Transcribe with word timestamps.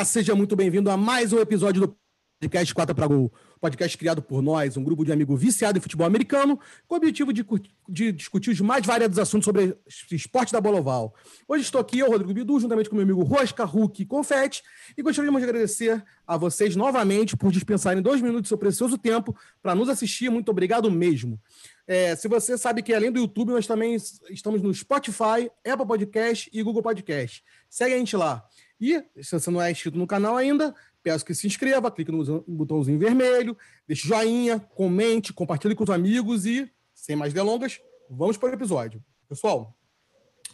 galera, 0.00 0.04
seja 0.04 0.34
muito 0.34 0.56
bem-vindo 0.56 0.90
a 0.90 0.96
mais 0.96 1.32
um 1.32 1.38
episódio 1.38 1.82
do 1.82 1.96
podcast 2.40 2.74
4 2.74 2.94
para 2.94 3.06
Gol. 3.06 3.32
Podcast 3.60 3.98
criado 3.98 4.22
por 4.22 4.40
nós, 4.40 4.76
um 4.78 4.82
grupo 4.82 5.04
de 5.04 5.12
amigos 5.12 5.38
viciado 5.38 5.76
em 5.76 5.80
futebol 5.80 6.06
americano, 6.06 6.58
com 6.88 6.94
o 6.94 6.96
objetivo 6.96 7.30
de, 7.32 7.44
de, 7.86 8.12
discutir 8.12 8.50
os 8.50 8.60
mais 8.62 8.86
variados 8.86 9.18
assuntos 9.18 9.44
sobre 9.44 9.76
esporte 10.10 10.50
da 10.50 10.60
bola 10.60 10.80
oval. 10.80 11.14
Hoje 11.46 11.64
estou 11.64 11.78
aqui, 11.78 11.98
eu, 11.98 12.08
Rodrigo 12.08 12.32
Bidu, 12.32 12.58
juntamente 12.58 12.88
com 12.88 12.96
meu 12.96 13.04
amigo 13.04 13.22
Rosca, 13.22 13.64
Hulk 13.64 14.02
e 14.02 14.06
Confete, 14.06 14.62
e 14.96 15.02
gostaríamos 15.02 15.42
de 15.42 15.48
agradecer 15.48 16.02
a 16.26 16.38
vocês 16.38 16.74
novamente 16.74 17.36
por 17.36 17.52
dispensarem 17.52 18.00
dois 18.00 18.22
minutos 18.22 18.42
do 18.42 18.48
seu 18.48 18.58
precioso 18.58 18.96
tempo 18.96 19.36
para 19.62 19.74
nos 19.74 19.90
assistir. 19.90 20.30
Muito 20.30 20.50
obrigado 20.50 20.90
mesmo. 20.90 21.38
É, 21.86 22.16
se 22.16 22.28
você 22.28 22.56
sabe 22.56 22.82
que 22.82 22.94
além 22.94 23.12
do 23.12 23.18
YouTube, 23.18 23.50
nós 23.50 23.66
também 23.66 23.96
estamos 24.30 24.62
no 24.62 24.72
Spotify, 24.72 25.50
Apple 25.66 25.86
Podcast 25.86 26.48
e 26.52 26.62
Google 26.62 26.82
Podcast. 26.82 27.44
Segue 27.68 27.94
a 27.94 27.98
gente 27.98 28.16
lá. 28.16 28.42
E 28.80 29.04
se 29.22 29.38
você 29.38 29.50
não 29.50 29.60
é 29.60 29.70
inscrito 29.70 29.98
no 29.98 30.06
canal 30.06 30.36
ainda, 30.36 30.74
peço 31.02 31.24
que 31.24 31.34
se 31.34 31.46
inscreva, 31.46 31.90
clique 31.90 32.10
no 32.10 32.42
botãozinho 32.48 32.98
vermelho, 32.98 33.56
deixe 33.86 34.08
joinha, 34.08 34.58
comente, 34.58 35.32
compartilhe 35.32 35.74
com 35.74 35.84
os 35.84 35.90
amigos 35.90 36.46
e, 36.46 36.70
sem 36.94 37.14
mais 37.14 37.34
delongas, 37.34 37.80
vamos 38.08 38.36
para 38.36 38.50
o 38.50 38.54
episódio. 38.54 39.04
Pessoal, 39.28 39.76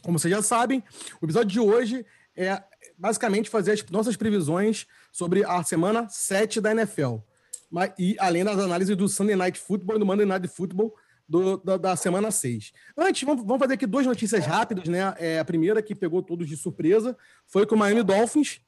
como 0.03 0.19
vocês 0.19 0.33
já 0.33 0.43
sabem, 0.43 0.83
o 1.21 1.27
episódio 1.27 1.51
de 1.51 1.61
hoje 1.61 2.05
é 2.37 2.63
basicamente 2.99 3.49
fazer 3.49 3.73
as 3.73 3.85
nossas 3.91 4.17
previsões 4.17 4.87
sobre 5.13 5.45
a 5.45 5.63
semana 5.63 6.09
7 6.09 6.61
da 6.61 6.73
NFL. 6.73 7.17
E 7.99 8.17
além 8.19 8.45
das 8.45 8.59
análises 8.59 8.97
do 8.97 9.09
Sunday 9.09 9.37
Night 9.37 9.59
Football 9.59 9.97
e 9.97 9.99
do 9.99 10.07
Monday 10.07 10.27
Night 10.27 10.49
Football 10.49 10.95
do, 11.29 11.57
da, 11.59 11.77
da, 11.77 11.97
semana 11.97 12.31
6. 12.31 12.73
Antes, 12.97 13.23
vamos, 13.23 13.45
vamos, 13.45 13.59
fazer 13.59 13.75
aqui 13.75 13.87
duas 13.87 14.07
notícias 14.07 14.45
rápidas, 14.45 14.89
né? 14.89 15.15
É, 15.19 15.39
a 15.39 15.45
primeira 15.45 15.83
que 15.83 15.95
pegou 15.95 16.23
todos 16.23 16.49
de 16.49 16.57
surpresa 16.57 17.17
foi 17.47 17.67
que 17.67 17.75
o 17.75 17.77
Miami 17.77 18.03
Dolphins, 18.03 18.61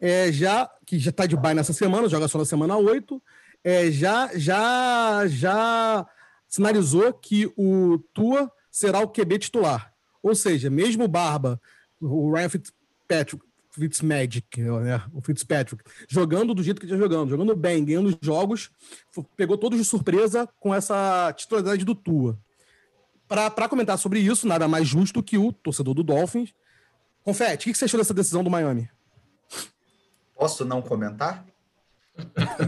é, 0.00 0.32
já, 0.32 0.70
que 0.86 0.98
já 0.98 1.10
está 1.10 1.26
de 1.26 1.36
bye 1.36 1.54
nessa 1.54 1.72
semana, 1.72 2.08
joga 2.08 2.28
só 2.28 2.38
na 2.38 2.44
semana 2.44 2.76
8, 2.76 3.22
é, 3.62 3.90
já, 3.90 4.30
já, 4.34 5.26
já 5.26 6.06
sinalizou 6.48 7.12
que 7.12 7.52
o 7.56 7.98
Tua 8.14 8.50
será 8.70 9.00
o 9.00 9.08
QB 9.08 9.38
titular. 9.38 9.92
Ou 10.22 10.34
seja, 10.34 10.70
mesmo 10.70 11.04
o 11.04 11.08
Barba, 11.08 11.60
o 12.00 12.32
Ryan 12.32 12.48
Fitzpatrick, 12.48 13.45
Fitzmagic, 13.80 14.60
né? 14.60 15.02
o 15.12 15.20
Fitzpatrick, 15.20 15.82
jogando 16.08 16.54
do 16.54 16.62
jeito 16.62 16.80
que 16.80 16.86
está 16.86 16.96
jogando, 16.96 17.28
jogando 17.30 17.54
bem, 17.54 17.84
ganhando 17.84 18.16
jogos, 18.20 18.70
pegou 19.36 19.58
todos 19.58 19.78
de 19.78 19.84
surpresa 19.84 20.48
com 20.58 20.74
essa 20.74 21.32
titularidade 21.36 21.84
do 21.84 21.94
Tua. 21.94 22.38
Para 23.28 23.68
comentar 23.68 23.98
sobre 23.98 24.20
isso, 24.20 24.46
nada 24.46 24.68
mais 24.68 24.86
justo 24.86 25.22
que 25.22 25.36
o 25.36 25.52
torcedor 25.52 25.94
do 25.94 26.02
Dolphins. 26.02 26.54
Confete, 27.22 27.68
o 27.68 27.72
que 27.72 27.78
você 27.78 27.86
achou 27.86 27.98
dessa 27.98 28.14
decisão 28.14 28.44
do 28.44 28.50
Miami? 28.50 28.88
Posso 30.34 30.64
não 30.64 30.80
comentar? 30.80 31.44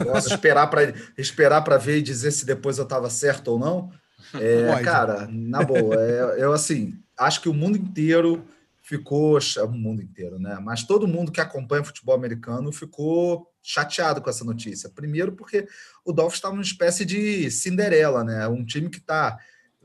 Posso 0.05 0.28
esperar 0.28 0.67
para 0.69 0.93
esperar 1.17 1.62
ver 1.78 1.98
e 1.98 2.03
dizer 2.03 2.33
se 2.33 2.45
depois 2.45 2.78
eu 2.78 2.84
estava 2.84 3.09
certo 3.09 3.48
ou 3.48 3.59
não? 3.59 3.93
É, 4.34 4.83
cara, 4.83 5.27
na 5.31 5.62
boa, 5.62 5.95
é, 5.95 6.43
eu 6.43 6.53
assim 6.53 6.98
acho 7.17 7.41
que 7.41 7.48
o 7.48 7.55
mundo 7.55 7.78
inteiro 7.78 8.45
ficou 8.89 9.39
o 9.39 9.69
mundo 9.69 10.00
inteiro, 10.00 10.39
né? 10.39 10.58
Mas 10.62 10.83
todo 10.83 11.06
mundo 11.06 11.31
que 11.31 11.42
acompanha 11.42 11.84
futebol 11.84 12.14
americano 12.14 12.72
ficou 12.72 13.53
chateado 13.62 14.22
com 14.22 14.31
essa 14.31 14.47
notícia. 14.47 14.89
Primeiro, 14.89 15.33
porque 15.33 15.69
o 16.03 16.11
Dolphins 16.11 16.39
estava 16.39 16.55
numa 16.55 16.64
espécie 16.64 17.05
de 17.05 17.50
Cinderela, 17.50 18.25
né? 18.25 18.48
Um 18.48 18.64
time 18.64 18.89
que 18.89 18.97
está 18.97 19.39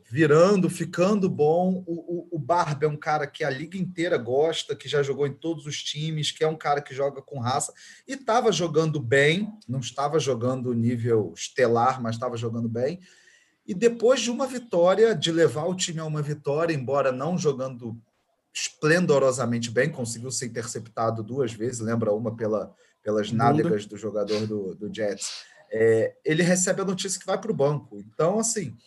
virando, 0.10 0.70
ficando 0.70 1.30
bom. 1.30 1.84
O, 1.86 2.30
o, 2.34 2.38
o 2.38 2.46
é 2.82 2.88
um 2.88 2.96
cara 2.96 3.28
que 3.28 3.44
a 3.44 3.50
liga 3.50 3.78
inteira 3.78 4.18
gosta, 4.18 4.74
que 4.74 4.88
já 4.88 5.04
jogou 5.04 5.28
em 5.28 5.34
todos 5.34 5.66
os 5.66 5.84
times, 5.84 6.32
que 6.32 6.42
é 6.42 6.48
um 6.48 6.56
cara 6.56 6.82
que 6.82 6.96
joga 6.96 7.22
com 7.22 7.40
raça 7.40 7.74
e 8.08 8.14
estava 8.14 8.54
jogando 8.54 9.02
bem, 9.02 9.52
não 9.68 9.82
estava 9.82 10.18
jogando 10.18 10.74
nível 10.74 11.34
estelar, 11.36 12.02
mas 12.02 12.16
estava 12.16 12.38
jogando 12.38 12.70
bem. 12.70 13.02
E 13.68 13.74
depois 13.74 14.22
de 14.22 14.32
uma 14.32 14.48
vitória, 14.48 15.14
de 15.14 15.30
levar 15.30 15.66
o 15.66 15.76
time 15.76 16.00
a 16.00 16.06
uma 16.06 16.22
vitória, 16.22 16.74
embora 16.74 17.12
não 17.12 17.38
jogando 17.38 18.02
esplendorosamente 18.54 19.72
bem, 19.72 19.92
conseguiu 19.92 20.30
ser 20.30 20.46
interceptado 20.46 21.24
duas 21.24 21.52
vezes, 21.52 21.80
lembra 21.80 22.14
uma 22.14 22.36
pela, 22.36 22.74
pelas 23.02 23.32
nádegas 23.32 23.86
do 23.86 23.98
jogador 23.98 24.46
do, 24.46 24.76
do 24.76 24.94
Jets. 24.94 25.44
É, 25.72 26.16
ele 26.24 26.44
recebe 26.44 26.82
a 26.82 26.86
notícia 26.86 27.20
que 27.20 27.26
vai 27.26 27.40
para 27.40 27.52
o 27.52 27.56
banco. 27.56 28.00
Então, 28.00 28.38
assim, 28.38 28.78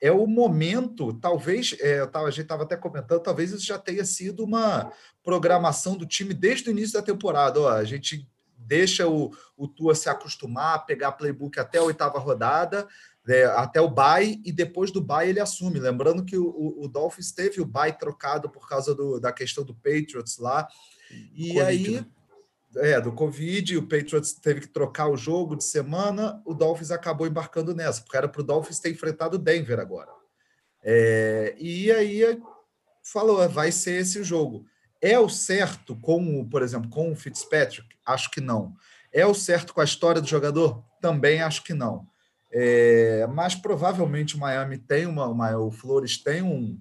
é 0.00 0.10
o 0.10 0.26
momento, 0.26 1.12
talvez, 1.12 1.76
é, 1.78 2.04
tava, 2.06 2.26
a 2.26 2.30
gente 2.30 2.42
estava 2.42 2.64
até 2.64 2.76
comentando, 2.76 3.22
talvez 3.22 3.52
isso 3.52 3.64
já 3.64 3.78
tenha 3.78 4.04
sido 4.04 4.42
uma 4.42 4.92
programação 5.22 5.96
do 5.96 6.04
time 6.04 6.34
desde 6.34 6.68
o 6.68 6.72
início 6.72 6.94
da 6.94 7.02
temporada. 7.02 7.60
Ó, 7.60 7.68
a 7.68 7.84
gente 7.84 8.28
deixa 8.58 9.06
o, 9.06 9.30
o 9.56 9.68
Tua 9.68 9.94
se 9.94 10.08
acostumar, 10.08 10.84
pegar 10.86 11.12
playbook 11.12 11.60
até 11.60 11.78
a 11.78 11.84
oitava 11.84 12.18
rodada, 12.18 12.88
é, 13.28 13.44
até 13.44 13.80
o 13.80 13.88
bye 13.88 14.40
e 14.44 14.50
depois 14.50 14.90
do 14.90 15.00
bye 15.00 15.28
ele 15.28 15.40
assume. 15.40 15.78
Lembrando 15.78 16.24
que 16.24 16.36
o, 16.36 16.46
o, 16.48 16.84
o 16.84 16.88
Dolphins 16.88 17.32
teve 17.32 17.60
o 17.60 17.66
bye 17.66 17.92
trocado 17.92 18.50
por 18.50 18.68
causa 18.68 18.94
do, 18.94 19.20
da 19.20 19.32
questão 19.32 19.64
do 19.64 19.74
Patriots 19.74 20.38
lá. 20.38 20.66
E 21.34 21.54
COVID, 21.54 21.60
aí, 21.60 21.90
né? 21.90 22.06
é, 22.76 23.00
do 23.00 23.12
Covid, 23.12 23.76
o 23.76 23.82
Patriots 23.82 24.32
teve 24.32 24.62
que 24.62 24.68
trocar 24.68 25.08
o 25.08 25.16
jogo 25.16 25.56
de 25.56 25.64
semana, 25.64 26.42
o 26.44 26.54
Dolphins 26.54 26.90
acabou 26.90 27.26
embarcando 27.26 27.74
nessa, 27.74 28.00
porque 28.00 28.16
era 28.16 28.28
para 28.28 28.40
o 28.40 28.44
Dolphins 28.44 28.80
ter 28.80 28.90
enfrentado 28.90 29.36
o 29.36 29.38
Denver 29.38 29.78
agora. 29.78 30.10
É, 30.82 31.54
e 31.58 31.92
aí 31.92 32.40
falou, 33.02 33.48
vai 33.48 33.70
ser 33.70 34.00
esse 34.00 34.18
o 34.18 34.24
jogo. 34.24 34.64
É 35.00 35.18
o 35.18 35.28
certo 35.28 35.96
com, 35.96 36.48
por 36.48 36.62
exemplo, 36.62 36.88
com 36.88 37.12
o 37.12 37.16
Fitzpatrick? 37.16 37.88
Acho 38.06 38.30
que 38.30 38.40
não. 38.40 38.74
É 39.12 39.26
o 39.26 39.34
certo 39.34 39.74
com 39.74 39.80
a 39.80 39.84
história 39.84 40.20
do 40.20 40.28
jogador? 40.28 40.82
Também 41.00 41.42
acho 41.42 41.62
que 41.64 41.74
não. 41.74 42.06
É, 42.54 43.26
mas 43.28 43.54
provavelmente 43.54 44.36
o 44.36 44.38
Miami 44.38 44.76
tem 44.76 45.06
uma, 45.06 45.26
uma 45.26 45.56
o 45.56 45.70
Flores 45.70 46.22
tem 46.22 46.42
um, 46.42 46.78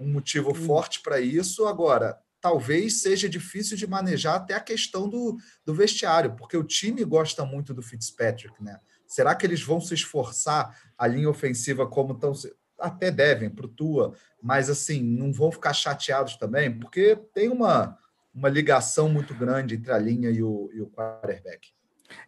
um 0.00 0.10
motivo 0.10 0.54
forte 0.54 1.02
para 1.02 1.20
isso. 1.20 1.66
Agora, 1.66 2.18
talvez 2.40 3.02
seja 3.02 3.28
difícil 3.28 3.76
de 3.76 3.86
manejar 3.86 4.36
até 4.36 4.54
a 4.54 4.60
questão 4.60 5.08
do, 5.08 5.36
do 5.64 5.74
vestiário, 5.74 6.34
porque 6.34 6.56
o 6.56 6.64
time 6.64 7.04
gosta 7.04 7.44
muito 7.44 7.74
do 7.74 7.82
Fitzpatrick, 7.82 8.62
né? 8.62 8.80
Será 9.06 9.34
que 9.34 9.44
eles 9.44 9.62
vão 9.62 9.80
se 9.80 9.92
esforçar 9.92 10.74
a 10.96 11.06
linha 11.06 11.28
ofensiva 11.28 11.86
como 11.86 12.14
estão? 12.14 12.32
Até 12.80 13.10
devem 13.10 13.50
para 13.50 13.66
o 13.66 13.68
Tua, 13.68 14.14
mas 14.42 14.70
assim, 14.70 15.02
não 15.02 15.32
vão 15.32 15.52
ficar 15.52 15.74
chateados 15.74 16.36
também, 16.36 16.76
porque 16.76 17.14
tem 17.34 17.50
uma, 17.50 17.96
uma 18.34 18.48
ligação 18.48 19.08
muito 19.08 19.34
grande 19.34 19.74
entre 19.76 19.92
a 19.92 19.98
linha 19.98 20.30
e 20.30 20.42
o, 20.42 20.70
e 20.72 20.80
o 20.80 20.88
quarterback. 20.88 21.68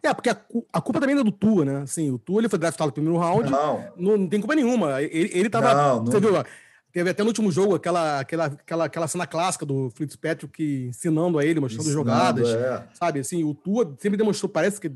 É, 0.03 0.13
porque 0.13 0.29
a, 0.29 0.37
a, 0.73 0.81
culpa 0.81 0.99
também 0.99 1.17
é 1.17 1.23
do 1.23 1.31
Tua, 1.31 1.65
né? 1.65 1.81
Assim, 1.83 2.11
o 2.11 2.17
Tua 2.17 2.41
ele 2.41 2.49
foi 2.49 2.59
draftado 2.59 2.87
no 2.87 2.93
primeiro 2.93 3.17
round. 3.17 3.49
Não. 3.49 3.83
Não, 3.97 4.17
não 4.17 4.27
tem 4.27 4.39
culpa 4.39 4.55
nenhuma. 4.55 5.01
Ele, 5.01 5.31
ele 5.33 5.49
tava. 5.49 5.73
Não, 5.73 5.97
não... 5.97 6.05
Você 6.05 6.19
viu? 6.19 6.33
Teve 6.95 7.09
até 7.09 7.23
no 7.23 7.27
último 7.27 7.51
jogo 7.51 7.75
aquela, 7.75 8.21
aquela, 8.21 8.45
aquela, 8.45 8.85
aquela 8.85 9.07
cena 9.09 9.27
clássica 9.27 9.65
do 9.65 9.89
Fitzpatrick 9.89 10.85
ensinando 10.87 11.37
a 11.37 11.43
ele, 11.43 11.59
mostrando 11.59 11.87
ensinando, 11.87 12.09
jogadas. 12.09 12.47
É. 12.47 12.83
Sabe, 12.93 13.19
assim, 13.19 13.43
o 13.43 13.53
Tua 13.53 13.93
sempre 13.99 14.17
demonstrou, 14.17 14.49
parece 14.49 14.79
que, 14.79 14.89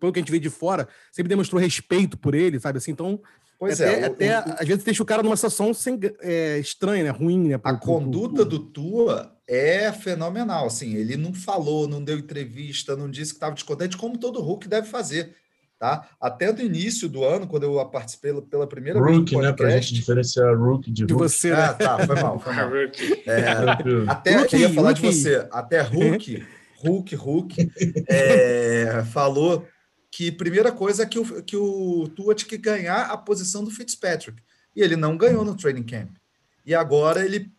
pelo 0.00 0.12
que 0.12 0.18
a 0.18 0.22
gente 0.22 0.32
vê 0.32 0.40
de 0.40 0.50
fora, 0.50 0.88
sempre 1.12 1.28
demonstrou 1.28 1.62
respeito 1.62 2.18
por 2.18 2.34
ele, 2.34 2.58
sabe? 2.58 2.78
Assim, 2.78 2.90
então. 2.90 3.20
Pois 3.60 3.80
até, 3.80 4.00
é. 4.00 4.04
Até, 4.06 4.40
o, 4.40 4.54
às 4.58 4.66
vezes 4.66 4.82
deixa 4.82 5.02
o 5.04 5.06
cara 5.06 5.22
numa 5.22 5.36
situação 5.36 5.72
sem, 5.72 6.00
é, 6.20 6.58
estranha, 6.58 7.04
né? 7.04 7.10
Ruim, 7.10 7.46
né? 7.46 7.58
Pro, 7.58 7.70
a 7.70 7.74
pro, 7.76 7.86
conduta 7.86 8.44
pro, 8.44 8.44
do 8.46 8.58
Tua 8.58 9.35
é 9.48 9.92
fenomenal. 9.92 10.66
Assim, 10.66 10.94
ele 10.94 11.16
não 11.16 11.32
falou, 11.32 11.86
não 11.86 12.02
deu 12.02 12.18
entrevista, 12.18 12.96
não 12.96 13.10
disse 13.10 13.32
que 13.32 13.36
estava 13.36 13.54
descontente, 13.54 13.96
como 13.96 14.18
todo 14.18 14.40
Hulk 14.40 14.68
deve 14.68 14.88
fazer. 14.88 15.34
Tá? 15.78 16.08
Até 16.18 16.50
no 16.50 16.62
início 16.62 17.06
do 17.06 17.22
ano, 17.22 17.46
quando 17.46 17.64
eu 17.64 17.84
participei 17.86 18.32
pela 18.42 18.66
primeira 18.66 18.98
rookie, 18.98 19.12
vez. 19.12 19.30
Rookie, 19.30 19.46
né? 19.46 19.52
Para 19.52 19.66
a 19.66 19.70
gente 19.78 19.92
diferenciar 19.92 20.56
rookie 20.56 20.90
de, 20.90 21.04
de 21.04 21.12
você. 21.12 21.50
Né? 21.50 21.56
Ah, 21.56 21.74
tá, 21.74 22.06
foi 22.06 22.16
mal. 22.16 22.38
Foi 22.38 22.52
mal. 22.56 22.70
é, 22.74 24.08
até 24.08 24.36
rookie, 24.36 24.56
eu 24.56 24.60
ia 24.60 24.72
falar 24.72 24.88
rookie. 24.88 25.02
de 25.02 25.06
você. 25.08 25.46
Até 25.52 25.82
Hulk, 25.82 26.46
Hulk, 26.78 27.14
Hulk, 27.14 27.72
é, 28.08 29.04
falou 29.12 29.68
que 30.10 30.32
primeira 30.32 30.72
coisa 30.72 31.02
é 31.02 31.06
que 31.06 31.18
o, 31.18 31.42
que 31.42 31.56
o 31.58 32.08
Tua 32.16 32.34
tinha 32.34 32.48
que 32.48 32.56
ganhar 32.56 33.10
a 33.10 33.16
posição 33.18 33.62
do 33.62 33.70
Fitzpatrick. 33.70 34.42
E 34.74 34.80
ele 34.80 34.96
não 34.96 35.14
ganhou 35.14 35.44
no 35.44 35.54
training 35.54 35.82
camp. 35.82 36.16
E 36.64 36.74
agora 36.74 37.22
ele 37.22 37.52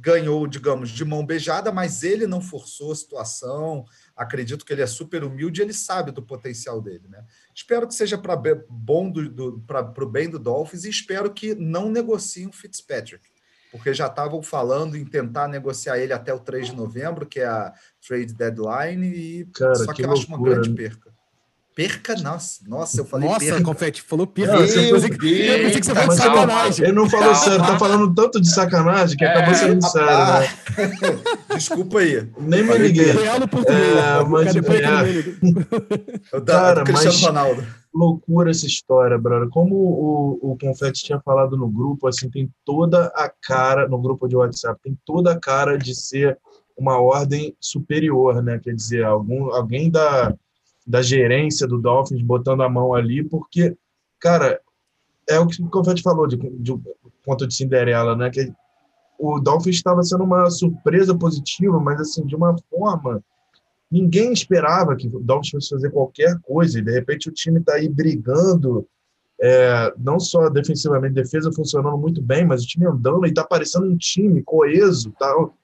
ganhou, 0.00 0.46
digamos, 0.46 0.90
de 0.90 1.04
mão 1.04 1.24
beijada, 1.24 1.70
mas 1.70 2.02
ele 2.02 2.26
não 2.26 2.40
forçou 2.40 2.92
a 2.92 2.96
situação. 2.96 3.84
Acredito 4.16 4.64
que 4.64 4.72
ele 4.72 4.82
é 4.82 4.86
super 4.86 5.22
humilde, 5.24 5.62
ele 5.62 5.72
sabe 5.72 6.10
do 6.10 6.22
potencial 6.22 6.80
dele, 6.80 7.06
né? 7.08 7.24
Espero 7.54 7.86
que 7.86 7.94
seja 7.94 8.16
para 8.16 8.36
bom 8.68 9.10
do, 9.10 9.28
do 9.28 9.60
para 9.60 10.04
o 10.04 10.08
bem 10.08 10.28
do 10.28 10.38
Dolphins 10.38 10.84
e 10.84 10.90
espero 10.90 11.32
que 11.32 11.54
não 11.54 11.90
negociem 11.90 12.48
o 12.48 12.52
Fitzpatrick, 12.52 13.24
porque 13.70 13.94
já 13.94 14.06
estavam 14.06 14.42
falando 14.42 14.96
em 14.96 15.04
tentar 15.04 15.48
negociar 15.48 15.98
ele 15.98 16.12
até 16.12 16.32
o 16.32 16.40
3 16.40 16.68
de 16.68 16.76
novembro, 16.76 17.26
que 17.26 17.40
é 17.40 17.46
a 17.46 17.72
trade 18.06 18.34
deadline, 18.34 19.06
e 19.06 19.44
Cara, 19.46 19.74
só 19.74 19.86
que, 19.92 19.94
que 19.94 20.02
eu 20.02 20.08
loucura. 20.08 20.22
acho 20.22 20.28
uma 20.28 20.42
grande 20.42 20.70
perca. 20.70 21.11
Perca, 21.74 22.14
nossa, 22.16 22.60
nossa, 22.68 23.00
eu 23.00 23.04
falei 23.06 23.26
nossa, 23.26 23.40
perca. 23.40 23.62
Confete, 23.62 24.02
falou 24.02 24.26
perca. 24.26 24.52
Não, 24.52 24.60
eu, 24.60 24.66
pensei 24.66 25.10
que, 25.10 25.40
eu 25.40 25.58
pensei 25.58 25.80
que 25.80 25.86
você 25.86 25.94
falou 25.94 26.08
de 26.10 26.16
sacanagem. 26.16 26.84
Ele 26.84 26.92
não 26.92 27.08
falou 27.08 27.34
sério, 27.34 27.58
tá 27.58 27.78
falando 27.78 28.14
tanto 28.14 28.38
de 28.40 28.50
sacanagem 28.52 29.16
que 29.16 29.24
é, 29.24 29.28
acabou 29.28 29.54
sendo 29.54 29.82
sério. 29.88 30.10
Né? 30.10 30.48
Desculpa 31.56 32.00
aí. 32.00 32.28
Nem 32.38 32.62
me 32.62 32.76
liguei. 32.76 33.12
Real 33.12 33.40
no 33.40 33.48
português. 33.48 33.80
É, 33.80 34.24
mas, 34.24 34.54
é. 34.54 36.40
Cara, 36.44 36.84
Cristiano 36.84 37.14
mas 37.14 37.22
Ronaldo. 37.22 37.66
loucura 37.94 38.50
essa 38.50 38.66
história, 38.66 39.16
brother. 39.16 39.48
Como 39.48 39.74
o, 39.74 40.52
o 40.52 40.58
Confete 40.58 41.04
tinha 41.04 41.20
falado 41.20 41.56
no 41.56 41.70
grupo, 41.70 42.06
assim, 42.06 42.28
tem 42.28 42.50
toda 42.66 43.06
a 43.16 43.32
cara, 43.40 43.88
no 43.88 43.96
grupo 43.98 44.28
de 44.28 44.36
WhatsApp, 44.36 44.78
tem 44.82 44.98
toda 45.06 45.32
a 45.32 45.40
cara 45.40 45.78
de 45.78 45.94
ser 45.94 46.38
uma 46.76 47.00
ordem 47.00 47.56
superior, 47.58 48.42
né? 48.42 48.60
Quer 48.62 48.74
dizer, 48.74 49.04
algum, 49.04 49.54
alguém 49.54 49.90
da 49.90 50.34
da 50.86 51.02
gerência 51.02 51.66
do 51.66 51.78
Dolphins 51.78 52.22
botando 52.22 52.62
a 52.62 52.68
mão 52.68 52.94
ali, 52.94 53.22
porque, 53.22 53.76
cara, 54.18 54.60
é 55.28 55.38
o 55.38 55.46
que 55.46 55.62
o 55.62 55.68
Confetti 55.68 56.02
falou 56.02 56.26
de, 56.26 56.36
de 56.36 56.74
ponto 57.24 57.46
de 57.46 57.54
Cinderela, 57.54 58.16
né? 58.16 58.30
Que 58.30 58.52
o 59.18 59.38
Dolphins 59.38 59.76
estava 59.76 60.02
sendo 60.02 60.24
uma 60.24 60.50
surpresa 60.50 61.16
positiva, 61.16 61.78
mas 61.78 62.00
assim, 62.00 62.26
de 62.26 62.34
uma 62.34 62.56
forma. 62.68 63.22
Ninguém 63.90 64.32
esperava 64.32 64.96
que 64.96 65.06
o 65.06 65.20
Dolphins 65.20 65.50
fosse 65.50 65.68
fazer 65.68 65.90
qualquer 65.90 66.38
coisa, 66.40 66.78
e 66.78 66.82
de 66.82 66.90
repente 66.90 67.28
o 67.28 67.32
time 67.32 67.60
está 67.60 67.74
aí 67.74 67.88
brigando, 67.88 68.86
é, 69.40 69.92
não 69.98 70.18
só 70.18 70.48
defensivamente, 70.48 71.14
defesa 71.14 71.52
funcionando 71.52 71.98
muito 71.98 72.22
bem, 72.22 72.46
mas 72.46 72.62
o 72.62 72.66
time 72.66 72.86
andando 72.86 73.26
e 73.26 73.28
está 73.28 73.44
parecendo 73.44 73.86
um 73.86 73.96
time 73.96 74.42
coeso, 74.42 75.12
tal. 75.18 75.54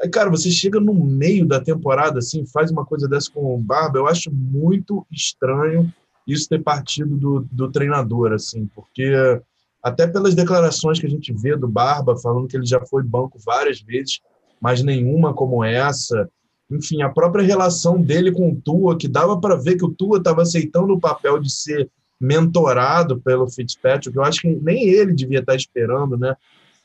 Aí, 0.00 0.08
cara, 0.08 0.30
você 0.30 0.50
chega 0.50 0.78
no 0.78 0.92
meio 0.92 1.46
da 1.46 1.60
temporada, 1.60 2.18
assim, 2.18 2.44
faz 2.46 2.70
uma 2.70 2.84
coisa 2.84 3.08
dessa 3.08 3.30
com 3.30 3.54
o 3.54 3.58
Barba, 3.58 3.98
eu 3.98 4.06
acho 4.06 4.30
muito 4.30 5.06
estranho 5.10 5.92
isso 6.26 6.48
ter 6.48 6.62
partido 6.62 7.16
do, 7.16 7.46
do 7.50 7.70
treinador, 7.70 8.32
assim, 8.32 8.68
porque 8.74 9.40
até 9.82 10.06
pelas 10.06 10.34
declarações 10.34 10.98
que 10.98 11.06
a 11.06 11.10
gente 11.10 11.32
vê 11.32 11.56
do 11.56 11.68
Barba, 11.68 12.16
falando 12.16 12.48
que 12.48 12.56
ele 12.56 12.66
já 12.66 12.84
foi 12.84 13.02
banco 13.02 13.38
várias 13.44 13.80
vezes, 13.80 14.20
mas 14.60 14.82
nenhuma 14.82 15.32
como 15.32 15.62
essa. 15.62 16.28
Enfim, 16.68 17.02
a 17.02 17.08
própria 17.08 17.44
relação 17.44 18.02
dele 18.02 18.32
com 18.32 18.50
o 18.50 18.56
Tua, 18.56 18.98
que 18.98 19.06
dava 19.06 19.40
para 19.40 19.54
ver 19.54 19.76
que 19.76 19.84
o 19.84 19.94
Tua 19.94 20.18
estava 20.18 20.42
aceitando 20.42 20.92
o 20.92 21.00
papel 21.00 21.38
de 21.38 21.52
ser 21.52 21.88
mentorado 22.20 23.20
pelo 23.20 23.48
Fitzpatrick, 23.48 24.16
eu 24.16 24.24
acho 24.24 24.40
que 24.40 24.48
nem 24.48 24.88
ele 24.88 25.12
devia 25.12 25.38
estar 25.38 25.54
esperando, 25.54 26.16
né? 26.16 26.34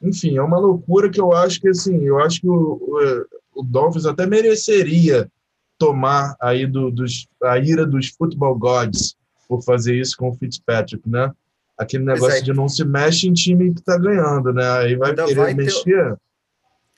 Enfim, 0.01 0.37
é 0.37 0.41
uma 0.41 0.57
loucura 0.57 1.09
que 1.09 1.21
eu 1.21 1.31
acho 1.31 1.59
que 1.59 1.69
assim, 1.69 2.03
eu 2.03 2.19
acho 2.19 2.41
que 2.41 2.47
o, 2.47 2.53
o, 2.53 3.61
o 3.61 3.63
Dolphins 3.63 4.05
até 4.05 4.25
mereceria 4.25 5.29
tomar 5.77 6.35
aí 6.39 6.65
do, 6.65 6.91
dos, 6.91 7.27
a 7.43 7.57
ira 7.57 7.85
dos 7.85 8.09
football 8.09 8.57
gods 8.57 9.15
por 9.47 9.63
fazer 9.63 9.95
isso 9.95 10.15
com 10.17 10.29
o 10.29 10.33
Fitzpatrick, 10.33 11.07
né? 11.09 11.31
Aquele 11.77 12.05
negócio 12.05 12.37
é. 12.37 12.41
de 12.41 12.53
não 12.53 12.69
se 12.69 12.85
mexe 12.85 13.27
em 13.27 13.33
time 13.33 13.73
que 13.73 13.79
está 13.79 13.97
ganhando, 13.97 14.53
né? 14.53 14.69
Aí 14.77 14.95
vai 14.95 15.09
ainda 15.09 15.25
querer 15.25 15.35
vai 15.35 15.53
mexer. 15.53 15.83
Ter, 15.83 16.17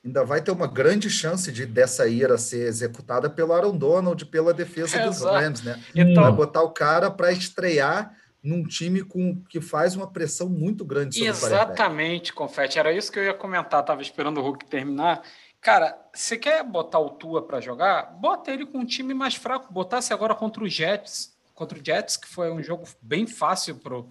ainda 0.03 0.25
vai 0.25 0.41
ter 0.41 0.51
uma 0.51 0.67
grande 0.67 1.09
chance 1.09 1.51
de 1.51 1.65
dessa 1.65 2.07
ira 2.07 2.37
ser 2.37 2.67
executada 2.67 3.29
pelo 3.29 3.53
Aaron 3.53 3.77
Donald, 3.77 4.25
pela 4.25 4.53
defesa 4.53 4.97
é, 4.97 5.07
dos 5.07 5.17
exato. 5.17 5.33
Rams, 5.33 5.63
né? 5.63 5.81
Então, 5.95 6.23
vai 6.23 6.31
botar 6.33 6.61
o 6.61 6.71
cara 6.71 7.09
para 7.09 7.31
estrear 7.31 8.13
num 8.43 8.63
time 8.63 9.01
com 9.03 9.41
que 9.45 9.61
faz 9.61 9.95
uma 9.95 10.11
pressão 10.11 10.49
muito 10.49 10.83
grande 10.83 11.15
sobre 11.15 11.29
Exatamente, 11.29 12.33
Confete. 12.33 12.77
Era 12.77 12.91
isso 12.91 13.11
que 13.11 13.17
eu 13.17 13.23
ia 13.23 13.33
comentar. 13.33 13.83
Tava 13.85 14.01
esperando 14.01 14.39
o 14.39 14.43
Hulk 14.43 14.65
terminar. 14.65 15.23
Cara, 15.61 15.97
você 16.13 16.37
quer 16.37 16.61
botar 16.61 16.99
o 16.99 17.11
Tua 17.11 17.41
para 17.47 17.61
jogar? 17.61 18.11
Bota 18.19 18.51
ele 18.51 18.65
com 18.65 18.79
um 18.79 18.85
time 18.85 19.13
mais 19.13 19.35
fraco. 19.35 19.71
Botasse 19.71 20.13
agora 20.13 20.35
contra 20.35 20.61
o 20.61 20.67
Jets, 20.67 21.37
contra 21.53 21.79
o 21.79 21.81
Jets, 21.83 22.17
que 22.17 22.27
foi 22.27 22.51
um 22.51 22.61
jogo 22.61 22.83
bem 23.01 23.25
fácil 23.25 23.75
pro 23.75 24.09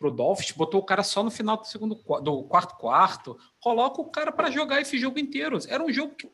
pro 0.00 0.10
Dolphins, 0.10 0.52
botou 0.52 0.80
o 0.80 0.84
cara 0.84 1.02
só 1.02 1.22
no 1.22 1.30
final 1.30 1.58
do 1.58 1.66
segundo 1.66 1.94
do 1.94 2.44
quarto 2.44 2.74
quarto, 2.78 3.38
coloca 3.60 4.00
o 4.00 4.06
cara 4.06 4.32
para 4.32 4.50
jogar 4.50 4.80
esse 4.80 4.98
jogo 4.98 5.18
inteiro. 5.18 5.58
Era 5.68 5.84
um 5.84 5.92
jogo 5.92 6.14
que, 6.14 6.26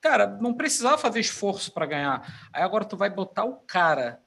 cara, 0.00 0.38
não 0.40 0.54
precisava 0.54 0.96
fazer 0.96 1.18
esforço 1.18 1.72
para 1.72 1.84
ganhar. 1.84 2.48
Aí 2.52 2.62
agora 2.62 2.84
tu 2.84 2.96
vai 2.96 3.10
botar 3.10 3.44
o 3.44 3.56
cara 3.56 4.22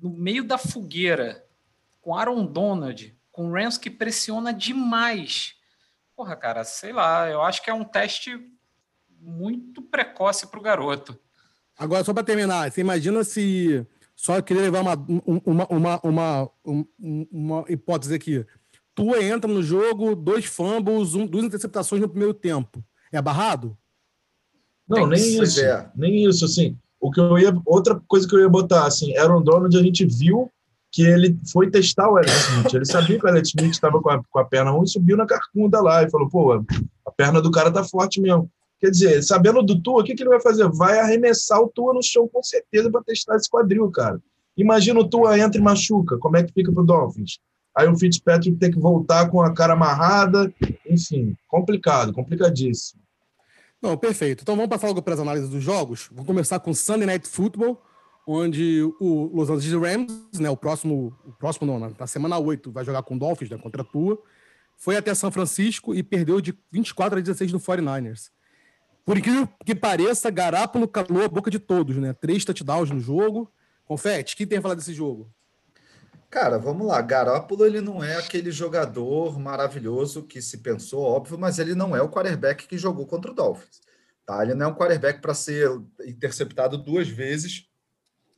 no 0.00 0.10
meio 0.10 0.44
da 0.44 0.56
fogueira 0.56 1.47
com 2.08 2.14
Aaron 2.14 2.46
Donald, 2.46 3.14
com 3.30 3.52
Rams 3.52 3.76
que 3.76 3.90
pressiona 3.90 4.50
demais. 4.50 5.52
Porra, 6.16 6.34
cara, 6.34 6.64
sei 6.64 6.90
lá, 6.90 7.28
eu 7.28 7.42
acho 7.42 7.62
que 7.62 7.68
é 7.68 7.74
um 7.74 7.84
teste 7.84 8.34
muito 9.20 9.82
precoce 9.82 10.46
para 10.46 10.58
o 10.58 10.62
garoto. 10.62 11.18
Agora, 11.76 12.02
só 12.02 12.14
para 12.14 12.24
terminar, 12.24 12.72
você 12.72 12.80
imagina 12.80 13.22
se. 13.24 13.86
Só 14.16 14.40
queria 14.40 14.62
levar 14.62 14.80
uma, 14.80 14.94
uma, 15.44 15.66
uma, 15.68 16.00
uma, 16.02 16.50
uma, 17.30 17.64
hipótese 17.68 18.14
aqui. 18.14 18.46
Tua 18.94 19.22
entra 19.22 19.52
no 19.52 19.62
jogo, 19.62 20.16
dois 20.16 20.46
fumbles, 20.46 21.14
um, 21.14 21.26
duas 21.26 21.44
interceptações 21.44 22.00
no 22.00 22.08
primeiro 22.08 22.32
tempo. 22.32 22.82
É 23.12 23.20
barrado? 23.20 23.76
Não, 24.88 25.06
nem 25.06 25.42
isso. 25.42 25.60
Nem 25.94 26.24
isso, 26.24 26.46
assim. 26.46 26.74
O 26.98 27.10
que 27.10 27.20
eu 27.20 27.38
ia, 27.38 27.54
outra 27.66 28.00
coisa 28.08 28.26
que 28.26 28.34
eu 28.34 28.40
ia 28.40 28.48
botar, 28.48 28.86
assim, 28.86 29.14
Aaron 29.18 29.42
Donald 29.42 29.76
a 29.76 29.82
gente 29.82 30.06
viu 30.06 30.50
que 30.98 31.06
ele 31.06 31.38
foi 31.52 31.70
testar 31.70 32.10
o 32.10 32.16
Alex 32.16 32.48
Smith. 32.48 32.74
Ele 32.74 32.84
sabia 32.84 33.18
que 33.20 33.24
o 33.24 33.28
Alex 33.28 33.50
Smith 33.50 33.70
estava 33.70 34.02
com 34.02 34.10
a, 34.10 34.20
com 34.20 34.38
a 34.40 34.44
perna 34.44 34.72
ruim, 34.72 34.84
subiu 34.84 35.16
na 35.16 35.26
carcunda 35.26 35.80
lá 35.80 36.02
e 36.02 36.10
falou: 36.10 36.28
pô, 36.28 36.54
a 37.06 37.12
perna 37.16 37.40
do 37.40 37.52
cara 37.52 37.70
tá 37.70 37.84
forte 37.84 38.20
mesmo. 38.20 38.50
Quer 38.80 38.90
dizer, 38.90 39.22
sabendo 39.22 39.62
do 39.62 39.80
Tua, 39.80 40.00
o 40.00 40.04
que, 40.04 40.16
que 40.16 40.24
ele 40.24 40.30
vai 40.30 40.40
fazer? 40.40 40.68
Vai 40.70 40.98
arremessar 40.98 41.60
o 41.60 41.68
Tua 41.68 41.94
no 41.94 42.02
chão 42.02 42.26
com 42.26 42.42
certeza 42.42 42.90
para 42.90 43.00
testar 43.04 43.36
esse 43.36 43.48
quadril, 43.48 43.88
cara. 43.92 44.20
Imagina 44.56 44.98
o 44.98 45.08
Tua 45.08 45.38
entra 45.38 45.60
e 45.60 45.62
machuca, 45.62 46.18
como 46.18 46.36
é 46.36 46.42
que 46.42 46.52
fica 46.52 46.72
pro 46.72 46.82
Dolphins? 46.82 47.38
Aí 47.76 47.86
o 47.86 47.96
Fitzpatrick 47.96 48.56
tem 48.56 48.72
que 48.72 48.80
voltar 48.80 49.30
com 49.30 49.40
a 49.40 49.54
cara 49.54 49.74
amarrada, 49.74 50.52
enfim, 50.84 51.36
complicado, 51.46 52.12
complicadíssimo. 52.12 53.00
Não, 53.80 53.96
perfeito. 53.96 54.42
Então 54.42 54.56
vamos 54.56 54.68
passar 54.68 54.88
logo 54.88 55.00
para 55.00 55.14
as 55.14 55.20
análises 55.20 55.48
dos 55.48 55.62
jogos. 55.62 56.08
Vou 56.10 56.24
começar 56.24 56.58
com 56.58 56.74
Sunday 56.74 57.06
Night 57.06 57.28
Football 57.28 57.80
onde 58.30 58.82
o 59.00 59.30
Los 59.34 59.48
Angeles 59.48 59.80
Rams, 59.80 60.38
né, 60.38 60.50
o 60.50 60.56
próximo, 60.56 61.16
o 61.24 61.32
próximo 61.32 61.66
não, 61.66 61.94
na 61.98 62.06
semana 62.06 62.38
8, 62.38 62.70
vai 62.70 62.84
jogar 62.84 63.02
com 63.02 63.16
o 63.16 63.18
Dolphins, 63.18 63.48
né, 63.48 63.56
contra 63.56 63.80
a 63.80 63.84
Tua, 63.84 64.22
foi 64.76 64.98
até 64.98 65.14
São 65.14 65.32
Francisco 65.32 65.94
e 65.94 66.02
perdeu 66.02 66.38
de 66.38 66.56
24 66.70 67.18
a 67.18 67.22
16 67.22 67.52
no 67.52 67.58
49ers. 67.58 68.30
Por 69.02 69.16
incrível 69.16 69.48
que 69.64 69.74
pareça, 69.74 70.30
Garápolo 70.30 70.86
calou 70.86 71.24
a 71.24 71.28
boca 71.28 71.50
de 71.50 71.58
todos, 71.58 71.96
né? 71.96 72.12
Três 72.12 72.44
touchdowns 72.44 72.90
no 72.90 73.00
jogo. 73.00 73.50
Confete, 73.86 74.34
o 74.34 74.36
que 74.36 74.46
tem 74.46 74.58
a 74.58 74.62
falar 74.62 74.74
desse 74.74 74.92
jogo? 74.92 75.32
Cara, 76.28 76.58
vamos 76.58 76.86
lá. 76.86 77.00
Garópolo 77.00 77.64
ele 77.64 77.80
não 77.80 78.04
é 78.04 78.16
aquele 78.18 78.50
jogador 78.50 79.40
maravilhoso 79.40 80.24
que 80.24 80.42
se 80.42 80.58
pensou, 80.58 81.00
óbvio, 81.02 81.38
mas 81.38 81.58
ele 81.58 81.74
não 81.74 81.96
é 81.96 82.02
o 82.02 82.10
quarterback 82.10 82.68
que 82.68 82.76
jogou 82.76 83.06
contra 83.06 83.30
o 83.30 83.34
Dolphins. 83.34 83.80
Tá? 84.26 84.42
Ele 84.42 84.54
não 84.54 84.66
é 84.66 84.68
um 84.68 84.74
quarterback 84.74 85.22
para 85.22 85.32
ser 85.32 85.70
interceptado 86.04 86.76
duas 86.76 87.08
vezes 87.08 87.67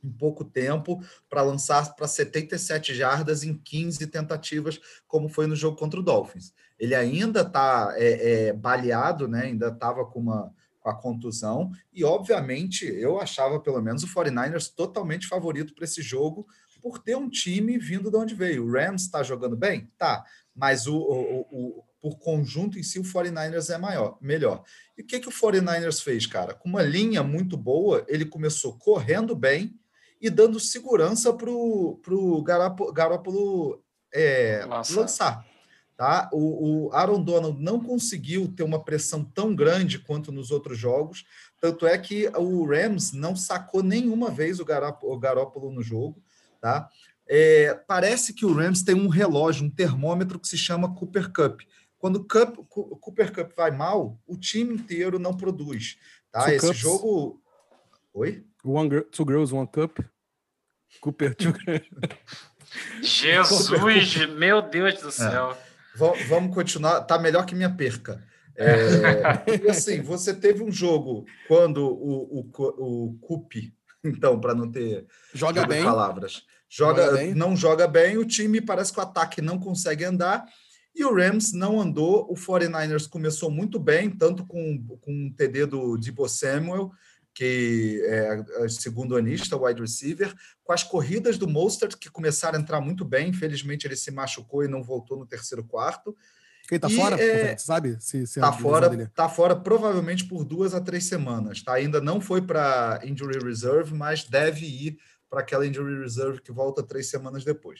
em 0.03 0.11
pouco 0.11 0.43
tempo 0.43 1.03
para 1.29 1.41
lançar 1.41 1.95
para 1.95 2.07
77 2.07 2.93
jardas 2.93 3.43
em 3.43 3.57
15 3.57 4.07
tentativas, 4.07 4.79
como 5.07 5.29
foi 5.29 5.47
no 5.47 5.55
jogo 5.55 5.77
contra 5.77 5.99
o 5.99 6.03
Dolphins. 6.03 6.53
Ele 6.79 6.95
ainda 6.95 7.41
está 7.41 7.93
é, 7.95 8.47
é, 8.47 8.53
baleado, 8.53 9.27
né? 9.27 9.43
ainda 9.43 9.67
estava 9.67 10.05
com 10.05 10.19
uma 10.19 10.53
com 10.81 10.89
a 10.89 10.95
contusão, 10.95 11.71
e 11.93 12.03
obviamente 12.03 12.85
eu 12.85 13.21
achava 13.21 13.59
pelo 13.59 13.79
menos 13.81 14.03
o 14.03 14.07
49ers 14.07 14.73
totalmente 14.75 15.27
favorito 15.27 15.75
para 15.75 15.85
esse 15.85 16.01
jogo, 16.01 16.47
por 16.81 16.97
ter 16.97 17.15
um 17.15 17.29
time 17.29 17.77
vindo 17.77 18.09
de 18.09 18.17
onde 18.17 18.33
veio. 18.33 18.65
O 18.65 18.71
Rams 18.71 19.03
está 19.03 19.21
jogando 19.21 19.55
bem? 19.55 19.91
Tá, 19.97 20.25
mas 20.55 20.87
o, 20.87 20.97
o, 20.97 21.41
o, 21.51 21.83
por 22.01 22.17
conjunto 22.17 22.79
em 22.79 22.83
si, 22.83 22.99
o 22.99 23.03
49ers 23.03 23.73
é 23.73 23.77
maior, 23.77 24.17
melhor. 24.19 24.63
E 24.97 25.03
o 25.03 25.05
que, 25.05 25.19
que 25.19 25.29
o 25.29 25.31
49ers 25.31 26.01
fez, 26.01 26.25
cara? 26.25 26.55
Com 26.55 26.67
uma 26.67 26.81
linha 26.81 27.21
muito 27.21 27.55
boa, 27.55 28.03
ele 28.07 28.25
começou 28.25 28.77
correndo 28.77 29.35
bem, 29.35 29.79
e 30.21 30.29
dando 30.29 30.59
segurança 30.59 31.33
para 31.33 31.49
o 31.49 32.43
Garoppolo 32.93 33.83
é, 34.13 34.63
lançar. 34.67 35.45
Tá? 35.97 36.29
O, 36.33 36.87
o, 36.87 36.93
Aaron 36.93 37.21
Donald 37.21 37.61
não 37.61 37.79
conseguiu 37.79 38.47
ter 38.47 38.63
uma 38.63 38.83
pressão 38.83 39.23
tão 39.23 39.55
grande 39.55 39.99
quanto 39.99 40.31
nos 40.31 40.49
outros 40.49 40.77
jogos, 40.77 41.25
tanto 41.59 41.85
é 41.85 41.95
que 41.97 42.27
o 42.29 42.65
Rams 42.65 43.11
não 43.13 43.35
sacou 43.35 43.83
nenhuma 43.83 44.31
vez 44.31 44.59
o, 44.59 44.65
Garoppolo, 44.65 45.13
o 45.13 45.19
Garoppolo 45.19 45.71
no 45.71 45.83
jogo. 45.83 46.21
Tá? 46.59 46.89
É, 47.27 47.73
parece 47.87 48.33
que 48.33 48.45
o 48.45 48.53
Rams 48.53 48.83
tem 48.83 48.95
um 48.95 49.07
relógio, 49.07 49.65
um 49.65 49.69
termômetro 49.69 50.39
que 50.39 50.47
se 50.47 50.57
chama 50.57 50.95
Cooper 50.95 51.31
Cup. 51.31 51.61
Quando 51.97 52.15
o 52.15 52.27
Cup, 52.27 52.57
Cooper 52.67 53.31
Cup 53.31 53.55
vai 53.55 53.69
mal, 53.69 54.19
o 54.25 54.35
time 54.35 54.73
inteiro 54.73 55.19
não 55.19 55.37
produz. 55.37 55.97
Tá? 56.31 56.51
Esse 56.51 56.65
cups. 56.65 56.79
jogo. 56.79 57.39
Oi? 58.11 58.43
One, 58.63 59.01
two 59.11 59.25
girls, 59.25 59.53
one 59.53 59.67
cup. 59.67 59.99
Cooper, 60.99 61.35
two 61.35 61.53
Jesus, 63.01 63.69
meu 64.29 64.61
Deus 64.61 65.01
do 65.01 65.11
céu. 65.11 65.51
É. 65.51 66.25
Vamos 66.27 66.53
continuar. 66.53 67.01
Tá 67.01 67.19
melhor 67.19 67.45
que 67.45 67.55
minha 67.55 67.69
perca. 67.69 68.23
É, 68.55 69.65
e 69.65 69.69
assim, 69.69 70.01
você 70.01 70.33
teve 70.33 70.63
um 70.63 70.71
jogo 70.71 71.25
quando 71.47 71.87
o, 71.87 72.39
o, 72.39 73.07
o 73.07 73.17
Cup, 73.21 73.53
então, 74.03 74.39
para 74.39 74.53
não 74.53 74.69
ter 74.69 75.05
joga 75.33 75.65
bem. 75.65 75.83
palavras, 75.83 76.43
joga, 76.69 77.05
joga 77.05 77.35
não 77.35 77.55
joga 77.55 77.87
bem, 77.87 78.17
o 78.17 78.25
time 78.25 78.61
parece 78.61 78.91
que 78.91 78.99
o 78.99 79.03
ataque 79.03 79.41
não 79.41 79.57
consegue 79.57 80.03
andar. 80.03 80.45
E 80.93 81.05
o 81.05 81.15
Rams 81.15 81.53
não 81.53 81.79
andou, 81.79 82.29
o 82.29 82.35
49ers 82.35 83.07
começou 83.07 83.49
muito 83.49 83.79
bem, 83.79 84.09
tanto 84.09 84.45
com, 84.45 84.85
com 84.99 85.27
o 85.27 85.33
TD 85.33 85.65
do 85.65 85.97
Debo 85.97 86.27
Samuel, 86.27 86.91
que 87.41 87.99
é 88.05 88.69
segundo 88.69 89.17
anista, 89.17 89.57
wide 89.57 89.81
receiver, 89.81 90.31
com 90.63 90.71
as 90.71 90.83
corridas 90.83 91.39
do 91.39 91.47
Mostert, 91.47 91.97
que 91.97 92.07
começaram 92.07 92.59
a 92.59 92.61
entrar 92.61 92.79
muito 92.79 93.03
bem. 93.03 93.29
Infelizmente, 93.29 93.87
ele 93.87 93.95
se 93.95 94.11
machucou 94.11 94.63
e 94.63 94.67
não 94.67 94.83
voltou 94.83 95.17
no 95.17 95.25
terceiro 95.25 95.63
quarto. 95.63 96.15
Quem 96.69 96.77
tá 96.77 96.87
e, 96.87 96.95
fora, 96.95 97.19
é, 97.19 97.57
sabe? 97.57 97.97
Se, 97.99 98.27
se 98.27 98.39
tá 98.39 98.53
fora, 98.53 98.87
dele. 98.87 99.07
tá 99.15 99.27
fora 99.27 99.55
provavelmente 99.55 100.23
por 100.25 100.45
duas 100.45 100.75
a 100.75 100.79
três 100.79 101.05
semanas. 101.05 101.63
Tá? 101.63 101.73
Ainda 101.73 101.99
não 101.99 102.21
foi 102.21 102.43
para 102.43 103.01
injury 103.03 103.43
reserve, 103.43 103.91
mas 103.95 104.23
deve 104.23 104.67
ir 104.67 104.99
para 105.27 105.39
aquela 105.39 105.65
injury 105.65 105.99
reserve 105.99 106.43
que 106.43 106.51
volta 106.51 106.83
três 106.83 107.09
semanas 107.09 107.43
depois. 107.43 107.79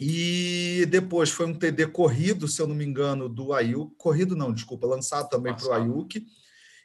E 0.00 0.86
depois 0.88 1.28
foi 1.28 1.44
um 1.44 1.54
TD 1.54 1.88
corrido, 1.88 2.48
se 2.48 2.62
eu 2.62 2.66
não 2.66 2.74
me 2.74 2.86
engano, 2.86 3.28
do 3.28 3.52
Ayuk. 3.52 3.94
Corrido 3.98 4.34
não, 4.34 4.54
desculpa, 4.54 4.86
lançado 4.86 5.28
também 5.28 5.54
para 5.54 5.66
o 5.66 5.72
Ayuk. 5.74 6.26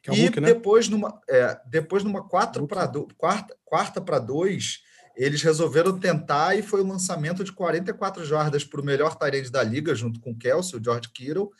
É 0.08 0.14
e 0.16 0.22
Hulk, 0.24 0.40
né? 0.42 0.48
depois, 0.54 0.90
numa, 0.90 1.22
é, 1.30 1.58
depois 1.66 2.04
numa 2.04 2.28
quatro 2.28 2.68
para 2.68 2.92
quarta, 3.18 3.56
quarta 3.64 4.02
para 4.02 4.20
dois, 4.20 4.82
eles 5.16 5.42
resolveram 5.42 5.98
tentar 5.98 6.56
e 6.56 6.62
foi 6.62 6.82
o 6.82 6.84
um 6.84 6.90
lançamento 6.90 7.44
de 7.44 7.52
44 7.52 8.26
jardas 8.26 8.66
para 8.66 8.82
o 8.82 8.84
melhor 8.84 9.16
Tyrande 9.16 9.52
da 9.52 9.64
liga, 9.64 9.94
junto 9.94 10.20
com 10.20 10.32
o 10.32 10.38
Kelsey, 10.38 10.80
o 10.80 10.84
George 10.84 11.10
Kittle. 11.14 11.52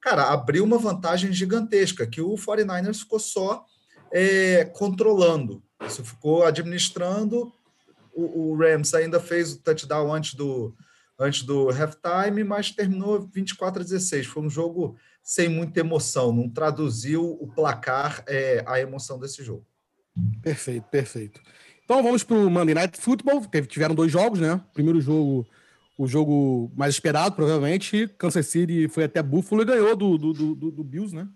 Cara, 0.00 0.32
abriu 0.32 0.64
uma 0.64 0.78
vantagem 0.78 1.32
gigantesca, 1.32 2.06
que 2.06 2.20
o 2.20 2.34
49ers 2.34 3.00
ficou 3.00 3.20
só 3.20 3.64
é, 4.10 4.64
controlando. 4.64 5.62
Isso 5.86 6.04
ficou 6.04 6.44
administrando. 6.44 7.52
O, 8.12 8.50
o 8.50 8.56
Rams 8.56 8.94
ainda 8.94 9.20
fez 9.20 9.52
o 9.52 9.58
touchdown 9.60 10.12
antes 10.12 10.34
do, 10.34 10.74
antes 11.18 11.42
do 11.42 11.70
halftime, 11.70 12.44
mas 12.44 12.70
terminou 12.70 13.28
24 13.32 13.80
a 13.80 13.84
16. 13.84 14.26
Foi 14.26 14.42
um 14.42 14.50
jogo 14.50 14.96
sem 15.22 15.48
muita 15.48 15.80
emoção, 15.80 16.32
não 16.32 16.48
traduziu 16.48 17.36
o 17.40 17.46
placar, 17.46 18.24
é, 18.26 18.64
a 18.66 18.80
emoção 18.80 19.18
desse 19.18 19.44
jogo. 19.44 19.64
Perfeito, 20.42 20.84
perfeito. 20.88 21.40
Então 21.84 22.02
vamos 22.02 22.24
para 22.24 22.36
o 22.36 22.50
Monday 22.50 22.74
Night 22.74 23.00
Football. 23.00 23.46
Teve, 23.46 23.66
tiveram 23.66 23.94
dois 23.94 24.10
jogos, 24.10 24.40
né? 24.40 24.60
Primeiro 24.72 25.00
jogo, 25.00 25.46
o 25.96 26.06
jogo 26.06 26.72
mais 26.76 26.94
esperado, 26.94 27.34
provavelmente. 27.34 28.08
Kansas 28.18 28.46
City 28.46 28.88
foi 28.88 29.04
até 29.04 29.22
Buffalo 29.22 29.62
e 29.62 29.64
ganhou 29.64 29.94
do, 29.96 30.18
do, 30.18 30.32
do, 30.32 30.70
do 30.70 30.84
Bills, 30.84 31.14
né? 31.14 31.28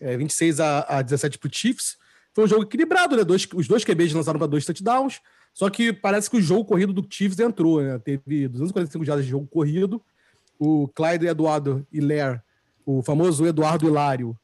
É, 0.00 0.16
26 0.16 0.60
a, 0.60 0.80
a 0.88 1.02
17 1.02 1.38
para 1.38 1.48
o 1.48 1.54
Chiefs. 1.54 1.96
Foi 2.34 2.44
um 2.44 2.48
jogo 2.48 2.62
equilibrado, 2.62 3.16
né? 3.16 3.24
Dois, 3.24 3.46
os 3.54 3.68
dois 3.68 3.84
QBs 3.84 4.12
lançaram 4.12 4.38
para 4.38 4.48
dois 4.48 4.64
touchdowns. 4.64 5.20
Só 5.52 5.68
que 5.68 5.92
parece 5.92 6.30
que 6.30 6.36
o 6.36 6.42
jogo 6.42 6.64
corrido 6.64 6.92
do 6.92 7.06
Chiefs 7.08 7.38
entrou, 7.38 7.82
né? 7.82 7.98
Teve 7.98 8.48
245 8.48 9.04
jardas 9.04 9.24
de 9.24 9.30
jogo 9.30 9.46
corrido. 9.46 10.02
O 10.58 10.88
Clyde 10.88 11.26
Eduardo 11.26 11.86
Hilaire 11.92 12.40
o 12.84 13.02
famoso 13.02 13.46
Eduardo 13.46 13.86
Hilário, 13.86 14.36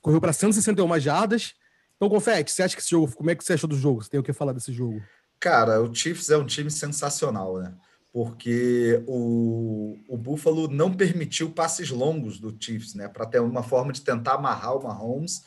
correu 0.00 0.20
para 0.20 0.32
161 0.32 0.98
jardas. 1.00 1.54
Então, 1.96 2.08
Confete, 2.08 2.50
você 2.50 2.62
acha 2.62 2.74
que 2.74 2.82
esse 2.82 2.90
jogo, 2.90 3.14
como 3.14 3.30
é 3.30 3.34
que 3.34 3.44
você 3.44 3.54
achou 3.54 3.68
do 3.68 3.76
jogo? 3.76 4.02
Você 4.02 4.10
tem 4.10 4.20
o 4.20 4.22
que 4.22 4.32
falar 4.32 4.52
desse 4.52 4.72
jogo? 4.72 5.02
Cara, 5.38 5.82
o 5.82 5.94
Chiefs 5.94 6.30
é 6.30 6.36
um 6.36 6.46
time 6.46 6.70
sensacional, 6.70 7.58
né? 7.58 7.74
Porque 8.12 9.02
o, 9.06 9.96
o 10.08 10.16
Buffalo 10.16 10.68
não 10.68 10.92
permitiu 10.92 11.50
passes 11.50 11.90
longos 11.90 12.38
do 12.38 12.56
Chiefs, 12.58 12.94
né? 12.94 13.08
Para 13.08 13.26
ter 13.26 13.40
uma 13.40 13.62
forma 13.62 13.92
de 13.92 14.02
tentar 14.02 14.34
amarrar 14.34 14.76
o 14.76 14.82
Mahomes. 14.82 15.44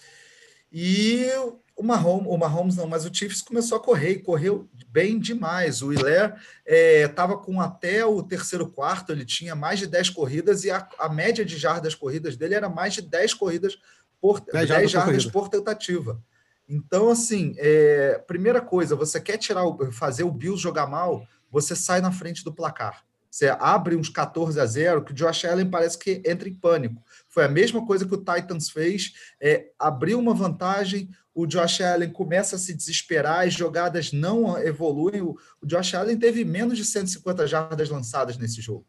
E 0.72 1.27
o 1.75 1.84
Mahomes, 1.84 2.27
o 2.27 2.38
Mahomes 2.38 2.75
não, 2.75 2.88
mas 2.88 3.06
o 3.06 3.13
Chiefs 3.13 3.42
começou 3.42 3.77
a 3.77 3.82
correr 3.82 4.12
e 4.12 4.22
correu 4.22 4.70
bem 4.88 5.20
demais. 5.20 5.82
O 5.82 5.92
Hilaire 5.92 6.34
estava 6.65 7.34
é, 7.34 7.38
com 7.38 7.60
até 7.60 8.06
o 8.06 8.22
terceiro 8.22 8.68
quarto, 8.68 9.12
ele 9.12 9.25
tinha 9.25 9.56
mais 9.56 9.80
de 9.80 9.88
10 9.88 10.12
corridas 10.12 10.63
e 10.63 10.72
a, 10.72 10.88
a 11.00 11.10
média 11.10 11.44
de 11.44 11.58
jardas 11.58 11.96
corridas 11.96 12.38
dele 12.38 12.53
era 12.53 12.70
mais 12.70 12.94
de 12.94 13.01
10 13.01 13.34
corridas 13.34 13.77
por 14.22 14.39
10, 14.39 14.70
10 14.70 14.92
jardas 14.92 15.25
por, 15.25 15.50
tentativa. 15.50 16.22
Então, 16.70 17.10
assim, 17.10 17.56
é, 17.58 18.24
primeira 18.27 18.62
coisa, 18.62 18.96
você 18.96 19.20
quer 19.20 19.38
tirar 19.38 19.65
o, 19.65 19.92
fazer 19.92 20.24
o 20.24 20.32
Bills 20.32 20.62
jogar 20.62 20.88
mal, 20.88 21.27
você 21.51 21.75
sai 21.75 22.01
na 22.01 22.12
frente 22.12 22.44
do 22.44 22.53
placar. 22.53 23.03
Você 23.30 23.48
abre 23.60 23.96
uns 23.96 24.10
14 24.10 24.60
a 24.60 24.65
0, 24.65 25.03
que 25.03 25.12
o 25.12 25.15
Josh 25.15 25.46
Allen 25.46 25.68
parece 25.68 25.98
que 25.98 26.22
entra 26.24 26.48
em 26.48 26.53
pânico. 26.53 27.01
Foi 27.27 27.44
a 27.44 27.50
mesma 27.50 27.84
coisa 27.84 28.06
que 28.06 28.13
o 28.13 28.24
Titans 28.24 28.70
fez, 28.70 29.13
é, 29.42 29.72
abriu 29.80 30.20
uma 30.20 30.36
vantagem, 30.36 31.10
o 31.33 31.47
Josh 31.47 31.81
Allen 31.81 32.11
começa 32.11 32.55
a 32.55 32.59
se 32.59 32.73
desesperar, 32.73 33.47
as 33.47 33.53
jogadas 33.53 34.11
não 34.11 34.57
evoluem. 34.57 35.21
O, 35.21 35.37
Josh 35.63 35.95
Allen 35.95 36.17
teve 36.17 36.45
menos 36.45 36.77
de 36.77 36.85
150 36.85 37.47
jardas 37.47 37.89
lançadas 37.89 38.37
nesse 38.37 38.61
jogo. 38.61 38.85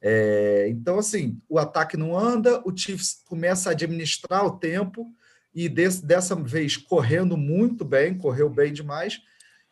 É, 0.00 0.66
então, 0.68 0.98
assim, 0.98 1.40
o 1.48 1.58
ataque 1.58 1.96
não 1.96 2.18
anda, 2.18 2.60
o 2.64 2.76
Chiefs 2.76 3.22
começa 3.24 3.68
a 3.68 3.72
administrar 3.72 4.44
o 4.44 4.58
tempo 4.58 5.12
e 5.54 5.68
desse, 5.68 6.04
dessa 6.04 6.34
vez 6.34 6.76
correndo 6.76 7.36
muito 7.36 7.84
bem, 7.84 8.18
correu 8.18 8.50
bem 8.50 8.72
demais. 8.72 9.22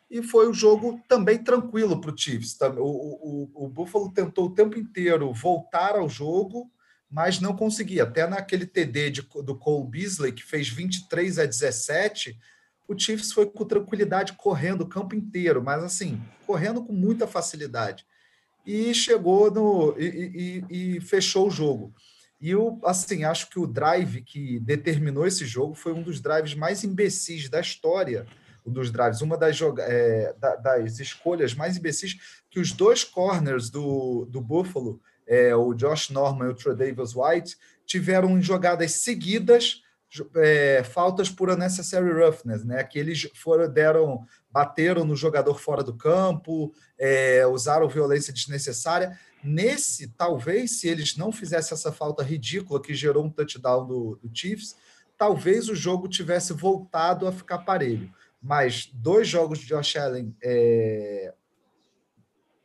E 0.09 0.23
foi 0.23 0.49
um 0.49 0.53
jogo 0.53 1.01
também 1.07 1.37
tranquilo 1.37 1.99
para 1.99 2.11
o 2.11 2.17
Chiefs. 2.17 2.57
O, 2.77 3.49
o, 3.53 3.65
o 3.65 3.69
Buffalo 3.69 4.11
tentou 4.11 4.45
o 4.45 4.53
tempo 4.53 4.77
inteiro 4.79 5.33
voltar 5.33 5.95
ao 5.95 6.07
jogo, 6.07 6.71
mas 7.15 7.39
não 7.39 7.55
conseguia. 7.55 8.03
Até 8.03 8.27
naquele 8.27 8.65
TD 8.65 9.09
de, 9.09 9.21
do 9.21 9.55
Cole 9.55 9.87
Beasley, 9.87 10.33
que 10.33 10.43
fez 10.43 10.67
23 10.67 11.39
a 11.39 11.45
17, 11.45 12.37
o 12.89 12.99
Chiefs 12.99 13.31
foi 13.31 13.45
com 13.45 13.63
tranquilidade 13.63 14.33
correndo 14.33 14.81
o 14.81 14.89
campo 14.89 15.15
inteiro, 15.15 15.63
mas 15.63 15.81
assim, 15.81 16.21
correndo 16.45 16.83
com 16.83 16.91
muita 16.91 17.25
facilidade. 17.25 18.05
E 18.65 18.93
chegou 18.93 19.49
no. 19.49 19.95
e, 19.97 20.63
e, 20.69 20.95
e 20.97 20.99
fechou 20.99 21.47
o 21.47 21.51
jogo. 21.51 21.93
E 22.41 22.51
eu, 22.51 22.81
assim, 22.83 23.23
acho 23.23 23.49
que 23.49 23.59
o 23.59 23.65
drive 23.65 24.21
que 24.21 24.59
determinou 24.59 25.25
esse 25.25 25.45
jogo 25.45 25.73
foi 25.73 25.93
um 25.93 26.03
dos 26.03 26.19
drives 26.19 26.53
mais 26.53 26.83
imbecis 26.83 27.47
da 27.47 27.61
história 27.61 28.27
um 28.65 28.71
dos 28.71 28.89
drives, 28.91 29.21
uma 29.21 29.37
das, 29.37 29.59
é, 29.61 30.35
das 30.39 30.99
escolhas 30.99 31.53
mais 31.53 31.77
imbecis 31.77 32.17
que 32.49 32.59
os 32.59 32.71
dois 32.71 33.03
corners 33.03 33.69
do, 33.69 34.25
do 34.25 34.41
Buffalo 34.41 34.99
é, 35.27 35.55
o 35.55 35.73
Josh 35.73 36.09
Norman 36.09 36.47
e 36.47 36.49
o 36.49 36.55
Trey 36.55 36.75
Davis 36.75 37.13
White, 37.15 37.57
tiveram 37.85 38.41
jogadas 38.41 38.93
seguidas, 38.93 39.81
é, 40.35 40.83
faltas 40.83 41.29
por 41.29 41.49
unnecessary 41.49 42.11
roughness, 42.11 42.63
né? 42.63 42.83
Que 42.83 42.99
eles 42.99 43.29
foram, 43.33 43.71
deram, 43.71 44.25
bateram 44.51 45.03
no 45.03 45.15
jogador 45.15 45.59
fora 45.59 45.83
do 45.83 45.95
campo, 45.95 46.73
é, 46.97 47.45
usaram 47.47 47.89
violência 47.89 48.33
desnecessária. 48.33 49.17
Nesse, 49.43 50.07
talvez, 50.09 50.79
se 50.79 50.87
eles 50.87 51.17
não 51.17 51.31
fizessem 51.31 51.75
essa 51.75 51.91
falta 51.91 52.23
ridícula 52.23 52.81
que 52.81 52.93
gerou 52.93 53.25
um 53.25 53.29
touchdown 53.29 53.85
do, 53.85 54.19
do 54.21 54.31
Chiefs, 54.33 54.75
talvez 55.17 55.69
o 55.69 55.75
jogo 55.75 56.07
tivesse 56.07 56.53
voltado 56.53 57.27
a 57.27 57.31
ficar 57.31 57.59
parelho. 57.59 58.11
Mas 58.41 58.89
dois 58.93 59.27
jogos 59.27 59.59
de 59.59 59.67
Josh 59.67 59.95
Allen 59.95 60.35
é, 60.43 61.33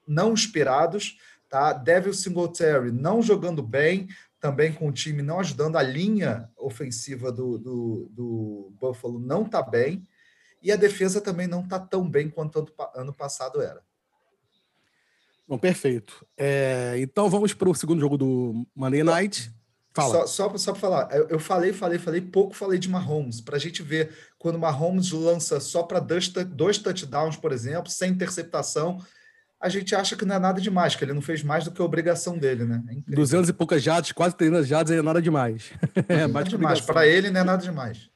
não 0.07 0.35
esperados, 0.35 1.19
Tá? 1.51 1.73
Devil 1.73 2.15
Singletary 2.15 2.93
não 2.93 3.21
jogando 3.21 3.61
bem, 3.61 4.09
também 4.41 4.73
com 4.73 4.89
o 4.89 4.93
time 4.93 5.21
não 5.21 5.41
ajudando, 5.41 5.77
a 5.77 5.83
linha 5.83 6.49
ofensiva 6.57 7.33
do, 7.33 7.59
do, 7.59 8.09
do 8.13 8.73
Buffalo 8.81 9.19
não 9.19 9.43
está 9.43 9.61
bem, 9.61 10.07
e 10.63 10.71
a 10.71 10.77
defesa 10.77 11.21
também 11.21 11.49
não 11.49 11.63
está 11.63 11.79
tão 11.79 12.09
bem 12.09 12.31
quanto 12.31 12.61
ano, 12.61 12.69
ano 12.95 13.13
passado 13.13 13.61
era. 13.61 13.83
Bom, 15.47 15.59
perfeito. 15.59 16.25
É, 16.39 16.95
então 16.99 17.29
vamos 17.29 17.53
para 17.53 17.69
o 17.69 17.75
segundo 17.75 18.01
jogo 18.01 18.17
do 18.17 18.65
Monday 18.75 19.03
Night. 19.03 19.53
Fala. 19.93 20.25
Só, 20.25 20.27
só, 20.27 20.57
só 20.57 20.71
para 20.73 20.81
falar, 20.81 21.09
eu, 21.13 21.27
eu, 21.31 21.41
falei, 21.41 21.73
falei, 21.73 21.99
falei, 21.99 22.21
pouco 22.21 22.55
falei 22.55 22.79
de 22.79 22.89
Mahomes, 22.89 23.41
para 23.41 23.57
a 23.57 23.59
gente 23.59 23.83
ver 23.83 24.17
quando 24.39 24.57
Mahomes 24.57 25.11
lança 25.11 25.59
só 25.59 25.83
para 25.83 25.99
dois, 25.99 26.29
dois 26.29 26.79
touchdowns, 26.79 27.37
por 27.37 27.51
exemplo, 27.51 27.91
sem 27.91 28.13
interceptação, 28.13 29.05
a 29.61 29.69
gente 29.69 29.95
acha 29.95 30.17
que 30.17 30.25
não 30.25 30.37
é 30.37 30.39
nada 30.39 30.61
demais, 30.61 30.97
que 30.97 31.05
ele 31.05 31.13
não 31.13 31.21
fez 31.21 31.43
mais 31.43 31.65
do 31.65 31.71
que 31.71 31.83
a 31.83 31.85
obrigação 31.85 32.39
dele, 32.39 32.65
né? 32.65 32.83
É 33.11 33.15
200 33.15 33.51
e 33.51 33.53
poucas 33.53 33.83
jadas, 33.83 34.11
quase 34.11 34.35
300 34.35 34.67
jadas, 34.67 34.97
é 34.97 35.03
nada 35.03 35.21
demais. 35.21 35.71
é 36.09 36.27
mais 36.27 36.49
demais. 36.49 36.81
Para 36.81 37.07
ele 37.07 37.31
não 37.31 37.43
é 37.43 37.45
nada 37.45 37.63
demais. 37.63 38.09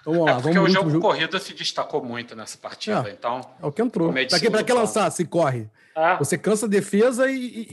Então, 0.00 0.12
vamos 0.12 0.26
lá, 0.26 0.32
é 0.32 0.40
porque 0.40 0.54
vamos 0.54 0.70
o 0.70 0.74
jogo, 0.74 0.90
jogo 0.90 1.02
corrida 1.02 1.40
se 1.40 1.52
destacou 1.52 2.04
muito 2.04 2.36
nessa 2.36 2.56
partida, 2.56 3.08
é, 3.08 3.12
então... 3.12 3.40
É 3.60 3.66
o 3.66 3.72
que 3.72 3.82
entrou. 3.82 4.12
Para 4.12 4.38
que, 4.38 4.64
que 4.64 4.72
lançar 4.72 5.10
se 5.10 5.24
corre? 5.24 5.68
Ah. 5.96 6.14
Você 6.16 6.38
cansa 6.38 6.66
a 6.66 6.68
defesa 6.68 7.28
e, 7.28 7.66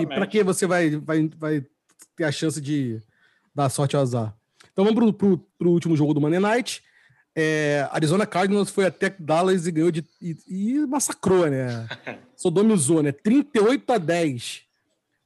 e 0.00 0.06
para 0.06 0.26
que 0.26 0.44
você 0.44 0.66
vai, 0.66 0.90
vai, 0.90 1.30
vai 1.38 1.64
ter 2.14 2.24
a 2.24 2.32
chance 2.32 2.60
de 2.60 3.00
dar 3.54 3.70
sorte 3.70 3.96
ao 3.96 4.02
azar? 4.02 4.34
Então 4.72 4.84
vamos 4.84 5.14
para 5.16 5.68
o 5.68 5.70
último 5.70 5.96
jogo 5.96 6.12
do 6.12 6.20
Monday 6.20 6.40
Night. 6.40 6.82
É, 7.36 7.88
Arizona 7.90 8.26
Cardinals 8.26 8.70
foi 8.70 8.86
até 8.86 9.14
Dallas 9.18 9.66
e 9.66 9.72
ganhou 9.72 9.90
de. 9.90 10.04
E, 10.20 10.36
e 10.46 10.86
massacrou, 10.86 11.46
né? 11.48 11.88
Sodomizou, 12.36 13.02
né? 13.02 13.10
38 13.12 13.92
a 13.92 13.98
10. 13.98 14.62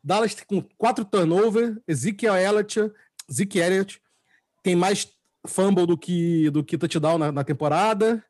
Dallas 0.03 0.35
com 0.47 0.63
quatro 0.79 1.05
turnovers. 1.05 1.77
Ezekiel 1.87 2.37
Elliott, 2.37 2.93
Zeke 3.31 3.59
Elliott 3.59 4.01
tem 4.63 4.75
mais 4.75 5.09
fumble 5.47 5.87
do 5.87 5.97
que, 5.97 6.51
do 6.51 6.65
que 6.65 6.79
touchdown 6.79 7.19
na, 7.19 7.33
na 7.33 7.45
temporada. 7.45 8.25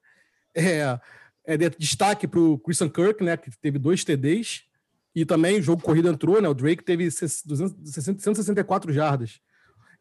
É, 0.54 0.98
É, 1.44 1.56
destaque 1.56 2.26
para 2.26 2.40
o 2.40 2.58
Christian 2.58 2.90
Kirk, 2.90 3.24
né, 3.24 3.34
que 3.34 3.50
teve 3.58 3.78
dois 3.78 4.04
TDs. 4.04 4.64
E 5.14 5.24
também 5.24 5.58
o 5.58 5.62
jogo 5.62 5.82
corrido 5.82 6.08
entrou, 6.08 6.42
né? 6.42 6.48
O 6.48 6.54
Drake 6.54 6.84
teve 6.84 7.10
164 7.10 8.92
jardas. 8.92 9.40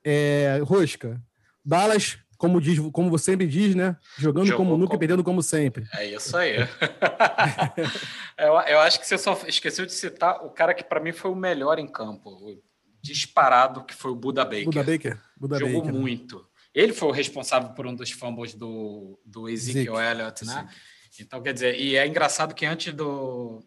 É, 0.04 0.60
Rosca, 0.64 1.20
Dallas, 1.66 2.20
como, 2.38 2.62
diz, 2.62 2.80
como 2.92 3.10
você 3.10 3.32
sempre 3.32 3.48
diz, 3.48 3.76
né? 3.76 3.98
Jogando 4.18 4.46
Jogou 4.46 4.66
como 4.66 4.78
nunca 4.78 4.92
como... 4.92 4.98
e 4.98 5.00
perdendo 5.00 5.24
como 5.24 5.42
sempre. 5.42 5.88
É 5.94 6.06
isso 6.06 6.38
aí. 6.38 6.58
eu, 8.38 8.54
eu, 8.68 8.80
acho 8.80 9.00
que 9.00 9.08
você 9.08 9.18
só 9.18 9.40
esqueceu 9.48 9.86
de 9.86 9.94
citar 9.94 10.46
o 10.46 10.50
cara 10.50 10.74
que 10.74 10.84
para 10.84 11.00
mim 11.00 11.12
foi 11.12 11.32
o 11.32 11.36
melhor 11.36 11.80
em 11.80 11.88
campo, 11.88 12.62
disparado, 13.02 13.84
que 13.84 13.94
foi 13.94 14.12
o 14.12 14.16
Buda 14.16 14.46
Baker. 14.46 14.66
Buda 14.66 14.84
Baker. 14.84 15.22
Buda 15.36 15.60
Jogou 15.60 15.82
Baker, 15.82 16.00
muito. 16.00 16.38
Né? 16.38 16.44
Ele 16.74 16.94
foi 16.94 17.10
o 17.10 17.12
responsável 17.12 17.70
por 17.70 17.88
um 17.88 17.96
dos 17.96 18.12
fumbles 18.12 18.54
do, 18.54 19.20
do 19.26 19.50
Ezekiel 19.50 19.96
Zeke. 19.96 20.08
Elliott, 20.08 20.46
né? 20.46 20.70
Sim. 21.10 21.24
Então, 21.24 21.42
quer 21.42 21.54
dizer, 21.54 21.80
e 21.80 21.96
é 21.96 22.06
engraçado 22.06 22.54
que 22.54 22.66
antes 22.66 22.94
do, 22.94 23.64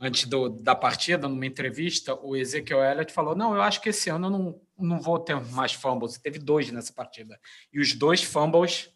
antes 0.00 0.24
do, 0.24 0.48
da 0.48 0.74
partida, 0.74 1.28
numa 1.28 1.44
entrevista, 1.44 2.14
o 2.14 2.34
Ezekiel 2.34 2.82
Elliott 2.82 3.12
falou: 3.12 3.36
Não, 3.36 3.54
eu 3.54 3.60
acho 3.60 3.80
que 3.80 3.90
esse 3.90 4.08
ano 4.08 4.26
eu 4.26 4.30
não, 4.30 4.60
não 4.78 5.00
vou 5.00 5.18
ter 5.18 5.40
mais 5.52 5.72
fumbles. 5.72 6.18
Teve 6.18 6.38
dois 6.38 6.70
nessa 6.70 6.92
partida. 6.92 7.38
E 7.72 7.80
os 7.80 7.94
dois 7.94 8.22
fumbles 8.22 8.90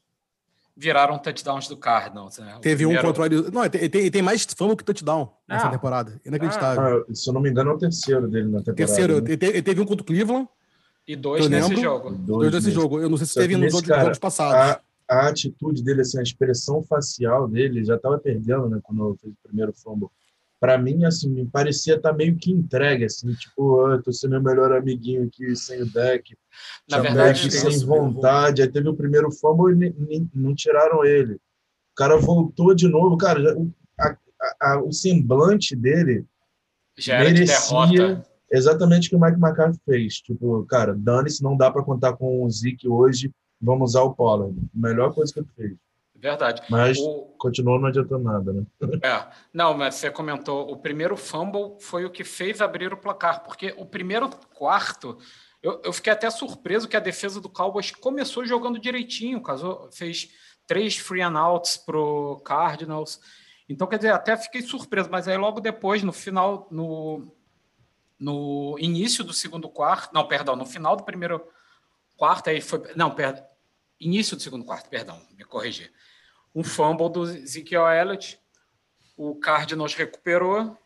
viraram 0.76 1.18
touchdowns 1.18 1.68
do 1.68 1.76
Cardinals. 1.76 2.38
Né? 2.38 2.58
Teve 2.62 2.84
primeiro... 2.84 3.02
um 3.02 3.06
controle. 3.06 3.50
Não, 3.50 3.68
tem, 3.68 3.90
tem, 3.90 4.10
tem 4.10 4.22
mais 4.22 4.44
fumble 4.44 4.76
que 4.76 4.84
touchdown 4.84 5.32
nessa 5.48 5.68
ah, 5.68 5.70
temporada. 5.70 6.20
Inacreditável. 6.24 7.06
Ah, 7.08 7.14
se 7.14 7.28
eu 7.28 7.34
não 7.34 7.40
me 7.40 7.50
engano, 7.50 7.70
é 7.70 7.74
o 7.74 7.78
terceiro 7.78 8.28
dele 8.28 8.48
na 8.48 8.58
temporada. 8.58 8.76
Terceiro. 8.76 9.20
Né? 9.20 9.32
Ele 9.32 9.62
teve 9.62 9.80
um 9.80 9.86
contra 9.86 10.02
o 10.02 10.06
Cleveland. 10.06 10.48
E 11.06 11.16
dois 11.16 11.48
nesse 11.48 11.76
jogo. 11.76 12.10
Dois, 12.10 12.50
dois 12.50 12.64
nesse 12.64 12.70
jogo. 12.70 13.00
Eu 13.00 13.08
não 13.08 13.16
sei 13.16 13.26
se 13.26 13.32
Só 13.32 13.40
teve 13.40 13.56
nos 13.56 13.74
outros 13.74 13.90
cara, 13.90 14.02
jogos 14.04 14.18
passados. 14.18 14.82
A, 15.08 15.16
a, 15.16 15.28
atitude 15.28 15.82
dele, 15.82 16.02
assim, 16.02 16.18
a 16.18 16.22
expressão 16.22 16.82
facial 16.82 17.48
dele, 17.48 17.84
já 17.84 17.96
estava 17.96 18.18
perdendo, 18.18 18.68
né? 18.68 18.78
Quando 18.82 19.16
fez 19.20 19.32
o 19.32 19.36
primeiro 19.42 19.72
fumble 19.72 20.08
para 20.60 20.76
mim, 20.76 21.04
assim, 21.04 21.30
me 21.30 21.46
parecia 21.46 21.94
estar 21.94 22.10
tá 22.10 22.16
meio 22.16 22.36
que 22.36 22.52
entregue, 22.52 23.06
assim, 23.06 23.32
tipo, 23.32 23.76
oh, 23.76 23.92
eu 23.92 24.02
tô 24.02 24.12
sendo 24.12 24.32
meu 24.32 24.42
melhor 24.42 24.70
amiguinho 24.72 25.26
aqui 25.26 25.56
sem 25.56 25.80
o 25.80 25.86
deck. 25.86 26.36
Na 26.88 26.98
verdade, 26.98 27.48
deck 27.48 27.52
sem 27.54 27.86
vontade. 27.86 28.60
Aí 28.60 28.68
teve 28.68 28.86
o 28.88 28.94
primeiro 28.94 29.32
fumble 29.32 29.74
e 30.10 30.26
não 30.34 30.54
tiraram 30.54 31.02
ele. 31.02 31.34
O 31.34 31.96
cara 31.96 32.18
voltou 32.18 32.74
de 32.74 32.86
novo, 32.86 33.16
cara, 33.16 33.56
a, 33.98 34.08
a, 34.08 34.72
a, 34.72 34.82
o 34.82 34.92
semblante 34.92 35.74
dele 35.74 36.26
já 36.98 37.14
era 37.14 37.24
merecia 37.30 37.86
de 37.86 37.96
derrota. 37.96 38.26
exatamente 38.50 39.06
o 39.06 39.10
que 39.10 39.16
o 39.16 39.20
Mike 39.20 39.40
McCarthy 39.40 39.80
fez. 39.86 40.14
Tipo, 40.20 40.66
cara, 40.66 40.94
dane-se, 40.94 41.42
não 41.42 41.56
dá 41.56 41.70
para 41.70 41.82
contar 41.82 42.12
com 42.12 42.44
o 42.44 42.50
Zeke 42.50 42.86
hoje, 42.86 43.32
vamos 43.58 43.90
usar 43.90 44.02
o 44.02 44.14
Pollard. 44.14 44.54
Melhor 44.74 45.14
coisa 45.14 45.32
que 45.32 45.40
ele 45.40 45.48
fez. 45.56 45.76
Verdade. 46.20 46.62
Mas 46.68 46.98
o... 46.98 47.34
continuou 47.38 47.80
não 47.80 47.88
adiantando 47.88 48.24
nada, 48.24 48.52
né? 48.52 48.62
É. 49.02 49.26
Não, 49.54 49.72
mas 49.72 49.94
você 49.94 50.10
comentou, 50.10 50.70
o 50.70 50.76
primeiro 50.76 51.16
fumble 51.16 51.76
foi 51.80 52.04
o 52.04 52.10
que 52.10 52.22
fez 52.22 52.60
abrir 52.60 52.92
o 52.92 52.96
placar, 52.96 53.42
porque 53.42 53.74
o 53.78 53.86
primeiro 53.86 54.28
quarto, 54.54 55.16
eu, 55.62 55.80
eu 55.82 55.92
fiquei 55.94 56.12
até 56.12 56.28
surpreso 56.28 56.86
que 56.86 56.96
a 56.96 57.00
defesa 57.00 57.40
do 57.40 57.48
Cowboys 57.48 57.90
começou 57.90 58.44
jogando 58.44 58.78
direitinho, 58.78 59.42
fez 59.90 60.28
três 60.66 60.98
free 60.98 61.22
and 61.22 61.38
outs 61.38 61.78
pro 61.78 62.38
Cardinals. 62.44 63.18
Então, 63.66 63.86
quer 63.86 63.96
dizer, 63.96 64.12
até 64.12 64.36
fiquei 64.36 64.60
surpreso, 64.60 65.08
mas 65.10 65.26
aí 65.26 65.38
logo 65.38 65.58
depois, 65.58 66.02
no 66.02 66.12
final, 66.12 66.68
no, 66.70 67.34
no 68.18 68.76
início 68.78 69.24
do 69.24 69.32
segundo 69.32 69.70
quarto, 69.70 70.12
não, 70.12 70.28
perdão, 70.28 70.54
no 70.54 70.66
final 70.66 70.96
do 70.96 71.04
primeiro 71.04 71.42
quarto, 72.14 72.50
aí 72.50 72.60
foi, 72.60 72.82
não, 72.94 73.10
perdão, 73.10 73.42
início 73.98 74.36
do 74.36 74.42
segundo 74.42 74.66
quarto, 74.66 74.90
perdão, 74.90 75.18
me 75.34 75.44
corrigir 75.44 75.90
um 76.54 76.64
fumble 76.64 77.08
do 77.08 77.24
Ezekiel 77.24 77.88
Elliott. 77.88 78.38
O 79.16 79.34
Cardinals 79.34 79.94
recuperou, 79.94 80.76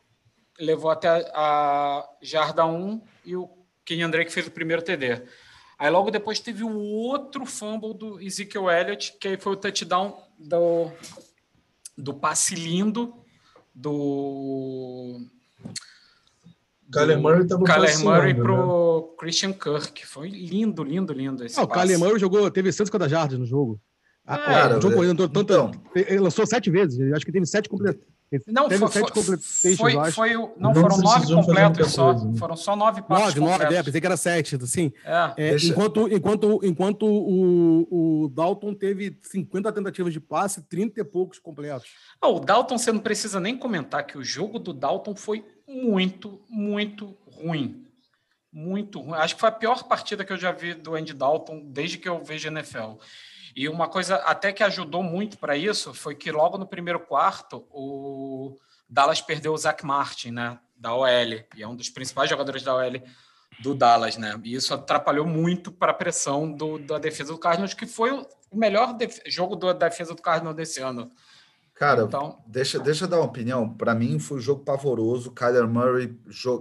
levou 0.59 0.90
até 0.90 1.30
a 1.35 2.09
jarda 2.21 2.66
1 2.66 3.00
e 3.25 3.37
o 3.37 3.49
Kenyan 3.85 4.11
Drake 4.11 4.33
fez 4.33 4.47
o 4.47 4.50
primeiro 4.50 4.83
TD. 4.83 5.23
Aí 5.78 5.90
logo 5.90 6.11
depois 6.11 6.40
teve 6.40 6.65
o 6.65 6.76
outro 6.78 7.45
fumble 7.45 7.95
do 7.95 8.21
Ezekiel 8.21 8.71
Elliott, 8.71 9.17
que 9.19 9.28
aí 9.28 9.36
foi 9.36 9.52
o 9.52 9.56
touchdown 9.56 10.17
do, 10.38 10.91
do 11.97 12.15
passe 12.15 12.54
lindo 12.54 13.15
do 13.75 15.21
Kyler 16.93 17.21
Murray 17.21 17.47
Kyler 17.49 17.99
Murray 17.99 18.34
pro 18.34 19.00
né? 19.00 19.17
Christian 19.19 19.52
Kirk. 19.52 20.06
Foi 20.06 20.28
lindo, 20.28 20.84
lindo, 20.84 21.12
lindo 21.12 21.45
esse 21.45 21.58
ah, 21.58 21.65
O 21.65 21.69
Kyler 21.69 21.99
Murray 21.99 22.19
jogou, 22.21 22.49
teve 22.50 22.71
150 22.71 23.08
jardas 23.08 23.38
no 23.38 23.45
jogo. 23.45 23.80
Ah, 24.26 24.39
cara, 24.39 24.76
o 24.76 24.80
John 24.80 24.93
Corrida 24.93 25.13
entrou 25.13 25.28
tanto. 25.28 25.52
Então, 25.52 25.73
ele 25.95 26.21
lançou 26.21 26.47
sete 26.47 26.71
vezes. 26.71 27.13
Acho 27.13 27.26
que 27.26 27.32
teve 27.32 27.45
sete 27.47 27.69
completos. 27.69 28.02
Não, 28.49 28.69
teve 28.69 28.80
foi, 28.80 28.89
sete 28.89 29.13
completos. 29.13 29.47
Foi, 29.76 30.13
foi, 30.13 30.32
não, 30.34 30.54
não, 30.58 30.75
foram 30.75 30.99
nove 30.99 31.34
completos 31.34 31.93
só. 31.93 32.13
Coisa, 32.13 32.28
né? 32.28 32.39
Foram 32.39 32.56
só 32.56 32.75
nove 32.75 33.02
passes. 33.02 33.34
Nove, 33.34 33.41
nove, 33.41 33.75
é, 33.75 33.82
pensei 33.82 34.00
que 34.00 34.06
era 34.06 34.17
sete. 34.17 34.56
Assim, 34.56 34.93
é. 35.04 35.32
É, 35.37 35.56
enquanto 35.56 36.08
enquanto, 36.08 36.60
enquanto 36.63 37.06
o, 37.06 38.25
o 38.25 38.28
Dalton 38.28 38.75
teve 38.75 39.17
50 39.23 39.71
tentativas 39.73 40.13
de 40.13 40.21
passe, 40.21 40.63
30 40.63 41.00
e 41.00 41.04
poucos 41.04 41.39
completos. 41.39 41.89
o 42.23 42.41
Dalton, 42.41 42.78
você 42.78 42.91
não 42.91 43.00
precisa 43.00 43.39
nem 43.39 43.56
comentar 43.56 44.04
que 44.06 44.19
o 44.19 44.25
jogo 44.25 44.58
do 44.58 44.73
Dalton 44.73 45.15
foi 45.15 45.45
muito, 45.69 46.41
muito 46.49 47.17
ruim. 47.26 47.84
Muito 48.52 49.00
ruim. 49.00 49.19
Acho 49.19 49.34
que 49.34 49.41
foi 49.41 49.49
a 49.50 49.52
pior 49.52 49.84
partida 49.84 50.25
que 50.25 50.32
eu 50.32 50.39
já 50.39 50.50
vi 50.50 50.75
do 50.75 50.95
Andy 50.95 51.13
Dalton 51.13 51.63
desde 51.67 51.99
que 51.99 52.08
eu 52.08 52.23
vejo 52.25 52.49
NFL. 52.49 52.95
E 53.54 53.69
uma 53.69 53.88
coisa 53.88 54.17
até 54.17 54.52
que 54.52 54.62
ajudou 54.62 55.02
muito 55.02 55.38
para 55.38 55.56
isso 55.56 55.95
foi 55.95 56.14
que 56.14 56.32
logo 56.32 56.58
no 56.58 56.67
primeiro 56.67 56.99
quarto 56.99 57.64
o 57.71 58.58
Dallas 58.88 59.21
perdeu 59.21 59.52
o 59.52 59.58
Zach 59.58 59.84
Martin, 59.84 60.32
né, 60.32 60.58
da 60.76 60.95
OL, 60.95 61.08
e 61.08 61.62
é 61.62 61.69
um 61.69 61.76
dos 61.76 61.88
principais 61.88 62.28
jogadores 62.28 62.62
da 62.62 62.75
OL 62.75 63.00
do 63.60 63.75
Dallas, 63.75 64.17
né? 64.17 64.38
E 64.43 64.54
isso 64.54 64.75
atrapalhou 64.75 65.26
muito 65.26 65.71
para 65.71 65.93
a 65.93 65.95
pressão 65.95 66.50
do, 66.50 66.78
da 66.78 66.99
defesa 66.99 67.32
do 67.32 67.38
Cardinals, 67.38 67.75
que 67.75 67.86
foi 67.86 68.10
o 68.10 68.26
melhor 68.52 68.97
jogo 69.26 69.54
da 69.56 69.73
defesa 69.73 70.14
do 70.14 70.23
Cardinals 70.23 70.56
desse 70.56 70.80
ano. 70.80 71.10
Cara, 71.75 72.02
então... 72.02 72.38
deixa, 72.47 72.78
deixa 72.78 73.04
eu 73.04 73.08
dar 73.08 73.19
uma 73.19 73.26
opinião. 73.26 73.69
Para 73.69 73.95
mim 73.95 74.19
foi 74.19 74.38
um 74.38 74.40
jogo 74.40 74.64
pavoroso. 74.64 75.32
Kyler 75.32 75.67
Murray 75.67 76.17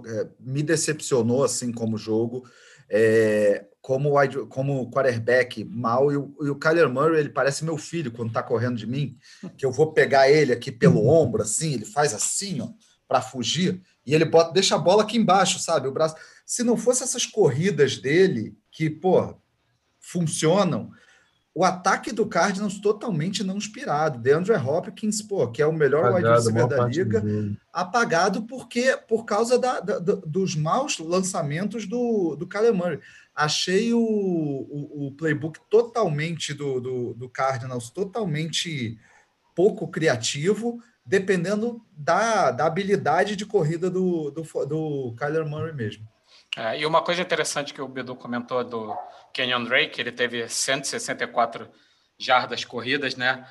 é, 0.06 0.28
me 0.40 0.62
decepcionou 0.62 1.44
assim 1.44 1.72
como 1.72 1.96
jogo. 1.96 2.44
É, 2.88 3.64
como, 3.84 4.14
como 4.48 4.90
quarterback 4.90 5.62
mal, 5.62 6.10
e 6.10 6.16
o, 6.16 6.34
e 6.40 6.48
o 6.48 6.56
Kyler 6.56 6.88
Murray, 6.88 7.20
ele 7.20 7.28
parece 7.28 7.66
meu 7.66 7.76
filho 7.76 8.10
quando 8.10 8.32
tá 8.32 8.42
correndo 8.42 8.78
de 8.78 8.86
mim, 8.86 9.18
que 9.58 9.66
eu 9.66 9.70
vou 9.70 9.92
pegar 9.92 10.26
ele 10.26 10.54
aqui 10.54 10.72
pelo 10.72 11.06
ombro, 11.06 11.42
assim, 11.42 11.74
ele 11.74 11.84
faz 11.84 12.14
assim, 12.14 12.62
ó, 12.62 12.70
para 13.06 13.20
fugir, 13.20 13.82
e 14.06 14.14
ele 14.14 14.24
bota, 14.24 14.54
deixa 14.54 14.74
a 14.74 14.78
bola 14.78 15.02
aqui 15.02 15.18
embaixo, 15.18 15.58
sabe? 15.58 15.86
O 15.86 15.92
braço. 15.92 16.16
Se 16.46 16.62
não 16.62 16.78
fosse 16.78 17.02
essas 17.02 17.26
corridas 17.26 17.98
dele, 17.98 18.56
que, 18.72 18.88
pô, 18.88 19.36
funcionam, 20.00 20.90
o 21.54 21.64
ataque 21.64 22.10
do 22.10 22.26
Cardinals 22.26 22.80
totalmente 22.80 23.44
não 23.44 23.56
inspirado. 23.56 24.18
DeAndre 24.18 24.56
Hopkins, 24.56 25.22
pô, 25.22 25.46
que 25.46 25.62
é 25.62 25.66
o 25.66 25.72
melhor 25.72 26.12
wide 26.12 26.28
receiver 26.28 26.66
da 26.66 26.84
liga, 26.84 27.22
apagado 27.72 28.42
porque 28.42 28.96
por 29.08 29.24
causa 29.24 29.56
da, 29.56 29.78
da, 29.78 29.98
dos 30.00 30.56
maus 30.56 30.98
lançamentos 30.98 31.86
do, 31.86 32.34
do 32.34 32.46
Kyler 32.46 32.74
Murray. 32.74 32.98
Achei 33.32 33.94
o, 33.94 34.00
o, 34.00 35.06
o 35.06 35.12
playbook 35.12 35.60
totalmente 35.70 36.52
do, 36.52 36.80
do, 36.80 37.14
do, 37.14 37.28
Cardinals 37.28 37.88
totalmente 37.90 38.98
pouco 39.54 39.86
criativo, 39.88 40.80
dependendo 41.06 41.80
da, 41.96 42.50
da 42.50 42.66
habilidade 42.66 43.36
de 43.36 43.46
corrida 43.46 43.88
do, 43.88 44.30
do, 44.30 44.42
do 44.66 45.14
Kyler 45.16 45.46
Murray 45.46 45.72
mesmo. 45.72 46.06
É, 46.56 46.80
e 46.80 46.86
uma 46.86 47.02
coisa 47.02 47.22
interessante 47.22 47.74
que 47.74 47.82
o 47.82 47.88
Bedu 47.88 48.14
comentou 48.14 48.62
do 48.62 48.96
Kenyon 49.34 49.64
Drake, 49.64 50.00
ele 50.00 50.12
teve 50.12 50.48
164 50.48 51.68
jardas 52.16 52.64
corridas, 52.64 53.16
né? 53.16 53.46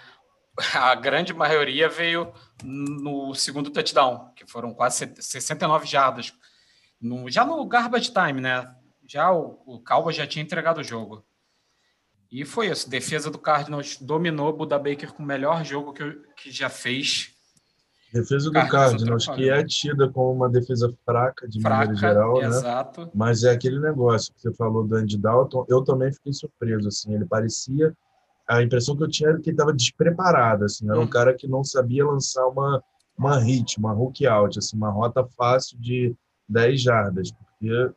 A 0.74 0.96
grande 0.96 1.34
maioria 1.34 1.90
veio 1.90 2.34
no 2.64 3.36
segundo 3.36 3.70
touchdown, 3.70 4.32
que 4.34 4.46
foram 4.46 4.74
quase 4.74 5.14
69 5.20 5.86
jardas. 5.86 6.34
No, 7.02 7.30
já 7.30 7.44
no 7.44 7.66
garbage 7.66 8.14
time, 8.14 8.40
né? 8.40 8.74
Já 9.06 9.32
o, 9.32 9.62
o 9.66 10.12
já 10.12 10.26
tinha 10.26 10.44
entregado 10.44 10.80
o 10.80 10.84
jogo. 10.84 11.26
E 12.32 12.46
foi 12.46 12.68
isso. 12.68 12.90
Defesa 12.90 13.30
do 13.30 13.38
Cardinals 13.38 13.98
dominou 13.98 14.50
o 14.50 14.54
Buda 14.54 14.80
Baker 14.80 15.12
com 15.12 15.22
o 15.22 15.26
melhor 15.26 15.66
jogo 15.66 15.94
que, 15.94 16.04
que 16.38 16.52
já 16.52 16.70
fez. 16.70 17.33
Defesa 18.14 18.52
do 18.52 18.68
Cardinals, 18.70 19.28
que 19.28 19.50
é 19.50 19.64
tida 19.64 20.08
como 20.08 20.34
uma 20.34 20.50
defesa 20.50 20.94
fraca 21.04 21.48
de 21.48 21.60
fraca, 21.60 21.78
maneira 21.88 22.00
geral, 22.00 22.40
né? 22.40 22.46
exato. 22.46 23.02
né? 23.02 23.12
Mas 23.14 23.44
é 23.44 23.52
aquele 23.52 23.80
negócio 23.80 24.32
que 24.34 24.42
você 24.42 24.54
falou 24.54 24.88
do 24.88 24.96
Andy 24.96 25.18
Dalton. 25.18 25.66
Eu 25.68 25.84
também 25.84 26.14
fiquei 26.14 26.32
surpreso, 26.32 26.88
assim. 26.88 27.14
Ele 27.16 27.26
parecia 27.26 27.92
a 28.48 28.62
impressão 28.62 28.96
que 28.96 29.04
eu 29.04 29.10
tinha 29.10 29.30
era 29.30 29.40
que 29.40 29.50
ele 29.50 29.56
estava 29.56 29.74
despreparado, 29.74 30.66
assim. 30.66 30.88
Era 30.88 31.00
um 31.00 31.04
hum. 31.04 31.08
cara 31.08 31.34
que 31.34 31.48
não 31.48 31.64
sabia 31.64 32.06
lançar 32.06 32.46
uma 32.48 32.84
uma 33.18 33.38
hit, 33.38 33.78
uma 33.78 33.94
hook 33.94 34.26
out, 34.26 34.58
assim, 34.58 34.76
uma 34.76 34.90
rota 34.90 35.24
fácil 35.38 35.80
de 35.80 36.16
10 36.50 36.82
jardas, 36.82 37.32
porque 37.32 37.94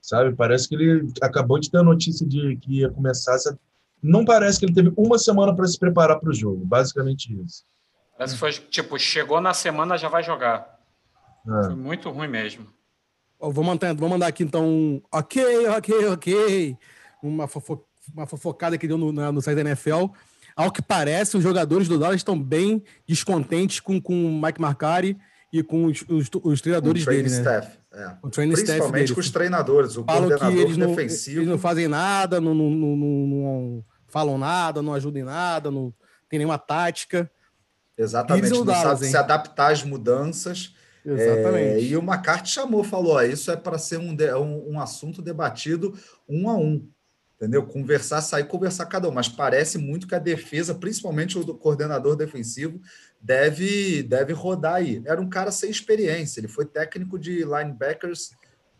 sabe? 0.00 0.34
Parece 0.34 0.68
que 0.68 0.74
ele 0.74 1.12
acabou 1.20 1.58
de 1.58 1.70
ter 1.70 1.78
a 1.78 1.82
notícia 1.82 2.26
de 2.26 2.56
que 2.56 2.80
ia 2.80 2.90
começar. 2.90 3.34
Essa... 3.34 3.58
Não 4.02 4.24
parece 4.24 4.58
que 4.58 4.66
ele 4.66 4.74
teve 4.74 4.92
uma 4.96 5.18
semana 5.18 5.54
para 5.54 5.66
se 5.66 5.78
preparar 5.78 6.18
para 6.18 6.30
o 6.30 6.34
jogo, 6.34 6.64
basicamente 6.64 7.32
isso. 7.44 7.64
Parece 8.18 8.34
que 8.34 8.40
foi, 8.40 8.50
tipo, 8.52 8.98
chegou 8.98 9.40
na 9.40 9.54
semana, 9.54 9.96
já 9.96 10.08
vai 10.08 10.24
jogar. 10.24 10.76
É. 11.46 11.66
Foi 11.66 11.76
muito 11.76 12.10
ruim 12.10 12.26
mesmo. 12.26 12.66
vou, 13.38 13.62
mandar, 13.62 13.94
vou 13.94 14.08
mandar 14.08 14.26
aqui, 14.26 14.42
então, 14.42 14.66
um 14.66 15.02
ok, 15.12 15.68
ok, 15.68 16.06
ok. 16.08 16.76
Uma, 17.22 17.46
fofo, 17.46 17.80
uma 18.12 18.26
fofocada 18.26 18.76
que 18.76 18.88
deu 18.88 18.98
no, 18.98 19.12
no 19.12 19.40
site 19.40 19.54
da 19.54 19.70
NFL. 19.70 20.06
Ao 20.56 20.72
que 20.72 20.82
parece, 20.82 21.36
os 21.36 21.44
jogadores 21.44 21.86
do 21.86 21.96
Dallas 21.96 22.16
estão 22.16 22.36
bem 22.36 22.82
descontentes 23.06 23.78
com, 23.78 24.00
com 24.00 24.26
o 24.26 24.42
Mike 24.42 24.60
Marcari 24.60 25.16
e 25.52 25.62
com 25.62 25.84
os, 25.84 26.04
os, 26.08 26.28
os 26.42 26.60
treinadores 26.60 27.04
o 27.04 27.06
dele, 27.06 27.30
né? 27.30 27.36
Staff, 27.36 27.78
é. 27.92 28.16
O 28.20 28.28
training 28.28 28.54
Principalmente 28.54 29.04
staff 29.04 29.14
com 29.14 29.20
os 29.20 29.30
treinadores, 29.30 29.96
o 29.96 30.02
falam 30.02 30.28
coordenador 30.28 30.56
que 30.56 30.60
eles 30.60 30.76
não, 30.76 30.88
defensivo. 30.88 31.38
Eles 31.38 31.48
não 31.48 31.58
fazem 31.58 31.86
nada, 31.86 32.40
não, 32.40 32.52
não, 32.52 32.70
não, 32.70 32.96
não, 32.96 33.84
falam 34.08 34.36
nada, 34.36 34.82
não 34.82 34.92
ajudam 34.92 35.22
em 35.22 35.24
nada, 35.24 35.70
não 35.70 35.94
tem 36.28 36.40
nenhuma 36.40 36.58
tática. 36.58 37.30
Exatamente, 37.98 38.50
não 38.50 38.64
Dallas, 38.64 38.82
sabe 38.82 39.04
hein? 39.06 39.10
se 39.10 39.16
adaptar 39.16 39.72
às 39.72 39.82
mudanças. 39.82 40.74
Exatamente. 41.04 41.58
É, 41.58 41.80
e 41.80 41.96
o 41.96 42.02
McCarthy 42.02 42.50
chamou, 42.50 42.84
falou: 42.84 43.14
ó, 43.14 43.22
isso 43.22 43.50
é 43.50 43.56
para 43.56 43.78
ser 43.78 43.98
um, 43.98 44.16
um, 44.38 44.74
um 44.74 44.80
assunto 44.80 45.20
debatido 45.20 45.98
um 46.28 46.48
a 46.48 46.56
um 46.56 46.88
entendeu? 47.38 47.64
Conversar, 47.64 48.20
sair 48.20 48.44
conversar 48.44 48.86
cada 48.86 49.08
um, 49.08 49.12
mas 49.12 49.28
parece 49.28 49.78
muito 49.78 50.08
que 50.08 50.14
a 50.14 50.18
defesa, 50.18 50.74
principalmente 50.74 51.38
o 51.38 51.54
coordenador 51.54 52.16
defensivo, 52.16 52.80
deve 53.20 54.02
deve 54.02 54.32
rodar 54.32 54.74
aí. 54.74 55.00
Era 55.06 55.20
um 55.20 55.28
cara 55.28 55.52
sem 55.52 55.70
experiência, 55.70 56.40
ele 56.40 56.48
foi 56.48 56.66
técnico 56.66 57.18
de 57.18 57.44
linebackers, 57.44 58.32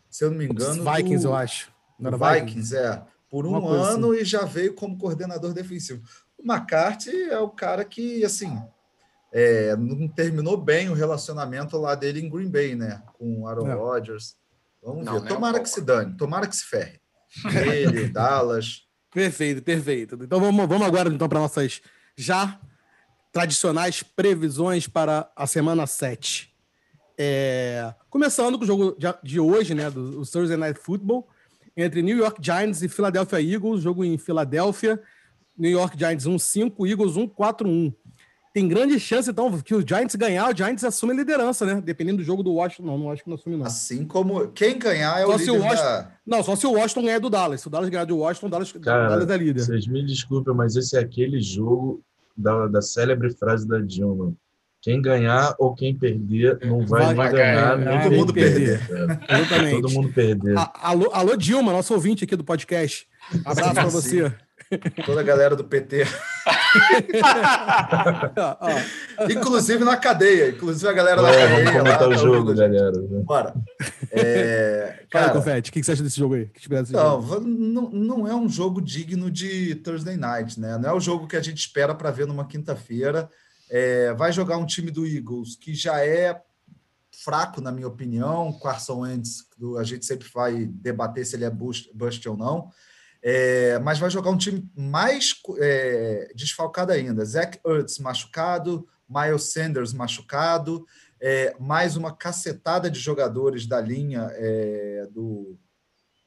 se 0.09 0.25
eu 0.25 0.31
não 0.31 0.37
me 0.37 0.45
engano, 0.45 0.83
Os 0.83 0.95
Vikings, 0.95 1.23
do, 1.23 1.29
eu 1.29 1.35
acho. 1.35 1.71
Não 1.97 2.11
Vikings, 2.11 2.41
Vikings, 2.45 2.75
é, 2.75 3.01
por 3.29 3.45
um 3.45 3.67
ano 3.67 4.11
assim. 4.11 4.21
e 4.21 4.25
já 4.25 4.43
veio 4.43 4.73
como 4.73 4.97
coordenador 4.97 5.53
defensivo. 5.53 6.03
O 6.37 6.43
McCarthy 6.43 7.29
é 7.29 7.39
o 7.39 7.49
cara 7.49 7.85
que, 7.85 8.23
assim, 8.25 8.61
é, 9.31 9.75
não 9.75 10.07
terminou 10.07 10.57
bem 10.57 10.89
o 10.89 10.93
relacionamento 10.93 11.77
lá 11.77 11.95
dele 11.95 12.19
em 12.19 12.29
Green 12.29 12.49
Bay, 12.49 12.75
né? 12.75 13.01
Com 13.13 13.41
o 13.41 13.47
Aaron 13.47 13.75
Rodgers. 13.75 14.35
Vamos 14.81 15.05
não, 15.05 15.19
ver. 15.19 15.27
Tomara 15.27 15.59
um 15.59 15.63
que 15.63 15.69
se 15.69 15.81
dane, 15.81 16.17
tomara 16.17 16.47
que 16.47 16.55
se 16.55 16.65
ferre. 16.65 16.99
Ele, 17.65 18.07
Dallas. 18.07 18.83
Perfeito, 19.11 19.61
perfeito. 19.61 20.17
Então 20.21 20.39
vamos, 20.39 20.67
vamos 20.67 20.87
agora 20.87 21.09
então 21.09 21.29
para 21.29 21.39
nossas 21.39 21.81
já 22.17 22.59
tradicionais 23.31 24.01
previsões 24.01 24.87
para 24.87 25.31
a 25.35 25.45
semana 25.45 25.85
7. 25.85 26.49
É, 27.17 27.93
começando 28.09 28.57
com 28.57 28.63
o 28.63 28.67
jogo 28.67 28.97
de 29.21 29.39
hoje, 29.39 29.75
né, 29.75 29.91
do 29.91 30.25
Thursday 30.25 30.57
Night 30.57 30.79
Football, 30.79 31.27
entre 31.75 32.01
New 32.01 32.17
York 32.17 32.39
Giants 32.41 32.81
e 32.81 32.89
Philadelphia 32.89 33.41
Eagles, 33.41 33.83
jogo 33.83 34.03
em 34.03 34.17
Filadélfia. 34.17 35.01
New 35.57 35.69
York 35.69 35.97
Giants 35.99 36.25
1-5, 36.25 36.87
Eagles 36.87 37.15
1-4-1 37.15 37.93
tem 38.59 38.67
grande 38.67 38.99
chance, 38.99 39.29
então, 39.29 39.61
que 39.61 39.73
o 39.73 39.87
Giants 39.87 40.15
ganhar, 40.15 40.51
o 40.51 40.55
Giants 40.55 40.83
assume 40.83 41.13
a 41.13 41.15
liderança, 41.15 41.65
né? 41.65 41.81
Dependendo 41.81 42.17
do 42.17 42.23
jogo 42.23 42.43
do 42.43 42.53
Washington. 42.53 42.85
Não, 42.85 42.97
não 42.97 43.11
acho 43.11 43.23
que 43.23 43.29
não 43.29 43.37
assume, 43.37 43.55
não. 43.55 43.65
Assim 43.65 44.05
como 44.05 44.49
quem 44.49 44.77
ganhar 44.77 45.17
é 45.21 45.25
só 45.25 45.33
o 45.33 45.37
líder 45.37 45.51
o 45.51 45.61
Washington... 45.61 45.83
da... 45.83 46.11
Não, 46.27 46.43
só 46.43 46.55
se 46.57 46.67
o 46.67 46.73
Washington 46.73 47.03
ganhar 47.03 47.19
do 47.19 47.29
Dallas. 47.29 47.61
Se 47.61 47.67
o 47.67 47.69
Dallas 47.69 47.89
ganhar 47.89 48.03
do 48.03 48.17
Washington, 48.17 48.47
o 48.47 48.49
Dallas, 48.49 48.71
Cara, 48.73 49.07
Dallas 49.07 49.29
é 49.29 49.37
líder. 49.37 49.61
Vocês 49.61 49.87
me 49.87 50.05
desculpem, 50.05 50.53
mas 50.53 50.75
esse 50.75 50.97
é 50.97 50.99
aquele 50.99 51.39
jogo 51.39 52.03
da, 52.35 52.67
da 52.67 52.81
célebre 52.81 53.29
frase 53.31 53.65
da 53.65 53.79
Dilma. 53.79 54.33
Quem 54.81 55.01
ganhar 55.01 55.55
ou 55.57 55.73
quem 55.73 55.97
perder 55.97 56.59
não 56.65 56.85
vai, 56.85 57.13
vai 57.13 57.31
ganhar, 57.31 57.77
nem 57.77 58.01
todo 58.01 58.15
mundo 58.15 58.33
perder. 58.33 58.85
perder. 58.87 59.19
Exatamente. 59.29 59.81
Todo 59.81 59.89
mundo 59.91 60.09
perder. 60.13 60.57
A, 60.57 60.89
alô, 60.89 61.09
alô, 61.13 61.35
Dilma, 61.35 61.71
nosso 61.71 61.93
ouvinte 61.93 62.23
aqui 62.23 62.35
do 62.35 62.43
podcast. 62.43 63.07
Abraço 63.45 63.73
para 63.73 63.85
você. 63.85 64.33
Toda 65.05 65.21
a 65.21 65.23
galera 65.23 65.55
do 65.55 65.63
PT. 65.63 66.05
inclusive 69.31 69.83
na 69.83 69.97
cadeia. 69.97 70.49
Inclusive 70.49 70.87
a 70.87 70.93
galera 70.93 71.21
da 71.21 71.31
cadeia. 71.31 71.49
Vamos 71.49 71.71
comentar 71.71 72.01
lá, 72.01 72.09
o 72.09 72.17
jogo, 72.17 72.53
galera. 72.53 72.91
Bora. 73.23 73.55
É, 74.11 75.05
cara, 75.09 75.29
Fala, 75.29 75.39
Confete, 75.39 75.71
o 75.71 75.73
que 75.73 75.83
você 75.83 75.93
acha 75.93 76.03
desse 76.03 76.19
jogo 76.19 76.35
aí? 76.35 76.45
Que 76.47 76.69
não, 76.69 77.21
jogo? 77.21 77.39
não, 77.39 77.89
não 77.89 78.27
é 78.27 78.35
um 78.35 78.47
jogo 78.47 78.79
digno 78.79 79.31
de 79.31 79.75
Thursday 79.75 80.17
Night, 80.17 80.59
né? 80.59 80.77
Não 80.77 80.89
é 80.89 80.93
o 80.93 80.99
jogo 80.99 81.27
que 81.27 81.35
a 81.35 81.41
gente 81.41 81.57
espera 81.57 81.95
para 81.95 82.11
ver 82.11 82.27
numa 82.27 82.45
quinta-feira. 82.45 83.29
É, 83.71 84.13
vai 84.13 84.31
jogar 84.31 84.57
um 84.57 84.65
time 84.65 84.91
do 84.91 85.05
Eagles 85.05 85.55
que 85.55 85.73
já 85.73 86.05
é 86.05 86.39
fraco, 87.23 87.59
na 87.59 87.71
minha 87.71 87.87
opinião. 87.87 88.57
Carson 88.61 88.99
Wentz, 88.99 89.45
a 89.79 89.83
gente 89.83 90.05
sempre 90.05 90.27
vai 90.31 90.65
debater 90.65 91.25
se 91.25 91.35
ele 91.35 91.45
é 91.45 91.49
bust, 91.49 91.89
bust 91.93 92.29
ou 92.29 92.37
não. 92.37 92.69
É, 93.21 93.77
mas 93.79 93.99
vai 93.99 94.09
jogar 94.09 94.31
um 94.31 94.37
time 94.37 94.69
mais 94.75 95.35
é, 95.57 96.31
desfalcado 96.33 96.91
ainda. 96.91 97.25
Zach 97.25 97.59
Ertz 97.65 97.99
machucado, 97.99 98.87
Miles 99.09 99.43
Sanders 99.51 99.91
machucado, 99.91 100.85
é, 101.19 101.55
mais 101.59 101.97
uma 101.97 102.15
cacetada 102.15 102.89
de 102.89 102.99
jogadores 102.99 103.65
da 103.67 103.81
linha 103.81 104.29
é, 104.33 105.07
do, 105.11 105.57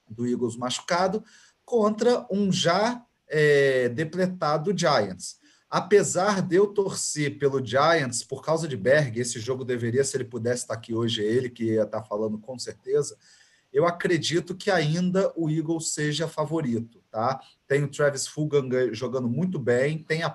do 0.09 0.27
Eagles 0.27 0.57
machucado, 0.57 1.25
contra 1.65 2.27
um 2.31 2.53
já 2.53 3.03
é, 3.29 3.89
depletado 3.89 4.77
Giants. 4.77 5.41
Apesar 5.71 6.43
de 6.43 6.57
eu 6.57 6.67
torcer 6.67 7.39
pelo 7.39 7.65
Giants 7.65 8.23
por 8.23 8.43
causa 8.43 8.69
de 8.69 8.77
Berg, 8.77 9.19
esse 9.19 9.41
jogo 9.41 9.65
deveria, 9.65 10.05
se 10.05 10.15
ele 10.15 10.25
pudesse 10.25 10.65
estar 10.65 10.75
aqui 10.75 10.93
hoje, 10.93 11.25
é 11.25 11.27
ele 11.27 11.49
que 11.49 11.65
ia 11.65 11.85
estar 11.85 12.03
falando 12.03 12.39
com 12.39 12.59
certeza 12.59 13.17
eu 13.73 13.87
acredito 13.87 14.55
que 14.55 14.71
ainda 14.71 15.33
o 15.35 15.49
Eagles 15.49 15.95
seja 15.95 16.29
favorito, 16.29 17.03
tá? 17.11 17.41
Tem 17.67 17.83
o 17.83 17.91
Travis 17.91 18.27
Fulgham 18.27 18.69
jogando 18.93 19.29
muito 19.29 19.59
bem, 19.59 20.03
tem 20.03 20.23
a 20.23 20.31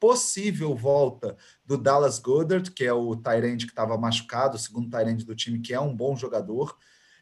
possível 0.00 0.74
volta 0.74 1.36
do 1.64 1.78
Dallas 1.78 2.18
Goddard, 2.18 2.72
que 2.72 2.84
é 2.84 2.92
o 2.92 3.14
Tyrande 3.14 3.66
que 3.66 3.72
estava 3.72 3.96
machucado, 3.96 4.56
o 4.56 4.60
segundo 4.60 4.90
Tyrande 4.90 5.24
do 5.24 5.36
time, 5.36 5.60
que 5.60 5.72
é 5.72 5.78
um 5.78 5.94
bom 5.94 6.16
jogador. 6.16 6.76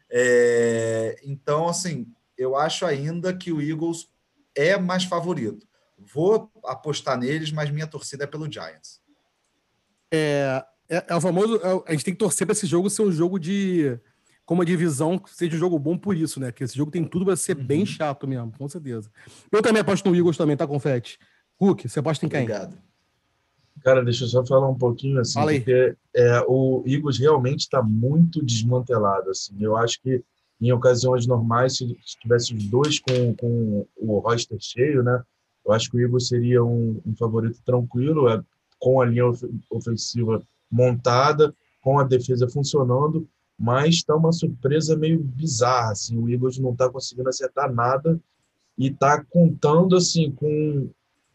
É... 0.09 1.19
Então, 1.23 1.67
assim, 1.67 2.07
eu 2.35 2.55
acho 2.55 2.83
ainda 2.83 3.31
que 3.35 3.51
o 3.51 3.61
Eagles 3.61 4.09
é 4.55 4.77
mais 4.79 5.03
favorito. 5.03 5.67
Vou 5.95 6.51
apostar 6.65 7.19
neles, 7.19 7.51
mas 7.51 7.69
minha 7.69 7.85
torcida 7.85 8.23
é 8.23 8.27
pelo 8.27 8.51
Giants. 8.51 8.99
É, 10.11 10.65
é, 10.89 11.05
é 11.07 11.15
o 11.15 11.21
famoso. 11.21 11.57
É, 11.57 11.83
a 11.87 11.91
gente 11.91 12.03
tem 12.03 12.13
que 12.15 12.19
torcer 12.19 12.47
para 12.47 12.53
esse 12.53 12.65
jogo 12.65 12.89
ser 12.89 13.03
um 13.03 13.11
jogo 13.11 13.39
de 13.39 13.99
como 14.51 14.63
a 14.63 14.65
divisão 14.65 15.17
seja 15.27 15.55
um 15.55 15.59
jogo 15.59 15.79
bom 15.79 15.97
por 15.97 16.13
isso, 16.13 16.37
né? 16.37 16.51
Que 16.51 16.65
esse 16.65 16.75
jogo 16.75 16.91
tem 16.91 17.05
tudo 17.05 17.23
para 17.23 17.37
ser 17.37 17.55
uhum. 17.55 17.63
bem 17.63 17.85
chato 17.85 18.27
mesmo, 18.27 18.51
com 18.51 18.67
certeza. 18.67 19.09
Eu 19.49 19.61
também 19.61 19.79
aposto 19.79 20.09
no 20.09 20.13
Eagles 20.13 20.35
também, 20.35 20.57
tá, 20.57 20.67
Confete? 20.67 21.17
Hulk, 21.57 21.87
você 21.87 21.99
aposta 22.01 22.25
em 22.25 22.27
quem? 22.27 22.41
Obrigado. 22.41 22.77
Cara, 23.81 24.03
deixa 24.03 24.25
eu 24.25 24.27
só 24.27 24.45
falar 24.45 24.67
um 24.67 24.77
pouquinho 24.77 25.21
assim, 25.21 25.35
Fala 25.35 25.53
porque 25.53 25.95
é, 26.13 26.43
o 26.49 26.83
Eagles 26.85 27.17
realmente 27.17 27.61
está 27.61 27.81
muito 27.81 28.43
desmantelado. 28.43 29.29
Assim. 29.29 29.55
Eu 29.57 29.77
acho 29.77 30.01
que 30.01 30.21
em 30.59 30.69
ocasiões 30.73 31.25
normais, 31.25 31.77
se 31.77 31.95
tivesse 32.21 32.53
os 32.53 32.65
dois 32.65 32.99
com, 32.99 33.33
com 33.35 33.87
o 33.95 34.19
roster 34.19 34.57
cheio, 34.59 35.01
né? 35.01 35.23
Eu 35.65 35.71
acho 35.71 35.89
que 35.89 35.95
o 35.95 36.01
Eagles 36.01 36.27
seria 36.27 36.61
um, 36.61 37.01
um 37.05 37.15
favorito 37.15 37.61
tranquilo, 37.63 38.27
é, 38.27 38.43
com 38.77 38.99
a 38.99 39.05
linha 39.05 39.31
ofensiva 39.69 40.43
montada, 40.69 41.55
com 41.81 41.97
a 41.97 42.03
defesa 42.03 42.49
funcionando 42.49 43.25
mas 43.61 43.95
está 43.95 44.15
uma 44.15 44.31
surpresa 44.31 44.97
meio 44.97 45.19
bizarra, 45.19 45.91
assim, 45.91 46.17
o 46.17 46.27
Eagles 46.27 46.57
não 46.57 46.71
está 46.71 46.89
conseguindo 46.89 47.29
acertar 47.29 47.71
nada 47.71 48.19
e 48.75 48.87
está 48.87 49.23
contando, 49.23 49.95
assim, 49.95 50.31
com, 50.31 50.89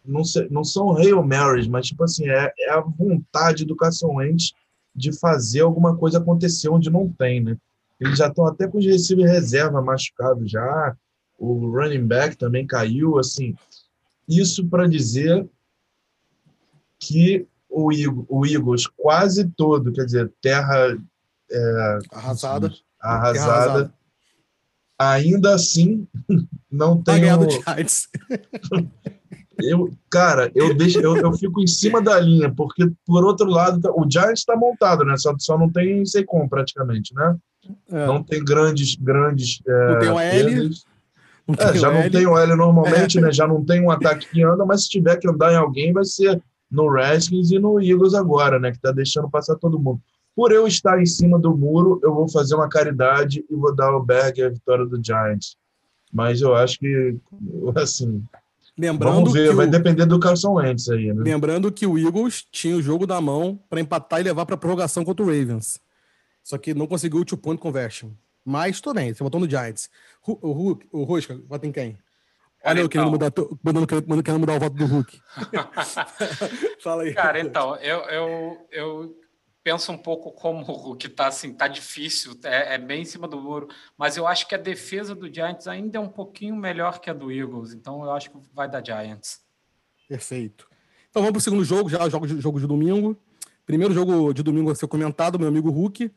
não, 0.04 0.24
sei, 0.24 0.48
não 0.50 0.64
são 0.64 0.96
Hail 0.96 1.22
Marys, 1.22 1.68
mas, 1.68 1.86
tipo 1.86 2.02
assim, 2.02 2.28
é, 2.28 2.52
é 2.58 2.70
a 2.72 2.80
vontade 2.80 3.64
do 3.64 3.76
Carson 3.76 4.16
Wentz 4.16 4.52
de 4.92 5.16
fazer 5.16 5.60
alguma 5.60 5.96
coisa 5.96 6.18
acontecer 6.18 6.68
onde 6.68 6.90
não 6.90 7.08
tem, 7.08 7.40
né? 7.40 7.56
Eles 8.00 8.18
já 8.18 8.26
estão 8.26 8.44
até 8.44 8.66
com 8.66 8.78
os 8.78 8.84
receivers 8.84 9.30
reserva 9.30 9.80
machucados 9.80 10.50
já, 10.50 10.96
o 11.38 11.70
running 11.70 12.06
back 12.06 12.36
também 12.36 12.66
caiu, 12.66 13.18
assim, 13.18 13.54
isso 14.28 14.66
para 14.66 14.88
dizer 14.88 15.48
que 16.98 17.46
o, 17.68 18.44
Eagles 18.44 18.88
quase 18.96 19.48
todo, 19.50 19.92
quer 19.92 20.06
dizer, 20.06 20.32
terra 20.40 20.98
é, 21.50 21.98
arrasada. 22.12 22.72
arrasada. 23.00 23.52
arrasada. 23.52 23.94
Ainda 24.98 25.54
assim, 25.54 26.08
não 26.70 27.02
tem. 27.02 27.22
eu, 29.62 29.90
cara, 30.10 30.50
eu, 30.54 30.74
deixo, 30.74 31.00
eu, 31.00 31.16
eu 31.16 31.32
fico 31.34 31.62
em 31.62 31.66
cima 31.66 32.00
da 32.00 32.18
linha, 32.18 32.52
porque, 32.54 32.90
por 33.04 33.24
outro 33.24 33.46
lado, 33.46 33.80
tá, 33.80 33.90
o 33.90 34.10
Giants 34.10 34.40
está 34.40 34.56
montado, 34.56 35.04
né? 35.04 35.16
Só, 35.16 35.34
só 35.38 35.58
não 35.58 35.70
tem 35.70 36.04
Seicon 36.04 36.48
praticamente, 36.48 37.14
né? 37.14 37.36
É. 37.90 38.06
Não 38.06 38.22
tem 38.22 38.44
grandes, 38.44 38.94
grandes. 38.96 39.60
É, 39.66 39.92
não 39.92 39.98
tem 39.98 40.10
o 40.10 40.18
L. 40.20 40.70
É, 41.58 41.74
já 41.76 41.92
não 41.92 42.10
tem 42.10 42.26
o 42.26 42.38
L 42.38 42.56
normalmente, 42.56 43.18
é. 43.18 43.20
né? 43.20 43.32
Já 43.32 43.46
não 43.46 43.64
tem 43.64 43.80
um 43.82 43.90
ataque 43.90 44.28
que 44.30 44.42
anda, 44.42 44.64
mas 44.64 44.84
se 44.84 44.90
tiver 44.90 45.16
que 45.16 45.28
andar 45.28 45.52
em 45.52 45.56
alguém, 45.56 45.92
vai 45.92 46.04
ser 46.04 46.40
no 46.70 46.90
Redskins 46.90 47.50
e 47.50 47.58
no 47.58 47.80
Eagles 47.80 48.14
agora, 48.14 48.58
né? 48.58 48.72
Que 48.72 48.80
tá 48.80 48.92
deixando 48.92 49.30
passar 49.30 49.56
todo 49.56 49.78
mundo. 49.78 50.00
Por 50.36 50.52
eu 50.52 50.66
estar 50.66 51.00
em 51.00 51.06
cima 51.06 51.38
do 51.38 51.56
muro, 51.56 51.98
eu 52.02 52.14
vou 52.14 52.28
fazer 52.28 52.54
uma 52.54 52.68
caridade 52.68 53.42
e 53.50 53.56
vou 53.56 53.74
dar 53.74 53.88
ao 53.88 54.04
Berg 54.04 54.42
a 54.42 54.50
vitória 54.50 54.84
do 54.84 55.02
Giants. 55.02 55.56
Mas 56.12 56.42
eu 56.42 56.54
acho 56.54 56.78
que, 56.78 57.16
assim, 57.74 58.22
Lembrando 58.78 59.14
Vamos 59.14 59.32
ver, 59.32 59.54
vai 59.54 59.66
o... 59.66 59.70
depender 59.70 60.04
do 60.04 60.20
Carson 60.20 60.52
Wentz 60.52 60.90
aí, 60.90 61.12
né? 61.12 61.22
Lembrando 61.24 61.72
que 61.72 61.86
o 61.86 61.98
Eagles 61.98 62.46
tinha 62.52 62.76
o 62.76 62.82
jogo 62.82 63.06
da 63.06 63.18
mão 63.22 63.58
para 63.70 63.80
empatar 63.80 64.20
e 64.20 64.24
levar 64.24 64.44
para 64.44 64.56
prorrogação 64.56 65.02
contra 65.02 65.24
o 65.24 65.28
Ravens. 65.28 65.80
Só 66.44 66.58
que 66.58 66.74
não 66.74 66.86
conseguiu 66.86 67.20
o 67.20 67.24
two 67.24 67.38
point 67.38 67.58
conversion. 67.58 68.10
Mas 68.44 68.80
tô 68.80 68.92
bem, 68.92 69.14
você 69.14 69.24
botou 69.24 69.40
no 69.40 69.48
Giants. 69.48 69.88
O, 70.26 70.32
o, 70.72 70.78
o, 70.92 71.04
Rosca, 71.04 71.40
vota 71.48 71.66
em 71.66 71.72
quem? 71.72 71.96
Olha, 72.62 72.80
eu 72.80 72.88
querendo 72.88 73.14
então. 73.14 73.28
mudar, 73.28 73.32
mandando, 73.62 74.04
mandando, 74.06 74.22
querendo 74.22 74.40
mudar 74.40 74.56
o 74.56 74.60
voto 74.60 74.76
do 74.76 74.84
Hulk. 74.84 75.20
Fala 76.80 77.04
aí. 77.04 77.14
Cara, 77.14 77.40
então, 77.40 77.76
eu, 77.76 78.00
eu, 78.00 78.68
eu 78.70 79.16
penso 79.66 79.90
um 79.90 79.98
pouco 79.98 80.30
como 80.30 80.62
o 80.92 80.94
que 80.94 81.08
tá 81.08 81.26
assim, 81.26 81.52
tá 81.52 81.66
difícil, 81.66 82.38
é, 82.44 82.74
é, 82.74 82.78
bem 82.78 83.02
em 83.02 83.04
cima 83.04 83.26
do 83.26 83.40
muro, 83.40 83.66
mas 83.98 84.16
eu 84.16 84.24
acho 84.24 84.46
que 84.46 84.54
a 84.54 84.58
defesa 84.58 85.12
do 85.12 85.26
Giants 85.26 85.66
ainda 85.66 85.98
é 85.98 86.00
um 86.00 86.08
pouquinho 86.08 86.54
melhor 86.54 87.00
que 87.00 87.10
a 87.10 87.12
do 87.12 87.32
Eagles, 87.32 87.72
então 87.72 88.04
eu 88.04 88.12
acho 88.12 88.30
que 88.30 88.38
vai 88.54 88.70
dar 88.70 88.84
Giants. 88.84 89.40
Perfeito. 90.08 90.68
Então 91.10 91.20
vamos 91.20 91.32
para 91.32 91.38
o 91.38 91.42
segundo 91.42 91.64
jogo, 91.64 91.90
já 91.90 92.08
jogo 92.08 92.28
de, 92.28 92.40
jogo 92.40 92.60
de 92.60 92.66
domingo. 92.68 93.16
Primeiro 93.64 93.92
jogo 93.92 94.32
de 94.32 94.40
domingo 94.40 94.70
a 94.70 94.74
ser 94.76 94.86
comentado, 94.86 95.36
meu 95.36 95.48
amigo 95.48 95.68
Hulk, 95.68 96.12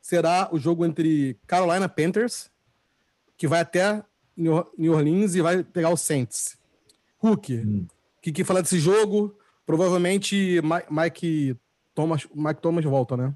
será 0.00 0.48
o 0.50 0.58
jogo 0.58 0.86
entre 0.86 1.38
Carolina 1.46 1.90
Panthers, 1.90 2.50
que 3.36 3.46
vai 3.46 3.60
até 3.60 4.02
New 4.34 4.94
Orleans 4.94 5.34
e 5.34 5.42
vai 5.42 5.62
pegar 5.62 5.90
o 5.90 5.96
Saints. 5.98 6.56
Hulk, 7.18 7.54
o 7.54 7.58
hum. 7.58 7.86
que, 8.22 8.32
que 8.32 8.44
fala 8.44 8.62
desse 8.62 8.78
jogo? 8.80 9.36
Provavelmente 9.66 10.58
Mike 10.90 11.54
Thomas, 11.94 12.26
Mike 12.34 12.60
Thomas 12.60 12.84
volta, 12.84 13.16
né? 13.16 13.34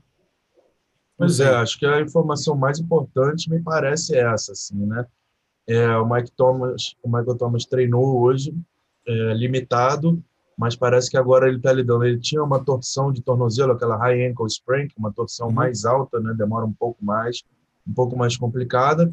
Pois 1.17 1.41
é, 1.41 1.49
acho 1.57 1.79
que 1.79 1.87
a 1.87 2.01
informação 2.01 2.57
mais 2.57 2.79
importante 2.79 3.51
me 3.51 3.61
parece 3.61 4.17
essa, 4.17 4.53
assim, 4.53 4.87
né? 4.87 5.05
É, 5.67 5.89
o 5.97 6.09
Mike 6.09 6.31
Thomas, 6.33 6.95
o 7.03 7.09
Michael 7.09 7.37
Thomas 7.37 7.65
treinou 7.65 8.21
hoje, 8.21 8.55
é, 9.07 9.35
limitado, 9.35 10.23
mas 10.57 10.77
parece 10.77 11.11
que 11.11 11.17
agora 11.17 11.49
ele 11.49 11.59
está 11.59 11.73
lidando. 11.73 12.05
Ele 12.05 12.19
tinha 12.19 12.43
uma 12.43 12.65
torção 12.65 13.13
de 13.13 13.23
tornozelo, 13.23 13.73
aquela 13.73 13.97
high 13.97 14.27
ankle 14.27 14.47
sprain, 14.47 14.89
uma 14.97 15.13
torção 15.13 15.49
uhum. 15.49 15.55
mais 15.55 15.85
alta, 15.85 16.21
né? 16.21 16.35
Demora 16.37 16.65
um 16.65 16.73
pouco 16.73 17.05
mais, 17.05 17.43
um 17.87 17.93
pouco 17.93 18.17
mais 18.17 18.37
complicada 18.37 19.13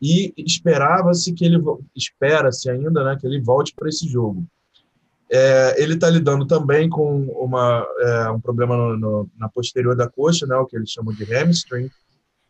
e 0.00 0.32
esperava-se 0.36 1.32
que 1.32 1.44
ele 1.44 1.58
espera-se 1.94 2.70
ainda, 2.70 3.04
né, 3.04 3.16
que 3.18 3.26
ele 3.26 3.40
volte 3.40 3.74
para 3.74 3.88
esse 3.88 4.06
jogo. 4.08 4.46
É, 5.30 5.82
ele 5.82 5.94
está 5.94 6.08
lidando 6.08 6.46
também 6.46 6.88
com 6.88 7.22
uma, 7.24 7.86
é, 7.98 8.30
um 8.30 8.40
problema 8.40 8.76
no, 8.76 8.96
no, 8.96 9.30
na 9.36 9.48
posterior 9.48 9.96
da 9.96 10.08
coxa, 10.08 10.46
né, 10.46 10.56
o 10.56 10.66
que 10.66 10.76
eles 10.76 10.90
chamam 10.90 11.12
de 11.14 11.24
hamstring, 11.24 11.90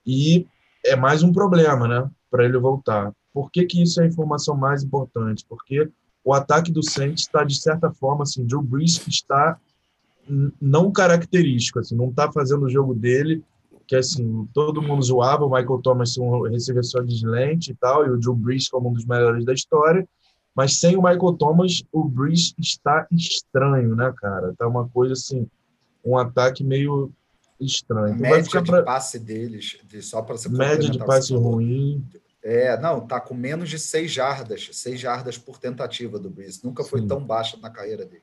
e 0.06 0.46
é 0.84 0.94
mais 0.94 1.22
um 1.22 1.32
problema, 1.32 1.88
né, 1.88 2.08
para 2.30 2.44
ele 2.44 2.58
voltar. 2.58 3.12
Por 3.32 3.50
que, 3.50 3.64
que 3.64 3.82
isso 3.82 4.00
é 4.00 4.04
a 4.04 4.08
informação 4.08 4.56
mais 4.56 4.82
importante? 4.82 5.44
Porque 5.48 5.88
o 6.22 6.34
ataque 6.34 6.70
do 6.70 6.82
Saints 6.82 7.22
está 7.22 7.44
de 7.44 7.58
certa 7.58 7.90
forma 7.90 8.24
assim, 8.24 8.44
Drew 8.44 8.62
Brees 8.62 9.00
está 9.06 9.58
não 10.60 10.90
característico, 10.90 11.78
assim, 11.78 11.96
não 11.96 12.10
está 12.10 12.30
fazendo 12.30 12.64
o 12.64 12.70
jogo 12.70 12.94
dele 12.94 13.42
que 13.86 13.94
assim, 13.94 14.48
todo 14.52 14.82
mundo 14.82 15.02
zoava 15.02 15.44
o 15.44 15.50
Michael 15.50 15.80
Thomas 15.80 16.18
um 16.18 16.42
receiver 16.42 16.84
só 16.84 17.00
de 17.00 17.26
lente 17.26 17.70
e 17.70 17.74
tal, 17.74 18.04
e 18.04 18.10
o 18.10 18.18
Drew 18.18 18.34
Brees 18.34 18.68
como 18.68 18.90
um 18.90 18.92
dos 18.92 19.06
melhores 19.06 19.44
da 19.44 19.52
história, 19.52 20.06
mas 20.56 20.78
sem 20.80 20.96
o 20.96 21.02
Michael 21.02 21.34
Thomas, 21.34 21.82
o 21.92 22.02
Brees 22.02 22.54
está 22.58 23.06
estranho, 23.12 23.94
né, 23.94 24.12
cara? 24.16 24.54
Tá 24.56 24.66
uma 24.66 24.88
coisa 24.88 25.12
assim, 25.12 25.46
um 26.02 26.16
ataque 26.16 26.64
meio 26.64 27.12
estranho. 27.60 28.14
A 28.14 28.16
então 28.16 28.30
média 28.30 28.62
de 28.62 28.70
pra... 28.70 28.82
passe 28.82 29.18
deles, 29.18 29.78
de, 29.84 30.00
só 30.00 30.22
para 30.22 30.38
você 30.38 30.48
Média 30.48 30.88
de 30.88 30.98
passe 30.98 31.34
ruim. 31.34 32.02
É, 32.42 32.80
não, 32.80 33.06
tá 33.06 33.20
com 33.20 33.34
menos 33.34 33.68
de 33.68 33.78
seis 33.78 34.10
jardas, 34.10 34.70
seis 34.72 34.98
jardas 34.98 35.36
por 35.36 35.58
tentativa 35.58 36.18
do 36.18 36.30
Brees. 36.30 36.62
Nunca 36.62 36.82
foi 36.82 37.02
Sim. 37.02 37.08
tão 37.08 37.22
baixa 37.22 37.58
na 37.58 37.68
carreira 37.68 38.06
dele. 38.06 38.22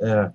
É. 0.00 0.32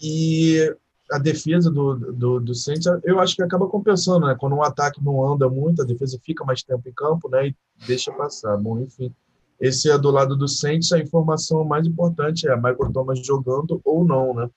E 0.00 0.74
a 1.12 1.18
defesa 1.18 1.70
do, 1.70 1.94
do, 1.94 2.40
do 2.40 2.54
Saints, 2.54 2.86
eu 3.04 3.20
acho 3.20 3.36
que 3.36 3.42
acaba 3.42 3.68
compensando, 3.68 4.26
né? 4.26 4.34
Quando 4.36 4.56
um 4.56 4.62
ataque 4.62 5.04
não 5.04 5.32
anda 5.32 5.48
muito, 5.48 5.82
a 5.82 5.84
defesa 5.84 6.18
fica 6.24 6.44
mais 6.44 6.62
tempo 6.62 6.88
em 6.88 6.92
campo, 6.92 7.28
né? 7.28 7.48
E 7.48 7.56
deixa 7.86 8.10
passar. 8.10 8.56
Bom, 8.56 8.80
enfim. 8.80 9.14
Esse 9.60 9.90
é 9.90 9.96
do 9.96 10.10
lado 10.10 10.36
do 10.36 10.48
Saints, 10.48 10.92
a 10.92 10.98
informação 10.98 11.64
mais 11.64 11.86
importante 11.86 12.48
é 12.48 12.56
Michael 12.56 12.92
Thomas 12.92 13.24
jogando 13.24 13.80
ou 13.84 14.04
não, 14.04 14.34
né? 14.34 14.50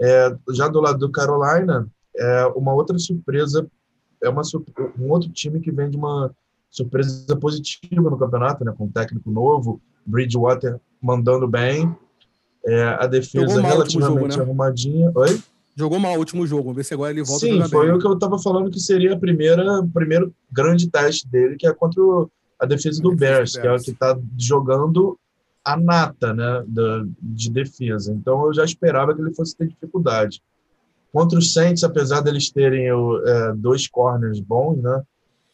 É, 0.00 0.34
já 0.54 0.68
do 0.68 0.80
lado 0.80 0.98
do 0.98 1.10
Carolina, 1.10 1.88
é 2.16 2.46
uma 2.56 2.72
outra 2.72 2.98
surpresa, 2.98 3.66
é 4.22 4.28
uma, 4.28 4.42
um 4.98 5.10
outro 5.10 5.28
time 5.30 5.60
que 5.60 5.70
vem 5.70 5.90
de 5.90 5.96
uma 5.96 6.30
surpresa 6.70 7.36
positiva 7.36 8.10
no 8.10 8.18
campeonato, 8.18 8.64
né? 8.64 8.72
Com 8.76 8.84
um 8.84 8.90
técnico 8.90 9.30
novo, 9.30 9.80
Bridgewater 10.06 10.80
mandando 11.00 11.46
bem, 11.46 11.94
é, 12.64 12.82
a 13.00 13.06
defesa 13.06 13.60
relativamente 13.60 14.14
jogo, 14.14 14.28
né? 14.28 14.42
arrumadinha. 14.42 15.12
Oi? 15.14 15.40
Jogou 15.76 16.00
mal 16.00 16.16
o 16.16 16.18
último 16.18 16.44
jogo, 16.44 16.64
vamos 16.64 16.76
ver 16.76 16.84
se 16.84 16.92
agora 16.92 17.12
ele 17.12 17.22
volta 17.22 17.46
Sim, 17.46 17.62
foi 17.68 17.86
bem. 17.86 17.94
o 17.94 18.00
que 18.00 18.06
eu 18.06 18.14
estava 18.14 18.36
falando 18.36 18.68
que 18.68 18.80
seria 18.80 19.14
a 19.14 19.18
primeira, 19.18 19.80
o 19.80 19.88
primeiro 19.88 20.34
grande 20.50 20.90
teste 20.90 21.28
dele, 21.28 21.56
que 21.56 21.68
é 21.68 21.72
contra 21.72 22.02
a 22.58 22.66
defesa 22.66 23.00
do 23.00 23.14
Bears, 23.14 23.52
que 23.52 23.66
é 23.66 23.72
o 23.72 23.78
que 23.78 23.90
está 23.90 24.18
jogando 24.36 25.18
a 25.64 25.76
nata 25.76 26.32
né, 26.32 26.64
da, 26.66 27.04
de 27.20 27.50
defesa. 27.50 28.12
Então 28.12 28.46
eu 28.46 28.54
já 28.54 28.64
esperava 28.64 29.14
que 29.14 29.20
ele 29.20 29.34
fosse 29.34 29.56
ter 29.56 29.68
dificuldade. 29.68 30.42
Contra 31.12 31.38
os 31.38 31.52
Saints, 31.52 31.84
apesar 31.84 32.20
deles 32.20 32.50
terem 32.50 32.90
o, 32.92 33.22
é, 33.26 33.54
dois 33.54 33.86
corners 33.88 34.40
bons, 34.40 34.82
né? 34.82 35.02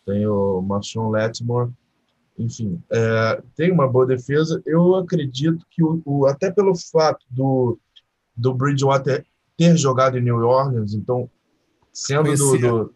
Tem 0.04 0.26
o 0.26 0.60
Marshawn 0.60 1.10
Letmore, 1.10 1.70
enfim, 2.38 2.82
é, 2.90 3.42
tem 3.56 3.72
uma 3.72 3.88
boa 3.88 4.06
defesa. 4.06 4.60
Eu 4.66 4.96
acredito 4.96 5.64
que 5.70 5.82
o, 5.82 6.02
o, 6.04 6.26
até 6.26 6.50
pelo 6.50 6.74
fato 6.74 7.24
do, 7.30 7.78
do 8.36 8.52
Bridgewater 8.52 9.24
ter 9.56 9.76
jogado 9.76 10.18
em 10.18 10.22
New 10.22 10.36
Orleans, 10.38 10.94
então, 10.94 11.30
sendo 11.92 12.36
do, 12.36 12.58
do, 12.58 12.94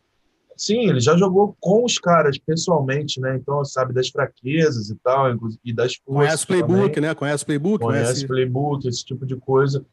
Sim, 0.59 0.89
ele 0.89 1.01
já 1.01 1.17
jogou 1.17 1.57
com 1.61 1.85
os 1.85 1.99
caras 1.99 2.37
pessoalmente, 2.37 3.21
né? 3.21 3.37
Então, 3.37 3.65
sabe 3.65 3.95
das 3.95 4.09
fraquezas 4.09 4.91
e 4.91 4.97
tal, 4.97 5.31
e 5.65 5.73
das 5.73 5.95
forças. 5.95 6.05
Conhece 6.05 6.45
o 6.45 6.47
playbook, 6.49 6.95
também. 6.95 7.09
né? 7.09 7.15
Conhece 7.15 7.43
o 7.45 7.47
playbook. 7.47 7.85
Conhece 7.85 8.25
o 8.25 8.29
playbook, 8.29 8.89
esse 8.89 9.05
tipo 9.05 9.25
de 9.25 9.37
coisa. 9.37 9.87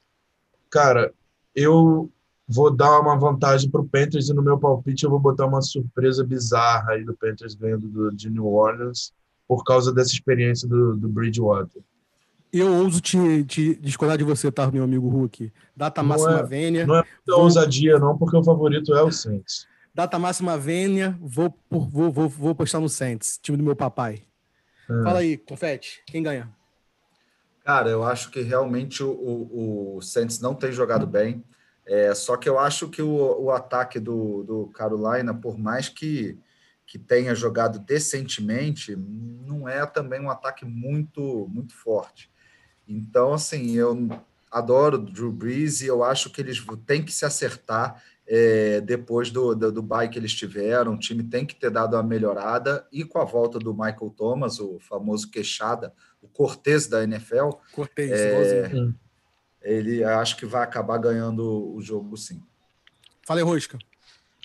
Cara, 0.69 1.13
eu 1.53 2.09
vou 2.47 2.75
dar 2.75 2.99
uma 2.99 3.15
vantagem 3.15 3.69
para 3.69 3.81
o 3.81 3.87
Panthers 3.87 4.27
e 4.29 4.33
no 4.33 4.41
meu 4.41 4.57
palpite 4.57 5.03
eu 5.03 5.09
vou 5.09 5.19
botar 5.19 5.45
uma 5.45 5.61
surpresa 5.61 6.23
bizarra 6.23 6.93
aí 6.93 7.05
do 7.05 7.15
Panthers 7.15 7.53
ganhando 7.53 7.87
do, 7.87 8.11
de 8.11 8.29
New 8.29 8.47
Orleans 8.47 9.13
por 9.47 9.63
causa 9.63 9.93
dessa 9.93 10.13
experiência 10.13 10.67
do, 10.67 10.97
do 10.97 11.07
Bridgewater 11.07 11.81
eu 12.59 12.73
ouso 12.73 13.01
te, 13.01 13.43
te 13.43 13.75
discordar 13.75 14.17
de 14.17 14.23
você, 14.23 14.51
tá, 14.51 14.69
meu 14.71 14.83
amigo 14.83 15.09
Hulk? 15.09 15.51
Data 15.75 16.01
não 16.01 16.09
máxima 16.09 16.39
é, 16.39 16.43
vênia. 16.43 16.87
Não 16.87 16.95
é 16.95 17.03
muita 17.03 17.41
ousadia, 17.41 17.99
não, 17.99 18.17
porque 18.17 18.37
o 18.37 18.43
favorito 18.43 18.93
é 18.95 19.03
o 19.03 19.11
Saints. 19.11 19.67
Data 19.95 20.19
máxima 20.19 20.57
vênia, 20.57 21.17
vou, 21.21 21.57
vou, 21.69 22.11
vou, 22.11 22.27
vou 22.27 22.53
postar 22.53 22.81
no 22.81 22.89
Saints, 22.89 23.39
time 23.41 23.57
do 23.57 23.63
meu 23.63 23.77
papai. 23.77 24.23
É. 24.89 25.03
Fala 25.03 25.19
aí, 25.19 25.37
Confete, 25.37 26.03
quem 26.05 26.21
ganha? 26.21 26.53
Cara, 27.63 27.89
eu 27.89 28.03
acho 28.03 28.29
que 28.29 28.41
realmente 28.41 29.01
o, 29.01 29.09
o, 29.09 29.95
o 29.95 30.01
Saints 30.01 30.41
não 30.41 30.53
tem 30.53 30.69
jogado 30.73 31.07
bem. 31.07 31.41
É, 31.85 32.13
só 32.13 32.35
que 32.35 32.49
eu 32.49 32.59
acho 32.59 32.89
que 32.89 33.01
o, 33.01 33.43
o 33.43 33.51
ataque 33.51 33.97
do, 33.97 34.43
do 34.43 34.67
Carolina, 34.67 35.33
por 35.33 35.57
mais 35.57 35.87
que, 35.87 36.37
que 36.85 36.99
tenha 36.99 37.33
jogado 37.33 37.79
decentemente, 37.79 38.97
não 38.97 39.65
é 39.65 39.85
também 39.85 40.19
um 40.19 40.29
ataque 40.29 40.65
muito, 40.65 41.47
muito 41.47 41.73
forte. 41.73 42.29
Então, 42.85 43.33
assim, 43.33 43.71
eu 43.71 44.09
adoro 44.51 44.97
o 44.97 45.05
Drew 45.05 45.31
Brees 45.31 45.79
e 45.79 45.87
eu 45.87 46.03
acho 46.03 46.29
que 46.29 46.41
eles 46.41 46.61
têm 46.85 47.01
que 47.01 47.13
se 47.13 47.23
acertar 47.23 48.03
é, 48.27 48.81
depois 48.81 49.29
do, 49.29 49.53
do, 49.53 49.71
do 49.71 49.81
bye 49.81 50.09
que 50.09 50.17
eles 50.17 50.33
tiveram. 50.33 50.93
O 50.93 50.99
time 50.99 51.23
tem 51.23 51.45
que 51.45 51.55
ter 51.55 51.69
dado 51.69 51.95
uma 51.95 52.03
melhorada 52.03 52.87
e 52.91 53.03
com 53.03 53.19
a 53.19 53.23
volta 53.23 53.59
do 53.59 53.73
Michael 53.73 54.13
Thomas, 54.15 54.59
o 54.59 54.79
famoso 54.79 55.29
queixada, 55.29 55.93
o 56.21 56.27
Cortez 56.27 56.87
da 56.87 57.03
NFL. 57.03 57.49
Cortez, 57.71 58.11
é, 58.11 58.71
ele 59.61 60.03
acho 60.03 60.37
que 60.37 60.45
vai 60.45 60.63
acabar 60.63 60.97
ganhando 60.97 61.73
o 61.73 61.81
jogo 61.81 62.17
sim. 62.17 62.41
Fala 63.25 63.39
aí, 63.39 63.43
Rosca. 63.43 63.77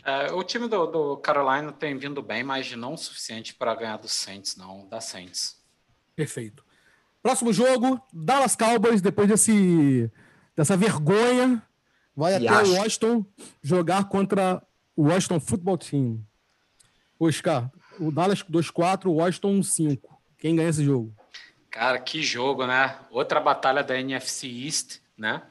É, 0.04 0.32
o 0.32 0.42
time 0.42 0.66
do, 0.66 0.86
do 0.86 1.16
Carolina 1.18 1.72
tem 1.72 1.96
vindo 1.96 2.22
bem, 2.22 2.42
mas 2.42 2.74
não 2.74 2.94
o 2.94 2.98
suficiente 2.98 3.54
para 3.54 3.74
ganhar 3.74 3.98
do 3.98 4.08
Saints, 4.08 4.56
não, 4.56 4.86
da 4.88 5.00
Saints. 5.00 5.58
Perfeito. 6.16 6.64
Próximo 7.22 7.52
jogo, 7.52 8.00
Dallas 8.12 8.56
Cowboys, 8.56 9.02
depois 9.02 9.28
desse, 9.28 10.10
dessa 10.56 10.74
vergonha, 10.74 11.62
vai 12.20 12.34
e 12.34 12.46
até 12.46 12.48
acho. 12.48 12.74
Washington 12.74 13.26
jogar 13.62 14.04
contra 14.04 14.62
o 14.94 15.04
Washington 15.04 15.40
Football 15.40 15.78
Team. 15.78 16.24
Oscar, 17.18 17.70
o 17.98 18.12
Dallas 18.12 18.42
2-4, 18.42 19.06
o 19.06 19.14
Washington 19.14 19.62
5. 19.62 20.20
Quem 20.38 20.56
ganha 20.56 20.68
esse 20.68 20.84
jogo? 20.84 21.14
Cara, 21.70 21.98
que 21.98 22.22
jogo, 22.22 22.66
né? 22.66 22.96
Outra 23.10 23.40
batalha 23.40 23.82
da 23.82 23.98
NFC 23.98 24.46
East, 24.48 25.00
né? 25.16 25.42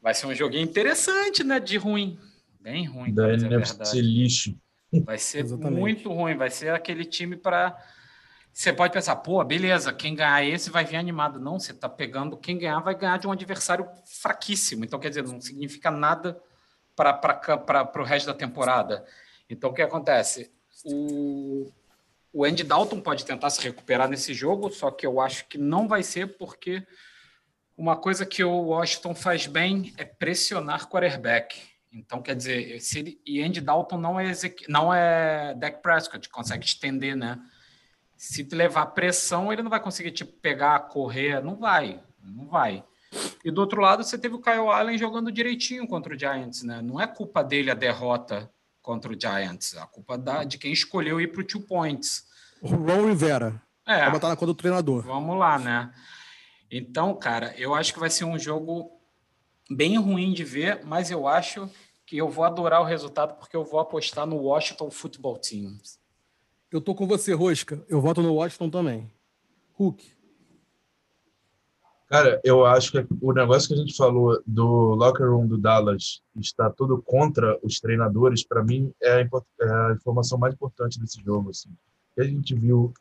Vai 0.00 0.14
ser 0.14 0.26
um 0.26 0.34
joguinho 0.34 0.64
interessante, 0.64 1.44
né? 1.44 1.58
De 1.60 1.76
ruim. 1.76 2.18
Bem 2.60 2.84
ruim. 2.86 3.12
Da 3.12 3.32
NFC 3.32 4.00
lixo. 4.00 4.56
Vai 5.04 5.18
ser 5.18 5.44
Exatamente. 5.44 5.78
muito 5.78 6.12
ruim. 6.12 6.36
Vai 6.36 6.50
ser 6.50 6.70
aquele 6.70 7.04
time 7.04 7.36
para 7.36 7.76
você 8.52 8.72
pode 8.72 8.92
pensar, 8.92 9.16
pô, 9.16 9.42
beleza, 9.42 9.92
quem 9.92 10.14
ganhar 10.14 10.44
esse 10.44 10.68
vai 10.68 10.84
vir 10.84 10.96
animado. 10.96 11.40
Não, 11.40 11.58
você 11.58 11.72
está 11.72 11.88
pegando, 11.88 12.36
quem 12.36 12.58
ganhar 12.58 12.80
vai 12.80 12.94
ganhar 12.94 13.18
de 13.18 13.26
um 13.26 13.32
adversário 13.32 13.88
fraquíssimo. 14.04 14.84
Então, 14.84 15.00
quer 15.00 15.08
dizer, 15.08 15.24
não 15.24 15.40
significa 15.40 15.90
nada 15.90 16.38
para 16.94 17.90
o 17.96 18.04
resto 18.04 18.26
da 18.26 18.34
temporada. 18.34 19.04
Então, 19.48 19.70
o 19.70 19.72
que 19.72 19.80
acontece? 19.80 20.52
O, 20.84 21.72
o 22.30 22.44
Andy 22.44 22.62
Dalton 22.62 23.00
pode 23.00 23.24
tentar 23.24 23.48
se 23.48 23.62
recuperar 23.62 24.08
nesse 24.08 24.34
jogo, 24.34 24.70
só 24.70 24.90
que 24.90 25.06
eu 25.06 25.18
acho 25.18 25.46
que 25.46 25.56
não 25.56 25.88
vai 25.88 26.02
ser 26.02 26.36
porque 26.36 26.86
uma 27.76 27.96
coisa 27.96 28.26
que 28.26 28.44
o 28.44 28.68
Washington 28.68 29.14
faz 29.14 29.46
bem 29.46 29.94
é 29.96 30.04
pressionar 30.04 30.88
quarterback. 30.88 31.58
Então, 31.90 32.20
quer 32.20 32.36
dizer, 32.36 32.80
se 32.80 32.98
ele, 32.98 33.20
e 33.24 33.42
Andy 33.42 33.62
Dalton 33.62 33.98
não 33.98 34.20
é, 34.20 34.32
não 34.68 34.92
é 34.92 35.54
Dak 35.54 35.82
Prescott, 35.82 36.28
consegue 36.28 36.66
estender, 36.66 37.16
né? 37.16 37.38
Se 38.22 38.44
levar 38.52 38.86
pressão, 38.86 39.52
ele 39.52 39.64
não 39.64 39.70
vai 39.70 39.80
conseguir 39.80 40.12
tipo, 40.12 40.32
pegar, 40.34 40.78
correr, 40.78 41.42
não 41.42 41.56
vai, 41.56 42.00
não 42.22 42.46
vai. 42.46 42.84
E 43.44 43.50
do 43.50 43.60
outro 43.60 43.80
lado, 43.80 44.04
você 44.04 44.16
teve 44.16 44.36
o 44.36 44.40
Kyle 44.40 44.68
Allen 44.68 44.96
jogando 44.96 45.32
direitinho 45.32 45.88
contra 45.88 46.14
o 46.14 46.16
Giants, 46.18 46.62
né? 46.62 46.80
Não 46.80 47.00
é 47.00 47.06
culpa 47.08 47.42
dele 47.42 47.68
a 47.68 47.74
derrota 47.74 48.48
contra 48.80 49.12
o 49.12 49.20
Giants, 49.20 49.74
é 49.74 49.80
a 49.80 49.86
culpa 49.86 50.16
da, 50.16 50.44
de 50.44 50.56
quem 50.56 50.72
escolheu 50.72 51.20
ir 51.20 51.32
para 51.32 51.40
o 51.40 51.44
two 51.44 51.62
points. 51.62 52.24
O 52.60 52.68
Ron 52.68 53.08
Rivera. 53.08 53.60
É. 53.84 54.02
Vai 54.02 54.12
botar 54.12 54.28
na 54.28 54.36
conta 54.36 54.52
do 54.52 54.54
treinador. 54.54 55.02
Vamos 55.02 55.36
lá, 55.36 55.58
né? 55.58 55.92
Então, 56.70 57.16
cara, 57.16 57.52
eu 57.58 57.74
acho 57.74 57.92
que 57.92 57.98
vai 57.98 58.08
ser 58.08 58.24
um 58.24 58.38
jogo 58.38 58.88
bem 59.68 59.98
ruim 59.98 60.32
de 60.32 60.44
ver, 60.44 60.84
mas 60.84 61.10
eu 61.10 61.26
acho 61.26 61.68
que 62.06 62.18
eu 62.18 62.28
vou 62.28 62.44
adorar 62.44 62.82
o 62.82 62.84
resultado 62.84 63.34
porque 63.34 63.56
eu 63.56 63.64
vou 63.64 63.80
apostar 63.80 64.26
no 64.26 64.36
Washington 64.36 64.92
Football 64.92 65.38
Team. 65.38 65.76
Eu 66.72 66.80
tô 66.80 66.94
com 66.94 67.06
você, 67.06 67.34
Rosca. 67.34 67.84
Eu 67.86 68.00
voto 68.00 68.22
no 68.22 68.32
Washington 68.32 68.70
também. 68.70 69.10
Hulk. 69.74 70.02
Cara, 72.08 72.40
eu 72.42 72.64
acho 72.64 72.92
que 72.92 73.06
o 73.20 73.32
negócio 73.32 73.68
que 73.68 73.74
a 73.74 73.76
gente 73.76 73.94
falou 73.94 74.42
do 74.46 74.94
locker 74.94 75.30
room 75.30 75.46
do 75.46 75.58
Dallas 75.58 76.22
está 76.34 76.70
tudo 76.70 77.02
contra 77.02 77.58
os 77.62 77.78
treinadores, 77.78 78.42
para 78.42 78.64
mim 78.64 78.90
é 79.02 79.12
a, 79.12 79.20
é 79.20 79.70
a, 79.70 79.92
informação 79.94 80.38
mais 80.38 80.54
importante 80.54 80.98
desse 80.98 81.22
jogo. 81.22 81.50
Assim. 81.50 81.68
a 82.18 82.24
gente 82.24 82.54
viu 82.54 82.92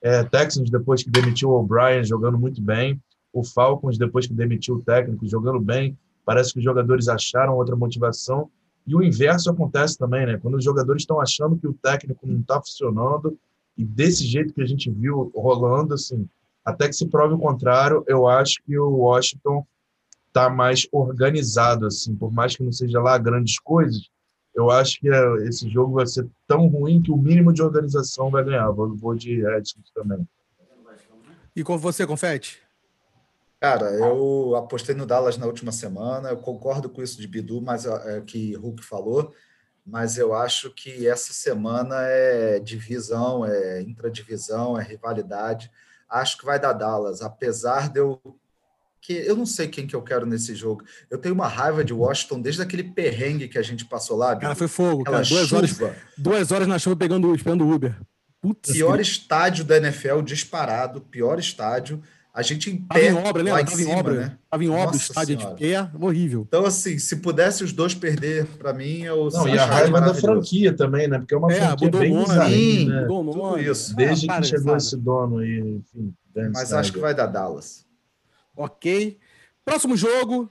é, 0.00 0.22
Texans 0.22 0.70
depois 0.70 1.02
que 1.02 1.10
demitiu 1.10 1.50
o 1.50 1.60
O'Brien 1.60 2.04
jogando 2.04 2.38
muito 2.38 2.62
bem, 2.62 3.00
o 3.32 3.42
Falcons 3.42 3.98
depois 3.98 4.26
que 4.26 4.34
demitiu 4.34 4.76
o 4.76 4.82
técnico 4.82 5.26
jogando 5.26 5.60
bem, 5.60 5.98
parece 6.24 6.52
que 6.52 6.58
os 6.60 6.64
jogadores 6.64 7.08
acharam 7.08 7.56
outra 7.56 7.74
motivação 7.74 8.50
e 8.86 8.94
o 8.94 9.02
inverso 9.02 9.50
acontece 9.50 9.96
também, 9.96 10.26
né? 10.26 10.38
Quando 10.38 10.56
os 10.56 10.64
jogadores 10.64 11.02
estão 11.02 11.20
achando 11.20 11.56
que 11.56 11.66
o 11.66 11.74
técnico 11.74 12.26
não 12.26 12.40
está 12.40 12.60
funcionando 12.60 13.38
e 13.76 13.84
desse 13.84 14.24
jeito 14.24 14.52
que 14.52 14.62
a 14.62 14.66
gente 14.66 14.90
viu 14.90 15.32
rolando, 15.34 15.94
assim, 15.94 16.28
até 16.64 16.88
que 16.88 16.94
se 16.94 17.06
prove 17.06 17.34
o 17.34 17.38
contrário, 17.38 18.04
eu 18.06 18.26
acho 18.28 18.62
que 18.64 18.78
o 18.78 18.90
Washington 18.90 19.66
está 20.28 20.50
mais 20.50 20.86
organizado, 20.92 21.86
assim, 21.86 22.14
por 22.14 22.32
mais 22.32 22.56
que 22.56 22.62
não 22.62 22.72
seja 22.72 23.00
lá 23.00 23.16
grandes 23.18 23.58
coisas, 23.58 24.08
eu 24.54 24.70
acho 24.70 25.00
que 25.00 25.08
é, 25.08 25.34
esse 25.48 25.68
jogo 25.68 25.94
vai 25.94 26.06
ser 26.06 26.28
tão 26.46 26.68
ruim 26.68 27.02
que 27.02 27.10
o 27.10 27.16
mínimo 27.16 27.52
de 27.52 27.62
organização 27.62 28.30
vai 28.30 28.44
ganhar. 28.44 28.70
Vou, 28.70 29.14
de 29.14 29.42
Redskins 29.42 29.90
também. 29.92 30.26
E 31.56 31.64
com 31.64 31.76
você, 31.76 32.06
Confete? 32.06 32.63
Cara, 33.64 33.90
eu 33.92 34.54
apostei 34.56 34.94
no 34.94 35.06
Dallas 35.06 35.36
na 35.36 35.46
última 35.46 35.72
semana. 35.72 36.30
Eu 36.30 36.36
concordo 36.36 36.88
com 36.88 37.02
isso 37.02 37.20
de 37.20 37.26
Bidu, 37.26 37.62
mas 37.62 37.86
é, 37.86 38.20
que 38.20 38.54
Hulk 38.54 38.84
falou. 38.84 39.32
Mas 39.86 40.16
eu 40.18 40.34
acho 40.34 40.70
que 40.70 41.06
essa 41.06 41.32
semana 41.32 41.96
é 42.00 42.58
divisão, 42.58 43.44
é 43.44 43.82
intradivisão, 43.82 44.78
é 44.78 44.82
rivalidade 44.82 45.70
acho 46.14 46.38
que 46.38 46.44
vai 46.44 46.58
dar 46.58 46.72
Dallas, 46.72 47.22
apesar 47.22 47.88
de 47.88 48.00
eu 48.00 48.20
que 49.00 49.12
eu 49.12 49.36
não 49.36 49.44
sei 49.44 49.68
quem 49.68 49.86
que 49.86 49.94
eu 49.94 50.00
quero 50.00 50.24
nesse 50.24 50.54
jogo. 50.54 50.82
Eu 51.10 51.18
tenho 51.18 51.34
uma 51.34 51.46
raiva 51.46 51.84
de 51.84 51.92
Washington 51.92 52.40
desde 52.40 52.62
aquele 52.62 52.82
perrengue 52.82 53.48
que 53.48 53.58
a 53.58 53.62
gente 53.62 53.84
passou 53.84 54.16
lá. 54.16 54.34
Cara, 54.34 54.54
foi 54.54 54.66
fogo, 54.66 55.04
cara. 55.04 55.22
Duas 55.22 55.52
horas, 55.52 55.78
duas 56.16 56.50
horas 56.50 56.66
na 56.66 56.78
chuva 56.78 56.96
pegando, 56.96 57.34
esperando 57.34 57.68
Uber. 57.68 58.00
Putz, 58.40 58.72
pior 58.72 58.96
que... 58.96 59.02
estádio 59.02 59.62
da 59.62 59.76
NFL 59.76 60.22
disparado, 60.22 61.02
pior 61.02 61.38
estádio. 61.38 62.02
A 62.34 62.42
gente 62.42 62.68
em 62.68 62.78
pé, 62.78 62.84
tava 62.94 63.00
em 63.04 63.28
obra, 63.28 63.42
lembra? 63.44 63.64
Tava 63.64 63.76
cima, 63.76 63.90
em 63.90 63.94
obra, 63.94 64.14
né? 64.14 64.38
Tava 64.50 64.64
em 64.64 64.68
obra, 64.68 64.86
Nossa 64.86 64.96
o 64.96 65.00
estádio 65.00 65.38
senhora. 65.38 65.54
de 65.54 65.62
pé, 65.62 65.90
horrível. 66.04 66.44
Então, 66.48 66.66
assim, 66.66 66.98
se 66.98 67.16
pudesse 67.16 67.62
os 67.62 67.72
dois 67.72 67.94
perder, 67.94 68.44
para 68.58 68.72
mim, 68.72 69.02
eu 69.02 69.28
Não, 69.30 69.48
e 69.48 69.56
a 69.56 69.64
raiva 69.64 70.00
da 70.00 70.12
franquia 70.12 70.72
também, 70.72 71.06
né? 71.06 71.20
Porque 71.20 71.32
é 71.32 71.36
uma 71.38 71.52
é, 71.52 71.60
franquia 71.60 71.90
bem 71.92 72.12
nome, 72.12 72.84
né? 72.86 73.00
Mudou 73.02 73.22
nome. 73.22 73.62
Tudo 73.62 73.70
isso. 73.70 73.94
Desde 73.94 74.28
ah, 74.28 74.40
que 74.40 74.48
chegou 74.48 74.64
sabe. 74.64 74.76
esse 74.78 74.96
dono 74.96 75.38
aí, 75.38 75.60
enfim. 75.60 76.12
Mas 76.52 76.72
acho 76.72 76.92
que 76.92 76.98
vai 76.98 77.14
dar 77.14 77.26
Dallas. 77.26 77.86
Ok. 78.56 79.16
Próximo 79.64 79.96
jogo: 79.96 80.50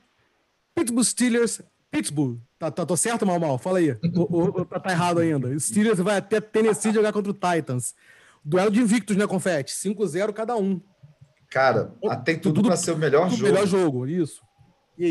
Pittsburgh 0.74 1.06
Steelers. 1.06 1.62
Pittsburgh. 1.92 2.38
Tá, 2.58 2.72
tá, 2.72 2.86
tô 2.86 2.96
certo, 2.96 3.26
mal, 3.26 3.38
mal? 3.42 3.58
Fala 3.58 3.80
aí. 3.80 3.92
o, 3.92 4.62
o, 4.62 4.66
tá, 4.66 4.80
tá, 4.80 4.92
errado 4.92 5.20
ainda. 5.20 5.60
Steelers 5.60 6.00
vai 6.00 6.16
até 6.16 6.40
Tennessee 6.40 6.94
jogar 6.94 7.12
contra 7.12 7.30
o 7.30 7.34
Titans. 7.34 7.94
Duelo 8.44 8.72
de 8.72 8.80
invictos, 8.80 9.18
né, 9.18 9.28
Confete? 9.28 9.74
5-0 9.74 10.32
cada 10.32 10.56
um. 10.56 10.80
Cara, 11.54 11.94
tem 12.26 12.40
tudo, 12.40 12.56
tudo 12.56 12.68
para 12.70 12.76
ser 12.76 12.94
o 12.94 12.98
melhor 12.98 13.30
jogo. 13.30 13.44
melhor 13.44 13.68
jogo, 13.68 14.08
isso. 14.08 14.42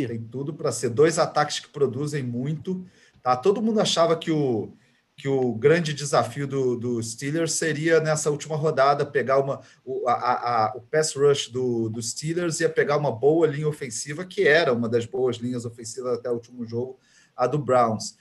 Tem 0.09 0.20
tudo 0.24 0.52
para 0.52 0.72
ser. 0.72 0.90
Dois 0.90 1.16
ataques 1.16 1.61
que 1.61 1.68
produzem 1.68 2.20
muito. 2.20 2.85
Tá? 3.22 3.37
Todo 3.37 3.62
mundo 3.62 3.78
achava 3.78 4.16
que 4.16 4.33
o, 4.33 4.72
que 5.16 5.28
o 5.28 5.55
grande 5.55 5.94
desafio 5.94 6.48
do, 6.48 6.76
do 6.76 7.00
Steelers 7.00 7.52
seria 7.52 8.00
nessa 8.00 8.28
última 8.28 8.57
rodada 8.57 9.07
pegar 9.07 9.38
uma 9.38 9.61
o, 9.85 10.09
a, 10.09 10.14
a, 10.14 10.76
o 10.76 10.81
pass 10.81 11.14
rush 11.14 11.48
do, 11.48 11.88
do 11.88 12.02
Steelers 12.02 12.59
ia 12.59 12.68
pegar 12.68 12.96
uma 12.96 13.12
boa 13.12 13.46
linha 13.46 13.68
ofensiva 13.68 14.24
que 14.24 14.46
era 14.48 14.72
uma 14.72 14.88
das 14.88 15.07
boas 15.07 15.37
linhas 15.37 15.64
ofensivas 15.64 16.18
até 16.18 16.28
o 16.28 16.35
último 16.35 16.66
jogo 16.66 16.98
a 17.37 17.46
do 17.46 17.59
Browns 17.59 18.16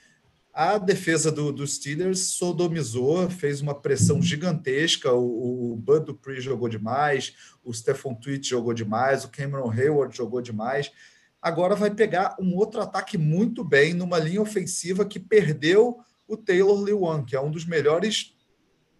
a 0.52 0.76
defesa 0.76 1.32
do, 1.32 1.50
do 1.50 1.66
Steelers 1.66 2.20
sodomizou, 2.34 3.28
fez 3.30 3.60
uma 3.62 3.74
pressão 3.74 4.20
gigantesca. 4.20 5.12
O, 5.12 5.72
o 5.72 5.76
Bud 5.76 6.06
Dupree 6.06 6.40
jogou 6.40 6.68
demais, 6.68 7.34
o 7.64 7.72
Stephon 7.72 8.14
Tweet 8.14 8.48
jogou 8.48 8.74
demais, 8.74 9.24
o 9.24 9.30
Cameron 9.30 9.70
Hayward 9.70 10.14
jogou 10.14 10.42
demais. 10.42 10.92
Agora 11.40 11.74
vai 11.74 11.90
pegar 11.90 12.36
um 12.38 12.54
outro 12.54 12.80
ataque 12.80 13.16
muito 13.16 13.64
bem 13.64 13.94
numa 13.94 14.18
linha 14.18 14.42
ofensiva 14.42 15.04
que 15.04 15.18
perdeu 15.18 15.98
o 16.28 16.36
Taylor 16.36 16.80
Lewan, 16.80 17.24
que 17.24 17.34
é 17.34 17.40
um 17.40 17.50
dos 17.50 17.64
melhores 17.64 18.36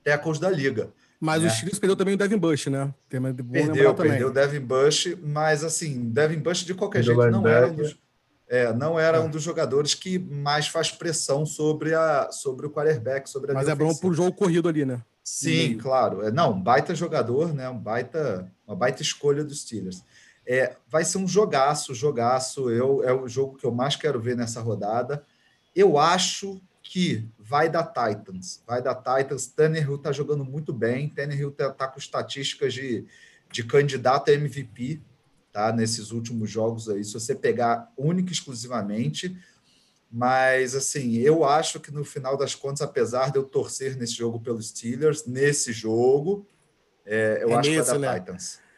tackles 0.03 0.39
da 0.39 0.51
liga. 0.51 0.93
Mas 1.21 1.43
né? 1.43 1.49
o 1.49 1.51
Steelers 1.53 1.79
perdeu 1.79 1.97
também 1.97 2.15
o 2.15 2.17
Devin 2.17 2.39
Bush, 2.39 2.67
né? 2.67 2.93
Tem, 3.09 3.21
perdeu, 3.21 3.95
perdeu 3.95 4.29
o 4.29 4.33
Devin 4.33 4.61
Bush, 4.61 5.17
mas 5.23 5.63
assim, 5.63 6.11
Devin 6.11 6.39
Bush 6.39 6.65
de 6.65 6.75
qualquer 6.75 7.05
jeito 7.05 7.31
não 7.31 7.47
era 7.47 7.69
um 7.69 7.77
dos, 7.77 7.97
é, 8.53 8.71
não 8.71 9.01
era 9.01 9.17
é. 9.17 9.21
um 9.21 9.31
dos 9.31 9.43
jogadores 9.43 9.95
que 9.95 10.19
mais 10.19 10.69
faz 10.69 10.91
pressão 10.91 11.47
sobre, 11.47 11.95
a, 11.95 12.31
sobre 12.31 12.67
o 12.67 12.71
quarterback, 12.71 13.27
sobre 13.31 13.51
a 13.51 13.55
Mas 13.55 13.67
é 13.67 13.75
bom 13.75 13.95
pro 13.95 14.13
jogo 14.13 14.37
corrido 14.37 14.69
ali, 14.69 14.85
né? 14.85 15.03
Sim, 15.25 15.79
claro. 15.79 16.21
É, 16.21 16.31
não, 16.31 16.53
um 16.53 16.63
baita 16.63 16.95
jogador, 16.95 17.55
né? 17.55 17.67
Um 17.71 17.79
baita, 17.79 18.53
uma 18.67 18.77
baita 18.77 19.01
escolha 19.01 19.43
dos 19.43 19.63
Steelers. 19.63 20.03
É, 20.47 20.77
vai 20.87 21.03
ser 21.03 21.17
um 21.17 21.27
jogaço, 21.27 21.95
jogaço. 21.95 22.69
Eu, 22.69 23.03
é 23.03 23.11
o 23.15 23.27
jogo 23.27 23.57
que 23.57 23.65
eu 23.65 23.73
mais 23.73 23.97
quero 23.97 24.21
ver 24.21 24.37
nessa 24.37 24.61
rodada. 24.61 25.25
Eu 25.75 25.97
acho 25.97 26.61
que 26.83 27.27
vai 27.39 27.71
dar 27.71 27.85
Titans. 27.85 28.63
Vai 28.67 28.83
dar 28.83 28.97
Titans. 28.97 29.47
Tannehill 29.47 29.95
está 29.95 30.13
jogando 30.13 30.45
muito 30.45 30.75
bem. 30.75 31.09
Tannehill 31.09 31.49
está 31.49 31.71
tá 31.71 31.89
com 31.89 31.99
estatísticas 31.99 32.75
de, 32.75 33.07
de 33.51 33.65
candidato 33.65 34.31
a 34.31 34.35
MVP 34.35 35.01
tá? 35.53 35.73
nesses 35.73 36.11
últimos 36.11 36.51
jogos 36.51 36.89
aí, 36.89 37.05
se 37.05 37.13
você 37.13 37.35
pegar 37.35 37.93
única 37.97 38.31
e 38.31 38.33
exclusivamente. 38.33 39.37
Mas, 40.11 40.75
assim, 40.75 41.17
eu 41.17 41.43
acho 41.45 41.81
que 41.81 41.91
no 41.91 42.05
final 42.05 42.37
das 42.37 42.55
contas, 42.55 42.83
apesar 42.83 43.31
de 43.31 43.39
eu 43.39 43.45
torcer 43.45 43.97
nesse 43.97 44.15
jogo 44.15 44.39
pelos 44.39 44.69
Steelers, 44.69 45.25
nesse 45.25 45.73
jogo, 45.73 46.47
é, 47.07 47.39
eu 47.43 47.51
é 47.51 47.55
acho 47.55 47.71
nesse, 47.71 47.83
que 47.83 47.91
vai 47.91 48.01
dar 48.01 48.13
né? 48.13 48.21
Titans. 48.21 48.63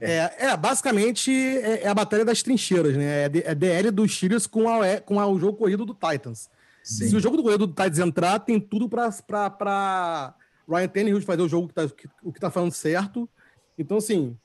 É, 0.00 0.46
é 0.46 0.56
basicamente 0.56 1.32
é, 1.32 1.82
é, 1.82 1.88
a 1.88 1.94
batalha 1.94 2.24
das 2.24 2.40
trincheiras, 2.40 2.96
né? 2.96 3.24
É, 3.24 3.30
é 3.46 3.52
DL 3.52 3.90
dos 3.90 4.14
Steelers 4.14 4.46
com, 4.46 4.68
a, 4.68 5.00
com 5.00 5.18
a, 5.18 5.26
o 5.26 5.40
jogo 5.40 5.58
corrido 5.58 5.84
do 5.84 5.92
Titans. 5.92 6.48
Sim. 6.84 7.08
Se 7.08 7.16
o 7.16 7.20
jogo 7.20 7.36
do 7.36 7.42
goleiro 7.42 7.66
do 7.66 7.72
Titans 7.72 7.98
entrar, 7.98 8.38
tem 8.38 8.60
tudo 8.60 8.88
para 8.88 10.34
Ryan 10.68 10.86
Tannehill 10.88 11.20
fazer 11.22 11.42
o 11.42 11.48
jogo 11.48 11.66
que 11.66 11.74
tá, 11.74 11.88
que, 11.88 12.08
o 12.22 12.32
que 12.32 12.38
tá 12.38 12.48
falando 12.48 12.70
certo. 12.70 13.28
Então, 13.76 13.96
assim, 13.96 14.38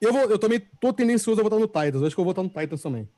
eu, 0.00 0.12
vou, 0.12 0.22
eu 0.22 0.38
também 0.38 0.60
tô 0.80 0.92
tendencioso 0.92 1.40
a 1.40 1.44
votar 1.44 1.58
no 1.58 1.66
Titans. 1.66 2.02
acho 2.02 2.14
que 2.14 2.20
eu 2.20 2.24
vou 2.24 2.34
votar 2.34 2.44
no 2.44 2.50
Titans 2.50 2.82
também. 2.82 3.08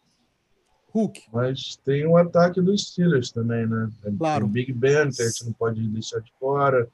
Hulk. 0.90 1.22
Mas 1.32 1.76
tem 1.84 2.06
um 2.06 2.16
ataque 2.16 2.60
dos 2.60 2.88
Steelers 2.88 3.30
também, 3.30 3.66
né? 3.66 3.90
Claro. 4.16 4.44
Tem 4.44 4.50
o 4.50 4.52
Big 4.52 4.72
Ben, 4.72 5.10
que 5.10 5.22
a 5.22 5.26
gente 5.26 5.44
não 5.44 5.52
pode 5.52 5.86
deixar 5.88 6.20
de 6.20 6.32
fora. 6.40 6.88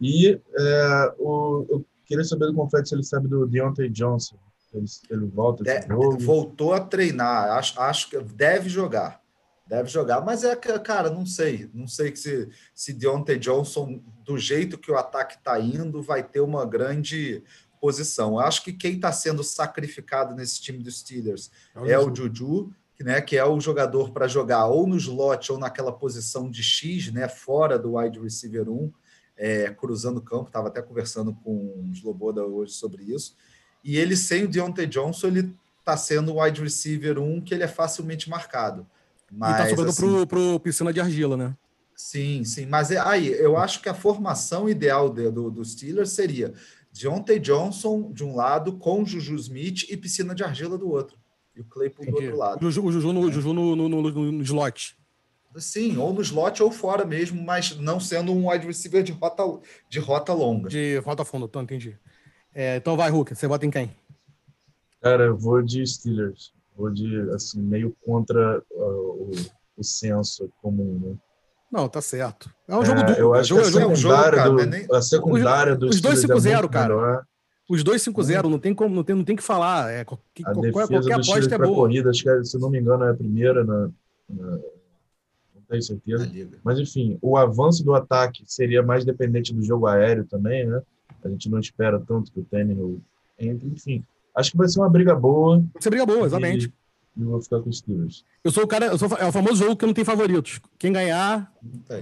E 0.00 0.40
é, 0.58 1.14
o, 1.18 1.66
eu 1.68 1.86
queria 2.06 2.24
saber 2.24 2.46
do 2.46 2.54
Confete 2.54 2.88
se 2.88 2.94
ele 2.94 3.02
sabe 3.02 3.28
do 3.28 3.46
Deontay 3.46 3.90
Johnson. 3.90 4.36
Ele, 4.72 4.86
ele 5.10 5.26
volta 5.26 5.62
de, 5.62 6.24
Voltou 6.24 6.72
a 6.72 6.80
treinar. 6.80 7.50
Acho, 7.52 7.78
acho 7.80 8.10
que 8.10 8.18
deve 8.20 8.68
jogar 8.68 9.22
Deve 9.66 9.88
jogar, 9.88 10.20
mas 10.20 10.44
é 10.44 10.54
que, 10.54 10.78
cara, 10.80 11.08
não 11.08 11.24
sei. 11.24 11.70
Não 11.72 11.86
sei 11.88 12.14
se, 12.14 12.50
se 12.74 12.92
Deontay 12.92 13.38
Johnson, 13.38 14.02
do 14.22 14.36
jeito 14.36 14.76
que 14.76 14.92
o 14.92 14.96
ataque 14.96 15.36
está 15.36 15.58
indo, 15.58 16.02
vai 16.02 16.22
ter 16.22 16.40
uma 16.40 16.66
grande 16.66 17.42
posição. 17.84 18.30
Eu 18.30 18.40
acho 18.40 18.64
que 18.64 18.72
quem 18.72 18.94
está 18.94 19.12
sendo 19.12 19.44
sacrificado 19.44 20.34
nesse 20.34 20.58
time 20.58 20.82
dos 20.82 21.00
Steelers 21.00 21.50
é, 21.84 21.90
é 21.90 21.98
o 21.98 22.14
Juju, 22.14 22.72
né, 22.98 23.20
que 23.20 23.36
é 23.36 23.44
o 23.44 23.60
jogador 23.60 24.10
para 24.10 24.26
jogar 24.26 24.64
ou 24.68 24.86
no 24.86 24.96
slot 24.96 25.52
ou 25.52 25.58
naquela 25.58 25.92
posição 25.92 26.48
de 26.48 26.62
X, 26.62 27.12
né, 27.12 27.28
fora 27.28 27.78
do 27.78 27.98
wide 27.98 28.18
receiver 28.18 28.70
1, 28.70 28.90
é, 29.36 29.68
cruzando 29.68 30.16
o 30.16 30.22
campo. 30.22 30.46
Estava 30.46 30.68
até 30.68 30.80
conversando 30.80 31.34
com 31.44 31.50
o 31.50 31.90
Sloboda 31.92 32.42
hoje 32.42 32.72
sobre 32.72 33.02
isso. 33.02 33.36
E 33.84 33.98
ele, 33.98 34.16
sem 34.16 34.44
o 34.44 34.48
Deontay 34.48 34.86
Johnson, 34.86 35.26
ele 35.26 35.54
está 35.78 35.94
sendo 35.94 36.32
o 36.32 36.42
wide 36.42 36.62
receiver 36.62 37.18
1, 37.18 37.42
que 37.42 37.52
ele 37.52 37.64
é 37.64 37.68
facilmente 37.68 38.30
marcado. 38.30 38.86
Mas, 39.30 39.56
e 39.56 39.58
tá 39.58 39.68
sobrando 39.68 39.90
assim, 39.90 40.00
pro, 40.00 40.26
pro 40.26 40.60
piscina 40.60 40.90
de 40.90 41.02
argila, 41.02 41.36
né? 41.36 41.54
Sim, 41.94 42.44
sim. 42.44 42.64
Mas 42.64 42.90
é, 42.90 42.98
aí, 42.98 43.28
eu 43.28 43.58
acho 43.58 43.82
que 43.82 43.90
a 43.90 43.94
formação 43.94 44.70
ideal 44.70 45.10
de, 45.10 45.30
do, 45.30 45.50
do 45.50 45.62
Steelers 45.62 46.12
seria 46.12 46.54
Deontay 46.94 47.40
Johnson 47.40 48.12
de 48.12 48.24
um 48.24 48.34
lado, 48.34 48.78
com 48.78 49.04
Juju 49.04 49.34
Smith 49.34 49.84
e 49.90 49.96
piscina 49.96 50.34
de 50.34 50.44
argila 50.44 50.78
do 50.78 50.88
outro. 50.90 51.18
E 51.56 51.60
o 51.60 51.64
Claypool 51.64 52.06
do 52.06 52.14
outro 52.14 52.36
lado. 52.36 52.66
O 52.66 52.70
Juju, 52.70 52.86
o 52.86 52.92
Juju, 52.92 53.12
no, 53.12 53.32
Juju 53.32 53.52
no, 53.52 53.76
no, 53.76 53.88
no, 53.88 54.32
no, 54.32 54.42
slot. 54.42 54.96
Sim, 55.56 55.96
ou 55.98 56.12
no 56.12 56.20
slot 56.20 56.62
ou 56.62 56.70
fora 56.70 57.04
mesmo, 57.04 57.42
mas 57.42 57.76
não 57.76 58.00
sendo 58.00 58.32
um 58.32 58.50
wide 58.50 58.66
receiver 58.66 59.02
de 59.02 59.12
rota, 59.12 59.42
de 59.88 59.98
rota 60.00 60.32
longa. 60.32 60.68
De 60.68 60.98
rota 60.98 61.24
fundo, 61.24 61.46
então 61.46 61.62
entendi. 61.62 61.96
É, 62.52 62.76
então 62.76 62.96
vai, 62.96 63.10
Hulk, 63.10 63.34
você 63.34 63.46
vota 63.46 63.66
em 63.66 63.70
quem? 63.70 63.94
Cara, 65.00 65.24
eu 65.24 65.36
vou 65.36 65.62
de 65.62 65.86
Steelers 65.86 66.52
vou 66.76 66.90
de 66.90 67.30
assim 67.30 67.60
meio 67.60 67.96
contra 68.04 68.62
uh, 68.70 68.82
o, 68.82 69.30
o 69.76 69.84
senso 69.84 70.50
comum, 70.60 70.98
né? 71.00 71.16
Não, 71.74 71.88
tá 71.88 72.00
certo. 72.00 72.48
É 72.68 72.76
um 72.76 72.84
jogo 72.84 73.00
é, 73.00 73.02
duplo. 73.02 73.20
Eu 73.20 73.34
acho 73.34 73.52
que 73.52 73.60
a 73.60 73.64
secundária, 73.64 74.36
é 74.38 74.48
um 74.48 74.56
do, 74.56 74.66
nem... 74.66 74.86
a 74.92 75.02
secundária 75.02 75.74
do 75.74 75.88
Os 75.88 76.00
dois 76.00 76.24
5-0, 76.24 76.64
é 76.64 76.68
cara. 76.68 76.94
Melhor. 76.94 77.24
Os 77.68 77.82
dois 77.82 78.04
5-0, 78.04 78.46
hum. 78.46 78.50
não 78.50 78.58
tem 78.60 78.72
como, 78.72 78.94
não 78.94 79.02
tem, 79.02 79.16
não 79.16 79.24
tem 79.24 79.34
que 79.34 79.42
falar. 79.42 79.90
É, 79.90 80.04
qualquer, 80.04 80.46
a 80.46 80.52
qualquer, 80.52 80.72
qualquer 80.72 81.12
aposta 81.14 81.52
é 81.52 81.58
boa. 81.58 81.74
corrida, 81.74 82.10
acho 82.10 82.22
que, 82.22 82.44
se 82.44 82.56
não 82.58 82.70
me 82.70 82.78
engano, 82.78 83.02
é 83.02 83.10
a 83.10 83.14
primeira 83.14 83.64
na, 83.64 83.90
na 84.30 84.46
não 84.46 85.62
tenho 85.68 85.82
certeza. 85.82 86.30
Mas 86.62 86.78
enfim, 86.78 87.18
o 87.20 87.36
avanço 87.36 87.82
do 87.82 87.92
ataque 87.92 88.44
seria 88.46 88.80
mais 88.80 89.04
dependente 89.04 89.52
do 89.52 89.64
jogo 89.64 89.88
aéreo 89.88 90.24
também, 90.24 90.64
né? 90.66 90.80
A 91.24 91.28
gente 91.28 91.50
não 91.50 91.58
espera 91.58 91.98
tanto 91.98 92.30
que 92.30 92.38
o 92.38 92.44
Tannehill 92.44 93.00
entre, 93.36 93.66
enfim. 93.66 94.04
Acho 94.32 94.52
que 94.52 94.56
vai 94.56 94.68
ser 94.68 94.78
uma 94.78 94.90
briga 94.90 95.16
boa. 95.16 95.58
Vai 95.72 95.82
ser 95.82 95.90
briga 95.90 96.06
boa, 96.06 96.26
exatamente. 96.26 96.66
E 96.66 96.72
eu 97.16 97.28
vou 97.28 97.40
ficar 97.40 97.60
com 97.60 97.70
os 97.70 97.78
Steelers. 97.78 98.24
Eu 98.42 98.50
sou 98.50 98.64
o 98.64 98.66
cara, 98.66 98.86
eu 98.86 98.98
sou, 98.98 99.08
é 99.16 99.26
o 99.26 99.32
famoso 99.32 99.56
jogo 99.56 99.76
que 99.76 99.86
não 99.86 99.94
tem 99.94 100.04
favoritos. 100.04 100.60
Quem 100.78 100.92
ganhar, 100.92 101.52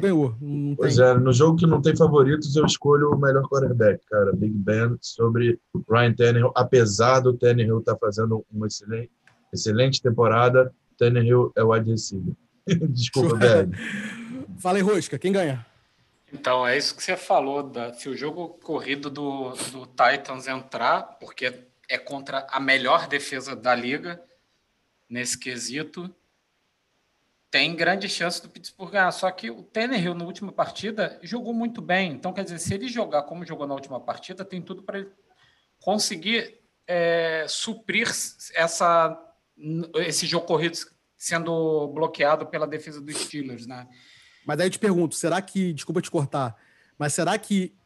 ganhou. 0.00 0.34
Não 0.40 0.74
pois 0.74 0.96
tem. 0.96 1.04
é, 1.04 1.14
no 1.14 1.32
jogo 1.32 1.58
que 1.58 1.66
não 1.66 1.82
tem 1.82 1.94
favoritos, 1.94 2.56
eu 2.56 2.64
escolho 2.64 3.10
o 3.10 3.18
melhor 3.18 3.46
quarterback, 3.48 4.02
cara. 4.06 4.32
Big 4.32 4.54
Ben 4.54 4.96
sobre 5.00 5.60
Ryan 5.88 6.14
Tannehill. 6.14 6.52
Apesar 6.54 7.20
do 7.20 7.34
Tannehill 7.34 7.80
estar 7.80 7.92
tá 7.92 7.98
fazendo 7.98 8.44
uma 8.50 8.66
excelente, 8.66 9.10
excelente 9.52 10.02
temporada, 10.02 10.72
Tannehill 10.96 11.52
é 11.54 11.62
o 11.62 11.72
wide 11.72 11.90
receiver. 11.90 12.34
Desculpa, 12.88 13.36
velho. 13.36 13.70
Fala 14.58 14.78
aí, 14.78 14.82
Rosca, 14.82 15.18
quem 15.18 15.32
ganha? 15.32 15.66
Então, 16.32 16.66
é 16.66 16.78
isso 16.78 16.96
que 16.96 17.02
você 17.02 17.16
falou. 17.16 17.62
Da, 17.62 17.92
se 17.92 18.08
o 18.08 18.16
jogo 18.16 18.48
corrido 18.62 19.10
do, 19.10 19.50
do 19.50 19.86
Titans 19.86 20.48
entrar, 20.48 21.02
porque 21.20 21.52
é 21.90 21.98
contra 21.98 22.46
a 22.50 22.58
melhor 22.58 23.06
defesa 23.06 23.54
da 23.54 23.74
liga 23.74 24.18
nesse 25.12 25.38
quesito. 25.38 26.12
Tem 27.50 27.76
grande 27.76 28.08
chance 28.08 28.40
do 28.40 28.48
Pittsburgh 28.48 28.92
ganhar. 28.92 29.12
Só 29.12 29.30
que 29.30 29.50
o 29.50 29.62
Tannehill, 29.62 30.14
na 30.14 30.24
última 30.24 30.50
partida, 30.50 31.20
jogou 31.22 31.52
muito 31.52 31.82
bem. 31.82 32.12
Então, 32.12 32.32
quer 32.32 32.44
dizer, 32.44 32.58
se 32.58 32.72
ele 32.72 32.88
jogar 32.88 33.24
como 33.24 33.44
jogou 33.44 33.66
na 33.66 33.74
última 33.74 34.00
partida, 34.00 34.42
tem 34.42 34.62
tudo 34.62 34.82
para 34.82 35.00
ele 35.00 35.10
conseguir 35.78 36.60
é, 36.86 37.44
suprir 37.46 38.08
essa, 38.54 39.34
esse 39.96 40.26
jogo 40.26 40.46
corrido 40.46 40.78
sendo 41.14 41.88
bloqueado 41.88 42.46
pela 42.46 42.66
defesa 42.66 43.00
dos 43.00 43.16
Steelers, 43.16 43.66
né? 43.66 43.86
Mas 44.46 44.58
aí 44.58 44.66
eu 44.66 44.70
te 44.70 44.78
pergunto, 44.78 45.14
será 45.14 45.40
que, 45.42 45.74
desculpa 45.74 46.00
te 46.00 46.10
cortar, 46.10 46.56
mas 46.98 47.12
será 47.12 47.38
que 47.38 47.76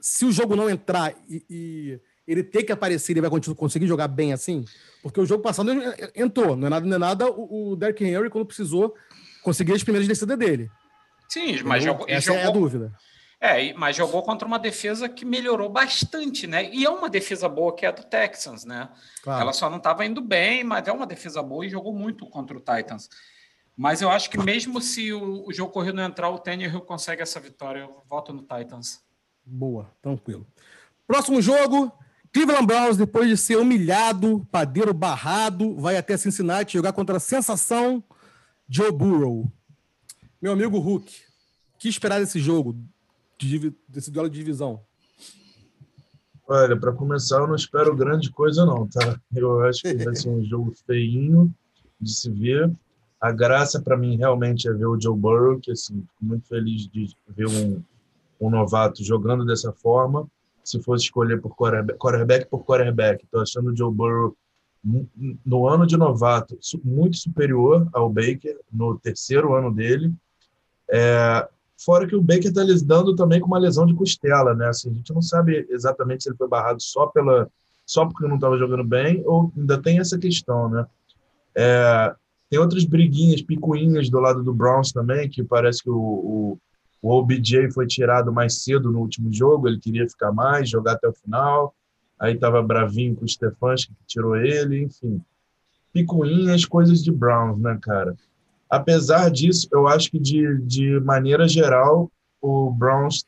se 0.00 0.26
o 0.26 0.32
jogo 0.32 0.56
não 0.56 0.68
entrar 0.68 1.14
e, 1.28 1.46
e 1.48 2.00
ele 2.26 2.42
ter 2.42 2.62
que 2.62 2.72
aparecer, 2.72 3.12
ele 3.12 3.20
vai 3.20 3.30
conseguir 3.56 3.86
jogar 3.86 4.08
bem 4.08 4.32
assim? 4.32 4.64
Porque 5.02 5.20
o 5.20 5.26
jogo 5.26 5.42
passado 5.42 5.70
entrou, 6.14 6.56
não 6.56 6.66
é 6.66 6.70
nada, 6.70 6.86
não 6.86 6.96
é 6.96 6.98
nada 6.98 7.30
o, 7.30 7.72
o 7.72 7.76
Derrick 7.76 8.04
Henry, 8.04 8.30
quando 8.30 8.46
precisou, 8.46 8.94
conseguir 9.42 9.72
as 9.72 9.82
primeiras 9.82 10.06
descidas 10.06 10.38
dele. 10.38 10.70
Sim, 11.28 11.62
mas 11.64 11.82
jogou, 11.82 12.06
Essa 12.08 12.26
jogou, 12.26 12.40
é 12.40 12.46
a 12.46 12.50
dúvida. 12.50 12.92
É, 13.40 13.72
mas 13.72 13.96
jogou 13.96 14.22
contra 14.22 14.46
uma 14.46 14.58
defesa 14.58 15.08
que 15.08 15.24
melhorou 15.24 15.68
bastante, 15.68 16.46
né? 16.46 16.72
E 16.72 16.84
é 16.84 16.90
uma 16.90 17.10
defesa 17.10 17.48
boa 17.48 17.74
que 17.74 17.84
é 17.84 17.88
a 17.88 17.92
do 17.92 18.04
Texans, 18.04 18.64
né? 18.64 18.88
Claro. 19.22 19.42
Ela 19.42 19.52
só 19.52 19.68
não 19.68 19.78
estava 19.78 20.06
indo 20.06 20.20
bem, 20.20 20.62
mas 20.62 20.86
é 20.86 20.92
uma 20.92 21.06
defesa 21.06 21.42
boa 21.42 21.66
e 21.66 21.70
jogou 21.70 21.92
muito 21.92 22.24
contra 22.26 22.56
o 22.56 22.60
Titans. 22.60 23.08
Mas 23.76 24.00
eu 24.00 24.10
acho 24.10 24.30
que 24.30 24.38
mesmo 24.38 24.80
se 24.80 25.12
o, 25.12 25.48
o 25.48 25.52
jogo 25.52 25.72
corrido 25.72 25.96
não 25.96 26.04
entrar, 26.04 26.30
o 26.30 26.38
Tannehill 26.38 26.82
consegue 26.82 27.22
essa 27.22 27.40
vitória. 27.40 27.80
Eu 27.80 28.04
voto 28.08 28.32
no 28.32 28.42
Titans. 28.42 29.02
Boa, 29.44 29.90
tranquilo. 30.00 30.46
Próximo 31.04 31.42
jogo, 31.42 31.92
Cleveland 32.32 32.66
Browns, 32.66 32.96
depois 32.96 33.28
de 33.28 33.36
ser 33.36 33.56
humilhado, 33.56 34.46
padeiro 34.50 34.94
barrado, 34.94 35.76
vai 35.76 35.98
até 35.98 36.16
Cincinnati 36.16 36.72
jogar 36.72 36.94
contra 36.94 37.18
a 37.18 37.20
sensação 37.20 38.02
Joe 38.66 38.90
Burrow. 38.90 39.52
Meu 40.40 40.52
amigo 40.52 40.78
Hulk, 40.78 41.12
que 41.78 41.88
esperar 41.90 42.20
desse 42.20 42.40
jogo, 42.40 42.74
desse 43.86 44.10
duelo 44.10 44.30
de 44.30 44.38
divisão? 44.38 44.80
Olha, 46.48 46.74
para 46.74 46.92
começar, 46.92 47.36
eu 47.36 47.46
não 47.46 47.54
espero 47.54 47.94
grande 47.94 48.30
coisa, 48.30 48.64
não, 48.64 48.88
tá? 48.88 49.20
Eu 49.34 49.60
acho 49.64 49.82
que 49.82 49.94
vai 49.94 50.16
ser 50.16 50.30
um 50.30 50.42
jogo 50.42 50.72
feinho 50.86 51.54
de 52.00 52.14
se 52.14 52.30
ver. 52.30 52.72
A 53.20 53.30
graça 53.30 53.80
para 53.80 53.96
mim 53.96 54.16
realmente 54.16 54.68
é 54.68 54.72
ver 54.72 54.86
o 54.86 54.98
Joe 54.98 55.16
Burrow, 55.16 55.60
que 55.60 55.70
assim, 55.70 56.00
fico 56.00 56.24
muito 56.24 56.48
feliz 56.48 56.88
de 56.88 57.14
ver 57.28 57.46
um, 57.46 57.82
um 58.40 58.50
novato 58.50 59.04
jogando 59.04 59.44
dessa 59.44 59.70
forma 59.70 60.26
se 60.64 60.82
fosse 60.82 61.04
escolher 61.04 61.40
por 61.40 61.54
quarterback, 61.54 61.98
quarterback 61.98 62.46
por 62.48 62.64
quarterback. 62.64 63.24
Estou 63.24 63.42
achando 63.42 63.70
o 63.70 63.76
Joe 63.76 63.92
Burrow 63.92 64.36
no 65.44 65.68
ano 65.68 65.86
de 65.86 65.96
novato 65.96 66.58
muito 66.84 67.16
superior 67.16 67.88
ao 67.92 68.08
Baker 68.08 68.58
no 68.72 68.98
terceiro 68.98 69.54
ano 69.54 69.72
dele. 69.72 70.12
É, 70.90 71.48
fora 71.78 72.06
que 72.06 72.16
o 72.16 72.20
Baker 72.20 72.48
está 72.48 72.62
lidando 72.62 73.14
também 73.14 73.40
com 73.40 73.46
uma 73.46 73.58
lesão 73.58 73.86
de 73.86 73.94
costela, 73.94 74.54
né? 74.54 74.68
Assim, 74.68 74.90
a 74.90 74.94
gente 74.94 75.14
não 75.14 75.22
sabe 75.22 75.66
exatamente 75.70 76.24
se 76.24 76.28
ele 76.28 76.36
foi 76.36 76.48
barrado 76.48 76.82
só 76.82 77.06
pela 77.06 77.48
só 77.84 78.06
porque 78.06 78.26
não 78.26 78.36
estava 78.36 78.56
jogando 78.56 78.84
bem 78.84 79.22
ou 79.26 79.52
ainda 79.56 79.80
tem 79.80 79.98
essa 79.98 80.18
questão, 80.18 80.68
né? 80.68 80.86
É, 81.54 82.14
tem 82.48 82.58
outras 82.58 82.84
briguinhas, 82.84 83.42
picuinhas 83.42 84.08
do 84.08 84.20
lado 84.20 84.42
do 84.42 84.54
Browns 84.54 84.92
também, 84.92 85.28
que 85.28 85.42
parece 85.42 85.82
que 85.82 85.90
o, 85.90 85.96
o 85.96 86.58
o 87.02 87.10
OBJ 87.10 87.72
foi 87.72 87.86
tirado 87.86 88.32
mais 88.32 88.62
cedo 88.62 88.92
no 88.92 89.00
último 89.00 89.32
jogo, 89.32 89.66
ele 89.66 89.80
queria 89.80 90.08
ficar 90.08 90.30
mais, 90.30 90.70
jogar 90.70 90.92
até 90.92 91.08
o 91.08 91.12
final. 91.12 91.74
Aí 92.18 92.34
estava 92.34 92.62
bravinho 92.62 93.16
com 93.16 93.24
o 93.24 93.28
Stefanski, 93.28 93.92
que 93.92 94.06
tirou 94.06 94.36
ele, 94.36 94.84
enfim. 94.84 95.20
Picuinhas, 95.92 96.64
coisas 96.64 97.02
de 97.02 97.10
Browns, 97.10 97.58
né, 97.58 97.76
cara? 97.82 98.14
Apesar 98.70 99.28
disso, 99.30 99.68
eu 99.72 99.88
acho 99.88 100.10
que 100.12 100.18
de, 100.20 100.58
de 100.62 101.00
maneira 101.00 101.48
geral, 101.48 102.10
o 102.40 102.70
Browns 102.70 103.26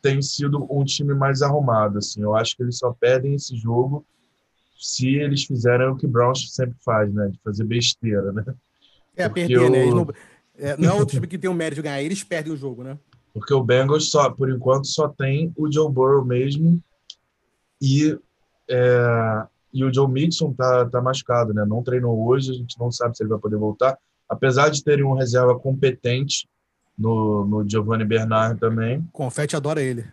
tem 0.00 0.22
sido 0.22 0.66
um 0.70 0.84
time 0.84 1.12
mais 1.12 1.42
arrumado. 1.42 1.98
Assim. 1.98 2.22
Eu 2.22 2.36
acho 2.36 2.56
que 2.56 2.62
eles 2.62 2.78
só 2.78 2.92
perdem 2.92 3.34
esse 3.34 3.56
jogo 3.56 4.06
se 4.78 5.16
eles 5.16 5.44
fizerem 5.44 5.88
o 5.88 5.96
que 5.96 6.06
o 6.06 6.08
Browns 6.08 6.54
sempre 6.54 6.76
faz, 6.84 7.12
né? 7.12 7.28
De 7.28 7.38
fazer 7.42 7.64
besteira, 7.64 8.32
né? 8.32 8.44
É, 9.16 9.28
Porque 9.28 9.46
perder, 9.46 9.70
né? 9.70 9.86
Não, 9.86 10.06
é, 10.62 10.76
não 10.76 10.88
é 10.88 10.92
outro 10.92 11.14
time 11.16 11.26
que 11.26 11.36
tem 11.36 11.50
o 11.50 11.54
mérito 11.54 11.76
de 11.76 11.82
ganhar, 11.82 12.00
eles 12.00 12.22
perdem 12.22 12.52
o 12.52 12.56
jogo, 12.56 12.84
né? 12.84 12.96
Porque 13.34 13.52
o 13.52 13.64
Bengals, 13.64 14.10
só, 14.10 14.30
por 14.30 14.48
enquanto, 14.50 14.86
só 14.86 15.08
tem 15.08 15.52
o 15.56 15.70
Joe 15.70 15.90
Burrow 15.90 16.24
mesmo 16.24 16.80
e, 17.80 18.16
é, 18.70 19.46
e 19.72 19.84
o 19.84 19.92
Joe 19.92 20.08
Mixon 20.08 20.52
tá, 20.52 20.84
tá 20.86 21.00
machucado, 21.00 21.52
né? 21.52 21.64
Não 21.66 21.82
treinou 21.82 22.26
hoje, 22.28 22.50
a 22.50 22.54
gente 22.54 22.78
não 22.78 22.92
sabe 22.92 23.16
se 23.16 23.22
ele 23.22 23.30
vai 23.30 23.38
poder 23.38 23.56
voltar. 23.56 23.98
Apesar 24.28 24.68
de 24.68 24.84
terem 24.84 25.04
um 25.04 25.14
reserva 25.14 25.58
competente 25.58 26.48
no, 26.96 27.44
no 27.46 27.68
Giovanni 27.68 28.04
Bernard 28.04 28.60
também. 28.60 29.06
Confete 29.12 29.56
adora 29.56 29.82
ele. 29.82 30.04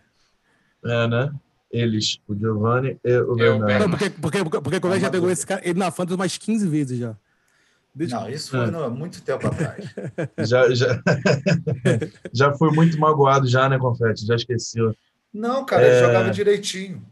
É, 0.84 1.06
né? 1.06 1.32
Eles, 1.70 2.18
o 2.26 2.34
Giovanni 2.34 2.98
e 3.04 3.16
o 3.18 3.36
Bernard. 3.36 3.78
Não, 3.78 3.90
porque, 3.90 4.10
porque, 4.10 4.38
porque, 4.42 4.60
porque 4.60 4.76
o 4.78 4.80
Confete 4.80 5.02
já 5.02 5.10
pegou 5.10 5.30
esse 5.30 5.46
cara, 5.46 5.60
ele 5.62 5.78
na 5.78 5.90
Fantasy 5.90 6.16
umas 6.16 6.36
15 6.36 6.68
vezes 6.68 6.98
já. 6.98 7.16
Desde... 7.94 8.14
Não, 8.14 8.28
isso 8.28 8.50
foi 8.50 8.60
há 8.60 8.88
muito 8.88 9.22
tempo 9.22 9.46
atrás. 9.46 9.84
já, 10.46 10.72
já, 10.74 11.02
já 12.32 12.52
fui 12.54 12.70
muito 12.72 12.98
magoado 12.98 13.46
já, 13.46 13.68
né, 13.68 13.78
Confete? 13.78 14.26
Já 14.26 14.36
esqueceu. 14.36 14.94
Não, 15.32 15.64
cara, 15.64 15.82
é... 15.82 15.90
ele 15.90 16.06
jogava 16.06 16.30
direitinho. 16.30 17.04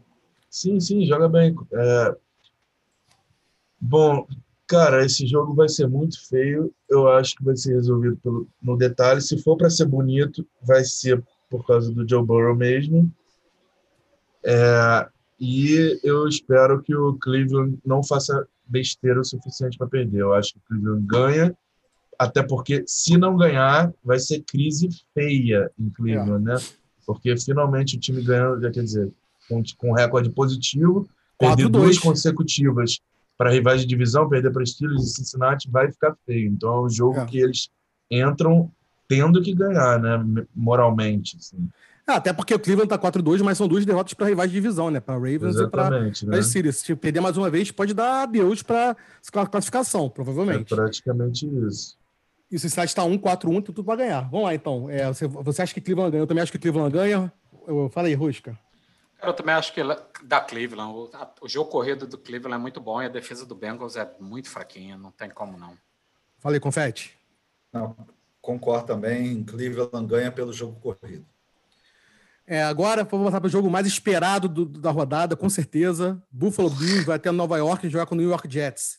Sim, 0.49 0.79
sim, 0.81 1.05
joga 1.07 1.29
bem. 1.29 1.55
É... 1.73 2.17
Bom, 3.81 4.27
Cara, 4.69 5.03
esse 5.03 5.27
jogo 5.27 5.55
vai 5.55 5.67
ser 5.67 5.89
muito 5.89 6.29
feio. 6.29 6.71
Eu 6.91 7.09
acho 7.09 7.35
que 7.35 7.43
vai 7.43 7.57
ser 7.57 7.73
resolvido 7.73 8.19
pelo, 8.19 8.47
no 8.61 8.77
detalhe. 8.77 9.23
Se 9.23 9.43
for 9.43 9.57
para 9.57 9.71
ser 9.71 9.87
bonito, 9.87 10.47
vai 10.63 10.85
ser 10.85 11.25
por 11.49 11.67
causa 11.67 11.91
do 11.91 12.07
Joe 12.07 12.23
Burrow 12.23 12.55
mesmo. 12.55 13.11
É, 14.45 15.09
e 15.41 15.99
eu 16.05 16.29
espero 16.29 16.83
que 16.83 16.95
o 16.95 17.15
Cleveland 17.15 17.79
não 17.83 18.03
faça 18.03 18.47
besteira 18.69 19.21
o 19.21 19.25
suficiente 19.25 19.79
para 19.79 19.87
perder. 19.87 20.21
Eu 20.21 20.35
acho 20.35 20.53
que 20.53 20.59
o 20.59 20.63
Cleveland 20.69 21.07
ganha, 21.07 21.57
até 22.19 22.43
porque 22.43 22.85
se 22.87 23.17
não 23.17 23.37
ganhar, 23.37 23.93
vai 24.05 24.19
ser 24.19 24.43
crise 24.43 24.89
feia 25.15 25.71
em 25.79 25.89
Cleveland, 25.91 26.51
é. 26.51 26.55
né? 26.55 26.61
Porque 27.07 27.35
finalmente 27.39 27.97
o 27.97 28.01
time 28.01 28.23
ganhando, 28.23 28.61
já 28.61 28.71
quer 28.71 28.83
dizer, 28.83 29.11
com, 29.49 29.63
com 29.79 29.93
recorde 29.93 30.31
positivo, 30.31 31.09
perder 31.39 31.69
duas 31.69 31.99
consecutivas 31.99 33.01
para 33.37 33.51
rivais 33.51 33.81
de 33.81 33.87
divisão, 33.87 34.29
perder 34.29 34.53
para 34.53 34.67
Steelers 34.67 35.05
e 35.05 35.15
Cincinnati 35.15 35.71
vai 35.71 35.91
ficar 35.91 36.17
feio. 36.27 36.49
Então 36.49 36.75
é 36.75 36.81
um 36.83 36.91
jogo 36.91 37.21
é. 37.21 37.25
que 37.25 37.39
eles 37.39 37.71
entram 38.11 38.71
tendo 39.07 39.41
que 39.41 39.55
ganhar, 39.55 40.01
né? 40.01 40.45
Moralmente. 40.55 41.37
Assim. 41.37 41.69
Ah, 42.09 42.17
até 42.17 42.33
porque 42.33 42.55
o 42.55 42.59
Cleveland 42.59 42.89
tá 42.89 42.99
4-2, 42.99 43.43
mas 43.43 43.59
são 43.59 43.69
duas 43.69 43.85
derrotas 43.85 44.15
para 44.15 44.29
rivais 44.29 44.51
de 44.51 44.59
divisão, 44.59 44.91
né? 44.91 44.99
Para 44.99 45.17
Ravens 45.17 45.57
Exatamente, 45.57 46.23
e 46.23 46.27
para 46.27 46.37
né? 46.37 46.43
Steelers. 46.43 46.79
Se 46.79 46.97
perder 46.97 47.21
mais 47.21 47.37
uma 47.37 47.51
vez, 47.51 47.71
pode 47.71 47.93
dar 47.93 48.23
adeus 48.23 48.63
para 48.63 48.97
classificação, 49.51 50.09
provavelmente. 50.09 50.73
É 50.73 50.77
praticamente 50.77 51.47
isso. 51.67 51.99
E 52.51 52.57
o 52.57 52.59
Cincinnati 52.59 52.89
está 52.89 53.03
1-4-1, 53.03 53.63
tudo 53.63 53.85
para 53.85 53.97
ganhar. 53.97 54.23
Vamos 54.31 54.47
lá, 54.47 54.55
então. 54.55 54.89
É, 54.89 55.07
você, 55.07 55.27
você 55.29 55.61
acha 55.61 55.75
que 55.75 55.83
Cleveland 55.83 56.13
ganha? 56.13 56.23
Eu 56.23 56.27
também 56.27 56.43
acho 56.43 56.51
que 56.51 56.59
Cleveland 56.59 56.91
ganha. 56.91 57.31
Eu, 57.67 57.91
fala 57.91 58.09
aí, 58.09 58.15
Rusca. 58.15 58.59
Eu 59.23 59.35
também 59.35 59.55
acho 59.55 59.75
que 59.75 59.83
da 60.25 60.41
Cleveland, 60.41 60.91
o, 60.91 61.11
a, 61.13 61.31
o, 61.43 61.49
jogo 61.49 61.71
corrido 61.71 62.07
do 62.07 62.17
Cleveland 62.17 62.59
é 62.59 62.63
muito 62.63 62.81
bom 62.81 63.03
e 63.03 63.05
a 63.05 63.11
defesa 63.11 63.45
do 63.45 63.55
Bengals 63.55 63.97
é 63.97 64.11
muito 64.19 64.49
fraquinha, 64.49 64.97
não 64.97 65.11
tem 65.11 65.29
como 65.29 65.59
não. 65.59 65.77
Falei, 66.39 66.59
Confete. 66.59 67.15
Não, 67.71 67.95
concordo 68.41 68.87
também. 68.87 69.45
Cleveland 69.45 70.07
ganha 70.07 70.33
pelo 70.33 70.55
jogo 70.55 70.81
corrido. 70.81 71.27
É, 72.51 72.63
agora 72.63 73.05
vamos 73.05 73.27
passar 73.27 73.43
para 73.43 73.47
o 73.47 73.51
jogo 73.51 73.69
mais 73.69 73.87
esperado 73.87 74.49
do, 74.49 74.65
da 74.65 74.91
rodada, 74.91 75.37
com 75.37 75.51
certeza. 75.51 76.19
Buffalo 76.33 76.71
Bills 76.71 77.05
vai 77.05 77.17
até 77.17 77.31
Nova 77.31 77.59
York 77.59 77.87
e 77.87 77.91
jogar 77.91 78.07
com 78.07 78.15
o 78.15 78.19
New 78.19 78.27
York 78.31 78.51
Jets. 78.51 78.99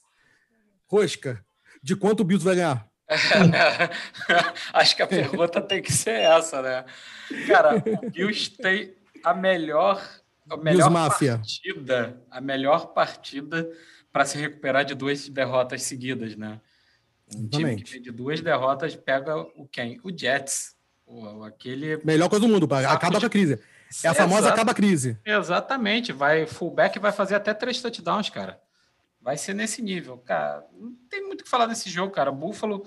Rosca, 0.85 1.43
de 1.81 1.95
quanto 1.95 2.19
o 2.19 2.23
Bills 2.23 2.45
vai 2.45 2.55
ganhar? 2.55 2.87
Acho 4.71 4.95
que 4.95 5.01
a 5.01 5.07
pergunta 5.07 5.59
tem 5.61 5.81
que 5.81 5.91
ser 5.91 6.19
essa, 6.21 6.61
né? 6.61 6.85
Cara, 7.47 7.77
o 7.77 8.09
Bills 8.11 8.51
tem 8.55 8.93
a 9.23 9.33
melhor, 9.33 9.99
a 10.47 10.55
melhor 10.55 10.91
partida, 10.91 12.21
a 12.29 12.39
melhor 12.39 12.93
partida 12.93 13.67
para 14.11 14.25
se 14.25 14.37
recuperar 14.37 14.85
de 14.85 14.93
duas 14.93 15.27
derrotas 15.27 15.81
seguidas, 15.81 16.35
né? 16.35 16.61
Um 17.35 17.47
Exatamente. 17.51 17.83
time 17.83 17.97
que 17.97 17.99
de 17.99 18.11
duas 18.11 18.41
derrotas 18.41 18.95
pega 18.95 19.35
o 19.37 19.67
quem? 19.67 19.99
O 20.03 20.15
Jets. 20.15 20.75
O, 21.09 21.43
aquele... 21.43 21.99
Melhor 22.05 22.29
coisa 22.29 22.45
do 22.45 22.51
mundo, 22.51 22.71
acaba 22.71 23.19
com 23.19 23.25
a 23.25 23.29
crise. 23.29 23.59
É 24.03 24.07
a 24.07 24.13
famosa 24.13 24.41
Exato. 24.41 24.53
acaba 24.53 24.71
a 24.71 24.75
crise. 24.75 25.17
Exatamente. 25.25 26.13
Vai, 26.13 26.45
fullback 26.45 26.99
vai 26.99 27.11
fazer 27.11 27.33
até 27.33 27.51
três 27.53 27.81
touchdowns, 27.81 28.29
cara. 28.29 28.61
Vai 29.19 29.35
ser 29.35 29.55
nesse 29.55 29.81
nível. 29.81 30.19
Cara, 30.19 30.63
não 30.71 30.93
tem 31.09 31.25
muito 31.25 31.41
o 31.41 31.43
que 31.43 31.49
falar 31.49 31.65
desse 31.65 31.89
jogo, 31.89 32.13
cara. 32.13 32.31
Buffalo 32.31 32.85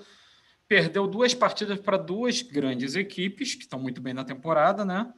perdeu 0.67 1.05
duas 1.05 1.33
partidas 1.33 1.79
para 1.79 1.97
duas 1.97 2.41
grandes 2.41 2.95
equipes 2.95 3.53
que 3.53 3.63
estão 3.63 3.77
muito 3.77 3.99
bem 3.99 4.13
na 4.13 4.23
temporada, 4.23 4.85
né? 4.85 5.11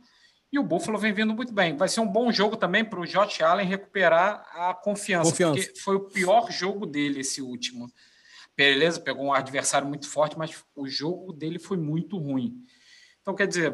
E 0.51 0.57
o 0.57 0.63
Buffalo 0.63 0.97
vem 0.97 1.13
vindo 1.13 1.33
muito 1.33 1.53
bem. 1.53 1.77
Vai 1.77 1.87
ser 1.87 1.99
um 1.99 2.07
bom 2.07 2.31
jogo 2.31 2.57
também 2.57 2.83
para 2.83 2.99
o 2.99 3.05
Josh 3.05 3.41
Allen 3.41 3.67
recuperar 3.67 4.43
a 4.53 4.73
confiança, 4.73 5.29
confiança, 5.29 5.61
porque 5.61 5.79
foi 5.79 5.95
o 5.95 6.05
pior 6.09 6.51
jogo 6.51 6.85
dele 6.85 7.19
esse 7.19 7.41
último. 7.41 7.87
Beleza, 8.57 8.99
pegou 8.99 9.25
um 9.25 9.33
adversário 9.33 9.87
muito 9.87 10.09
forte, 10.09 10.37
mas 10.37 10.63
o 10.75 10.87
jogo 10.87 11.33
dele 11.33 11.59
foi 11.59 11.77
muito 11.77 12.17
ruim. 12.17 12.65
Então, 13.25 13.33
quer 13.33 13.47
dizer, 13.47 13.71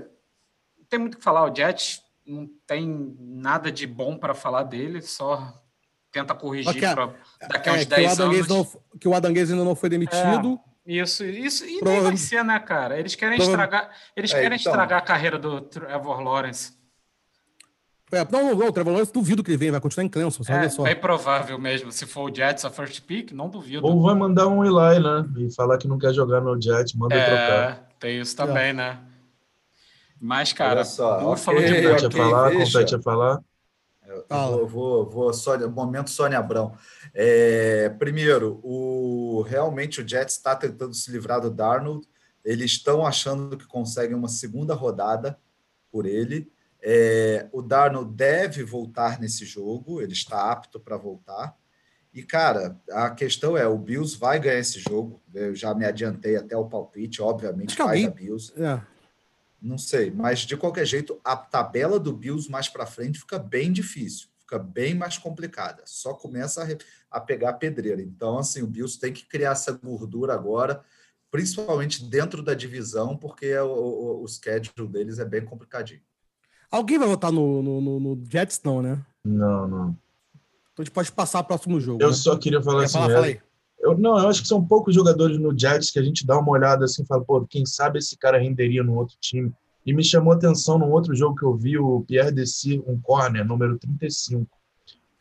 não 0.78 0.86
tem 0.90 0.98
muito 0.98 1.16
o 1.16 1.18
que 1.18 1.24
falar. 1.24 1.44
O 1.44 1.54
Jets 1.54 2.02
não 2.26 2.50
tem 2.66 3.14
nada 3.20 3.70
de 3.70 3.86
bom 3.86 4.18
para 4.18 4.34
falar 4.34 4.64
dele, 4.64 5.02
só 5.02 5.62
tenta 6.10 6.34
corrigir 6.34 6.80
pra, 6.94 7.14
daqui 7.50 7.68
a 7.68 7.74
uns 7.74 7.82
é, 7.82 7.86
10 7.86 8.20
anos. 8.22 8.48
Não, 8.48 8.68
que 8.98 9.10
o 9.10 9.14
Adangues 9.14 9.52
ainda 9.52 9.66
não 9.66 9.76
foi 9.76 9.90
demitido. 9.90 10.58
É. 10.66 10.72
Isso, 10.86 11.26
isso, 11.26 11.66
e 11.66 11.82
nem 11.84 12.02
vai 12.02 12.16
ser, 12.16 12.44
né, 12.46 12.58
cara? 12.60 12.98
Eles 12.98 13.14
querem 13.14 13.38
estragar, 13.38 13.92
eles 14.16 14.32
é, 14.32 14.42
querem 14.42 14.58
então... 14.58 14.72
estragar 14.72 15.00
a 15.00 15.02
carreira 15.02 15.38
do 15.38 15.62
Trevor 15.62 16.22
Lawrence. 16.22 16.74
É, 18.12 18.26
não, 18.32 18.56
não, 18.56 18.68
o 18.68 18.72
Trevor 18.72 18.94
Lawrence 18.94 19.14
duvido 19.14 19.44
que 19.44 19.52
ele 19.52 19.58
venha, 19.58 19.74
vai 19.74 19.82
continuar 19.82 20.06
em 20.06 20.10
Clemson, 20.10 20.44
é, 20.48 20.70
só. 20.70 20.88
É 20.88 20.96
provável 20.96 21.60
mesmo, 21.60 21.92
se 21.92 22.06
for 22.06 22.32
o 22.32 22.36
Jets 22.36 22.66
a 22.66 22.70
first 22.70 23.02
pick, 23.02 23.32
não 23.32 23.48
duvido. 23.50 23.86
Ou 23.86 24.02
vai 24.02 24.16
mandar 24.16 24.48
um 24.48 24.66
Eli, 24.66 25.00
né, 25.04 25.26
e 25.38 25.54
falar 25.54 25.78
que 25.78 25.88
não 25.88 26.00
quer 26.00 26.14
jogar 26.14 26.42
no 26.42 26.60
Jets, 26.60 26.94
manda 26.94 27.16
é, 27.16 27.26
trocar. 27.26 27.90
tem 28.00 28.20
isso 28.20 28.36
também, 28.36 28.70
é. 28.70 28.74
né? 28.74 29.00
Mas, 30.24 30.54
cara, 30.54 30.86
só, 30.86 31.32
okay, 31.32 31.44
falou 31.44 31.64
de 31.64 31.88
okay, 31.88 32.06
a 32.06 32.12
falar, 32.12 32.52
compete 32.52 32.96
a 32.96 33.02
falar. 33.02 33.44
Eu, 34.06 34.26
vou, 34.30 34.68
vou, 34.68 35.10
vou 35.10 35.34
Sônia, 35.34 35.68
momento 35.68 36.12
Sônia 36.12 36.38
Abrão. 36.38 36.78
É, 37.12 37.90
primeiro, 37.98 38.60
o, 38.62 39.42
realmente 39.48 40.00
o 40.00 40.08
Jets 40.08 40.36
está 40.36 40.56
tentando 40.56 40.94
se 40.94 41.10
livrar 41.10 41.42
do 41.42 41.50
Darnold. 41.50 42.08
Eles 42.46 42.72
estão 42.72 43.04
achando 43.04 43.58
que 43.58 43.66
conseguem 43.66 44.16
uma 44.16 44.28
segunda 44.28 44.76
rodada 44.76 45.40
por 45.92 46.06
ele. 46.06 46.52
É, 46.84 47.48
o 47.52 47.64
Darnold 47.64 48.14
deve 48.14 48.64
voltar 48.64 49.20
nesse 49.20 49.44
jogo, 49.44 50.02
ele 50.02 50.14
está 50.14 50.52
apto 50.52 50.80
para 50.80 50.98
voltar. 50.98 51.56
E, 52.14 52.22
cara, 52.22 52.80
a 52.92 53.10
questão 53.10 53.58
é: 53.58 53.66
o 53.66 53.78
Bills 53.78 54.18
vai 54.20 54.40
ganhar 54.40 54.60
esse 54.60 54.80
jogo. 54.80 55.20
Eu 55.34 55.56
já 55.56 55.74
me 55.74 55.86
adiantei 55.86 56.36
até 56.36 56.56
o 56.56 56.66
palpite, 56.66 57.24
obviamente, 57.24 57.76
vai 57.76 58.04
alguém... 58.04 58.10
Bills. 58.12 58.54
É. 58.62 58.91
Não 59.62 59.78
sei, 59.78 60.10
mas 60.10 60.40
de 60.40 60.58
qualquer 60.58 60.86
jeito, 60.86 61.20
a 61.24 61.36
tabela 61.36 62.00
do 62.00 62.12
Bills 62.12 62.50
mais 62.50 62.68
para 62.68 62.88
frente 62.88 63.20
fica 63.20 63.38
bem 63.38 63.72
difícil, 63.72 64.28
fica 64.40 64.58
bem 64.58 64.96
mais 64.96 65.20
complicada. 65.20 65.84
Só 65.86 66.16
começa 66.16 66.64
a, 66.64 67.18
a 67.18 67.22
pegar 67.22 67.54
pedreira. 67.54 68.02
Então, 68.02 68.40
assim, 68.40 68.64
o 68.64 68.68
Bills 68.68 69.00
tem 69.00 69.14
que 69.14 69.24
criar 69.26 69.52
essa 69.52 69.72
gordura 69.72 70.34
agora, 70.34 70.84
principalmente 71.30 72.04
dentro 72.04 72.42
da 72.42 72.56
divisão, 72.56 73.16
porque 73.16 73.56
o, 73.60 73.68
o, 73.68 74.24
o 74.24 74.28
schedule 74.28 74.88
deles 74.88 75.20
é 75.20 75.26
bem 75.26 75.46
complicadinho. 75.46 76.02
Alguém 76.72 76.98
vai 76.98 77.08
votar 77.08 77.32
no, 77.32 77.62
no, 77.62 77.82
no, 77.82 78.00
no 78.00 78.26
Jets, 78.32 78.62
não, 78.64 78.82
né? 78.82 79.06
Não, 79.24 79.68
não. 79.68 79.98
Então 80.72 80.80
a 80.80 80.84
gente 80.84 80.92
pode 80.92 81.12
passar 81.12 81.44
para 81.44 81.54
o 81.54 81.58
próximo 81.58 81.80
jogo. 81.80 82.02
Eu 82.02 82.10
né? 82.10 82.16
só 82.16 82.38
queria 82.38 82.64
falar 82.64 82.80
Quer 82.80 82.86
assim. 82.86 82.98
Falar, 82.98 83.30
é, 83.30 83.42
eu, 83.82 83.98
não, 83.98 84.18
eu 84.18 84.28
acho 84.28 84.42
que 84.42 84.48
são 84.48 84.66
poucos 84.66 84.94
jogadores 84.94 85.38
no 85.38 85.58
Jets 85.58 85.92
que 85.92 86.00
a 86.00 86.04
gente 86.04 86.26
dá 86.26 86.38
uma 86.40 86.52
olhada 86.52 86.86
assim 86.86 87.04
e 87.04 87.06
fala, 87.06 87.24
pô, 87.24 87.46
quem 87.48 87.66
sabe 87.66 88.00
esse 88.00 88.18
cara 88.18 88.38
renderia 88.38 88.84
no 88.84 88.96
outro 88.96 89.16
time. 89.20 89.52
E 89.86 89.94
me 89.94 90.04
chamou 90.04 90.34
atenção 90.34 90.78
num 90.78 90.92
outro 90.92 91.16
jogo 91.16 91.36
que 91.36 91.44
eu 91.44 91.56
vi, 91.56 91.78
o 91.78 92.02
Pierre 92.02 92.32
Dessy, 92.32 92.82
um 92.86 93.00
corner, 93.00 93.46
número 93.46 93.78
35. 93.80 94.48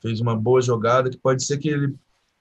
Fez 0.01 0.21
uma 0.21 0.37
boa 0.37 0.61
jogada, 0.61 1.09
que 1.09 1.17
pode 1.17 1.43
ser 1.45 1.59
que 1.59 1.69
ele 1.69 1.95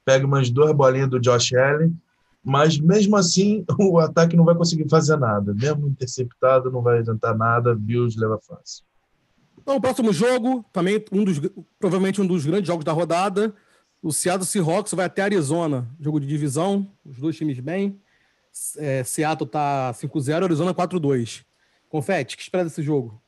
pegue 0.04 0.26
umas 0.26 0.50
duas 0.50 0.72
bolinhas 0.74 1.10
do 1.10 1.20
Josh 1.20 1.54
Allen, 1.54 1.96
mas 2.44 2.78
mesmo 2.78 3.16
assim 3.16 3.64
o 3.80 4.00
ataque 4.00 4.36
não 4.36 4.44
vai 4.44 4.56
conseguir 4.56 4.90
fazer 4.90 5.18
nada. 5.18 5.54
Mesmo 5.54 5.88
interceptado, 5.88 6.72
não 6.72 6.82
vai 6.82 7.00
adiantar 7.00 7.38
nada, 7.38 7.74
Bills 7.74 8.20
leva 8.20 8.38
fácil. 8.40 8.84
Então, 9.62 9.78
o 9.78 9.82
próximo 9.82 10.12
jogo, 10.12 10.66
também 10.74 11.04
um 11.12 11.24
dos, 11.24 11.40
provavelmente 11.80 12.22
um 12.22 12.28
dos 12.28 12.46
grandes 12.46 12.68
jogos 12.68 12.84
da 12.84 12.92
rodada, 12.92 13.54
o 14.02 14.12
Seattle 14.12 14.46
Seahawks 14.46 14.94
vai 14.94 15.06
até 15.06 15.22
Arizona, 15.22 15.88
jogo 16.00 16.20
de 16.20 16.28
divisão, 16.28 16.90
os 17.06 17.18
dois 17.18 17.36
times 17.36 17.60
bem. 17.60 18.00
É, 18.78 19.04
Seattle 19.04 19.50
tá 19.50 19.92
5-0, 19.94 20.44
Arizona 20.44 20.74
4-2. 20.74 21.44
Confete, 21.90 22.38
que 22.38 22.44
espera 22.44 22.64
desse 22.64 22.82
jogo? 22.82 23.22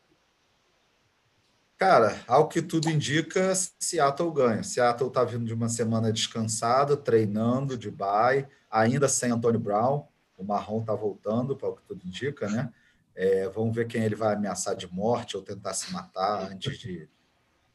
Cara, 1.78 2.22
ao 2.28 2.48
que 2.48 2.62
tudo 2.62 2.90
indica, 2.90 3.54
Seattle 3.80 4.32
ganha. 4.32 4.62
Seattle 4.62 5.10
tá 5.10 5.24
vindo 5.24 5.46
de 5.46 5.54
uma 5.54 5.68
semana 5.68 6.14
descansada, 6.14 6.96
treinando 6.96 7.76
de 7.78 7.90
bye, 7.90 8.48
ainda 8.70 9.08
sem 9.08 9.32
Antônio 9.32 9.60
Brown. 9.60 10.06
O 10.38 10.44
Marrom 10.44 10.84
tá 10.84 10.94
voltando, 10.94 11.56
para 11.56 11.70
o 11.70 11.76
que 11.76 11.84
tudo 11.84 12.06
indica, 12.06 12.48
né? 12.50 12.72
É, 13.16 13.50
vamos 13.50 13.76
ver 13.76 13.88
quem 13.88 14.04
ele 14.04 14.16
vai 14.16 14.36
ameaçar 14.36 14.76
de 14.76 14.92
morte 14.94 15.36
ou 15.36 15.44
tentar 15.44 15.74
se 15.74 15.92
matar 15.92 16.52
antes 16.52 16.78
de, 16.78 17.10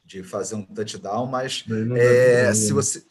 de 0.07 0.23
fazer 0.23 0.55
um 0.55 0.63
touchdown, 0.63 1.27
mas 1.27 1.65
é, 1.97 2.55
se 2.55 2.73
você 2.73 3.05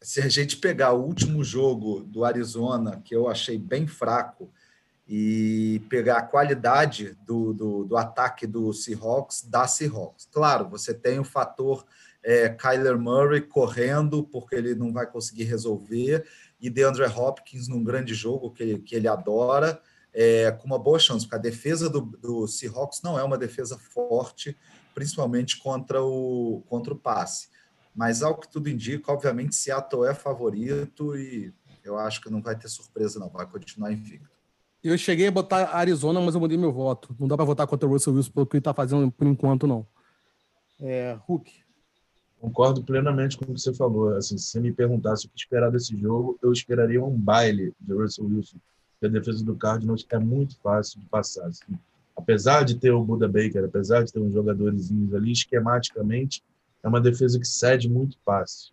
se 0.00 0.20
a 0.20 0.28
gente 0.28 0.58
pegar 0.58 0.92
o 0.92 1.02
último 1.02 1.42
jogo 1.42 2.00
do 2.00 2.24
Arizona, 2.24 3.02
que 3.04 3.14
eu 3.14 3.28
achei 3.28 3.58
bem 3.58 3.88
fraco, 3.88 4.48
e 5.08 5.82
pegar 5.88 6.18
a 6.18 6.22
qualidade 6.22 7.16
do, 7.24 7.52
do, 7.52 7.84
do 7.84 7.96
ataque 7.96 8.46
do 8.46 8.72
Seahawks, 8.72 9.42
da 9.42 9.66
Seahawks. 9.66 10.28
Claro, 10.32 10.68
você 10.68 10.94
tem 10.94 11.18
o 11.18 11.24
fator 11.24 11.84
é, 12.22 12.48
Kyler 12.48 12.98
Murray 12.98 13.40
correndo, 13.40 14.24
porque 14.24 14.54
ele 14.54 14.74
não 14.74 14.92
vai 14.92 15.06
conseguir 15.06 15.44
resolver, 15.44 16.24
e 16.60 16.70
DeAndre 16.70 17.04
Hopkins 17.04 17.68
num 17.68 17.82
grande 17.84 18.14
jogo 18.14 18.50
que, 18.50 18.78
que 18.78 18.94
ele 18.94 19.06
adora, 19.08 19.80
é, 20.12 20.50
com 20.50 20.66
uma 20.66 20.78
boa 20.78 20.98
chance, 20.98 21.24
porque 21.24 21.36
a 21.36 21.50
defesa 21.50 21.90
do, 21.90 22.00
do 22.00 22.46
Seahawks 22.48 23.02
não 23.02 23.18
é 23.18 23.22
uma 23.22 23.36
defesa 23.36 23.78
forte, 23.78 24.56
principalmente 24.96 25.58
contra 25.58 26.02
o, 26.02 26.62
contra 26.70 26.94
o 26.94 26.96
passe. 26.96 27.50
mas 27.94 28.22
ao 28.22 28.34
que 28.34 28.50
tudo 28.50 28.70
indica, 28.70 29.12
obviamente, 29.12 29.54
Seattle 29.54 30.06
é 30.06 30.14
favorito 30.14 31.14
e 31.14 31.52
eu 31.84 31.98
acho 31.98 32.22
que 32.22 32.30
não 32.30 32.40
vai 32.40 32.56
ter 32.56 32.68
surpresa, 32.68 33.18
não. 33.18 33.28
Vai 33.28 33.46
continuar 33.46 33.92
invicto. 33.92 34.30
Eu 34.82 34.96
cheguei 34.96 35.26
a 35.26 35.30
botar 35.30 35.74
Arizona, 35.74 36.18
mas 36.18 36.34
eu 36.34 36.40
mudei 36.40 36.56
meu 36.56 36.72
voto. 36.72 37.14
Não 37.20 37.28
dá 37.28 37.36
para 37.36 37.44
votar 37.44 37.66
contra 37.66 37.86
o 37.86 37.92
Russell 37.92 38.14
Wilson 38.14 38.30
pelo 38.32 38.46
que 38.46 38.56
ele 38.56 38.60
está 38.60 38.72
fazendo 38.72 39.10
por 39.12 39.26
enquanto, 39.26 39.66
não. 39.66 39.86
É, 40.80 41.18
Hulk. 41.26 41.52
Concordo 42.40 42.82
plenamente 42.82 43.36
com 43.36 43.44
o 43.44 43.54
que 43.54 43.60
você 43.60 43.74
falou. 43.74 44.16
Assim, 44.16 44.38
se 44.38 44.46
você 44.46 44.60
me 44.60 44.72
perguntasse 44.72 45.26
o 45.26 45.28
que 45.28 45.38
esperar 45.38 45.70
desse 45.70 45.94
jogo, 45.94 46.38
eu 46.42 46.52
esperaria 46.52 47.04
um 47.04 47.14
baile 47.14 47.74
de 47.78 47.92
Russell 47.92 48.24
Wilson. 48.24 48.56
Porque 48.92 49.14
a 49.14 49.20
defesa 49.20 49.44
do 49.44 49.54
Cardinals 49.56 50.06
é 50.08 50.18
muito 50.18 50.58
fácil 50.58 51.00
de 51.00 51.06
passar. 51.06 51.46
Assim. 51.46 51.78
Apesar 52.16 52.64
de 52.64 52.76
ter 52.76 52.90
o 52.90 53.04
Buda 53.04 53.28
Baker, 53.28 53.64
apesar 53.64 54.02
de 54.02 54.12
ter 54.12 54.20
uns 54.20 54.32
jogadores 54.32 54.90
ali, 55.14 55.32
esquematicamente, 55.32 56.42
é 56.82 56.88
uma 56.88 57.00
defesa 57.00 57.38
que 57.38 57.46
cede 57.46 57.88
muito 57.88 58.16
fácil. 58.24 58.72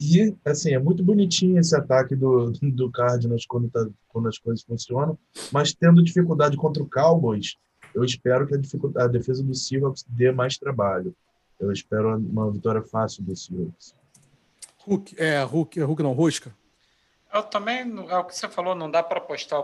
E, 0.00 0.34
assim, 0.44 0.72
é 0.72 0.78
muito 0.78 1.04
bonitinho 1.04 1.58
esse 1.58 1.76
ataque 1.76 2.16
do, 2.16 2.52
do 2.52 2.90
Cardinals 2.90 3.44
quando, 3.46 3.68
tá, 3.68 3.86
quando 4.08 4.28
as 4.28 4.38
coisas 4.38 4.64
funcionam, 4.64 5.18
mas 5.52 5.74
tendo 5.74 6.02
dificuldade 6.02 6.56
contra 6.56 6.82
o 6.82 6.88
Cowboys, 6.88 7.56
eu 7.94 8.02
espero 8.04 8.46
que 8.46 8.54
a, 8.54 9.04
a 9.04 9.06
defesa 9.06 9.42
do 9.42 9.54
Seahawks 9.54 10.04
dê 10.08 10.32
mais 10.32 10.56
trabalho. 10.56 11.14
Eu 11.58 11.70
espero 11.70 12.16
uma 12.16 12.50
vitória 12.50 12.82
fácil 12.82 13.22
do 13.22 13.36
Seahawks. 13.36 13.94
Hulk, 14.78 15.14
é, 15.18 15.42
Hulk, 15.42 15.78
é 15.78 15.84
Hulk 15.84 16.02
não, 16.02 16.12
Rosca. 16.12 16.54
Eu 17.32 17.42
também, 17.42 17.82
é 18.08 18.16
o 18.16 18.24
que 18.24 18.34
você 18.34 18.48
falou, 18.48 18.74
não 18.74 18.90
dá 18.90 19.02
para 19.02 19.18
apostar 19.18 19.62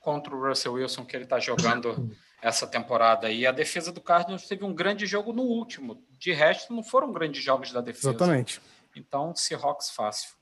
contra 0.00 0.34
o 0.34 0.48
Russell 0.48 0.72
Wilson 0.74 1.04
que 1.04 1.16
ele 1.16 1.24
está 1.24 1.38
jogando 1.38 2.10
essa 2.44 2.66
temporada. 2.66 3.30
E 3.30 3.46
a 3.46 3.52
defesa 3.52 3.90
do 3.90 4.02
Cardinals 4.02 4.46
teve 4.46 4.64
um 4.64 4.74
grande 4.74 5.06
jogo 5.06 5.32
no 5.32 5.42
último. 5.42 6.04
De 6.18 6.30
resto, 6.30 6.74
não 6.74 6.82
foram 6.82 7.10
grandes 7.10 7.42
jogos 7.42 7.72
da 7.72 7.80
defesa. 7.80 8.10
Exatamente. 8.10 8.60
Então, 8.94 9.34
Seahawks 9.34 9.90
fácil. 9.90 10.34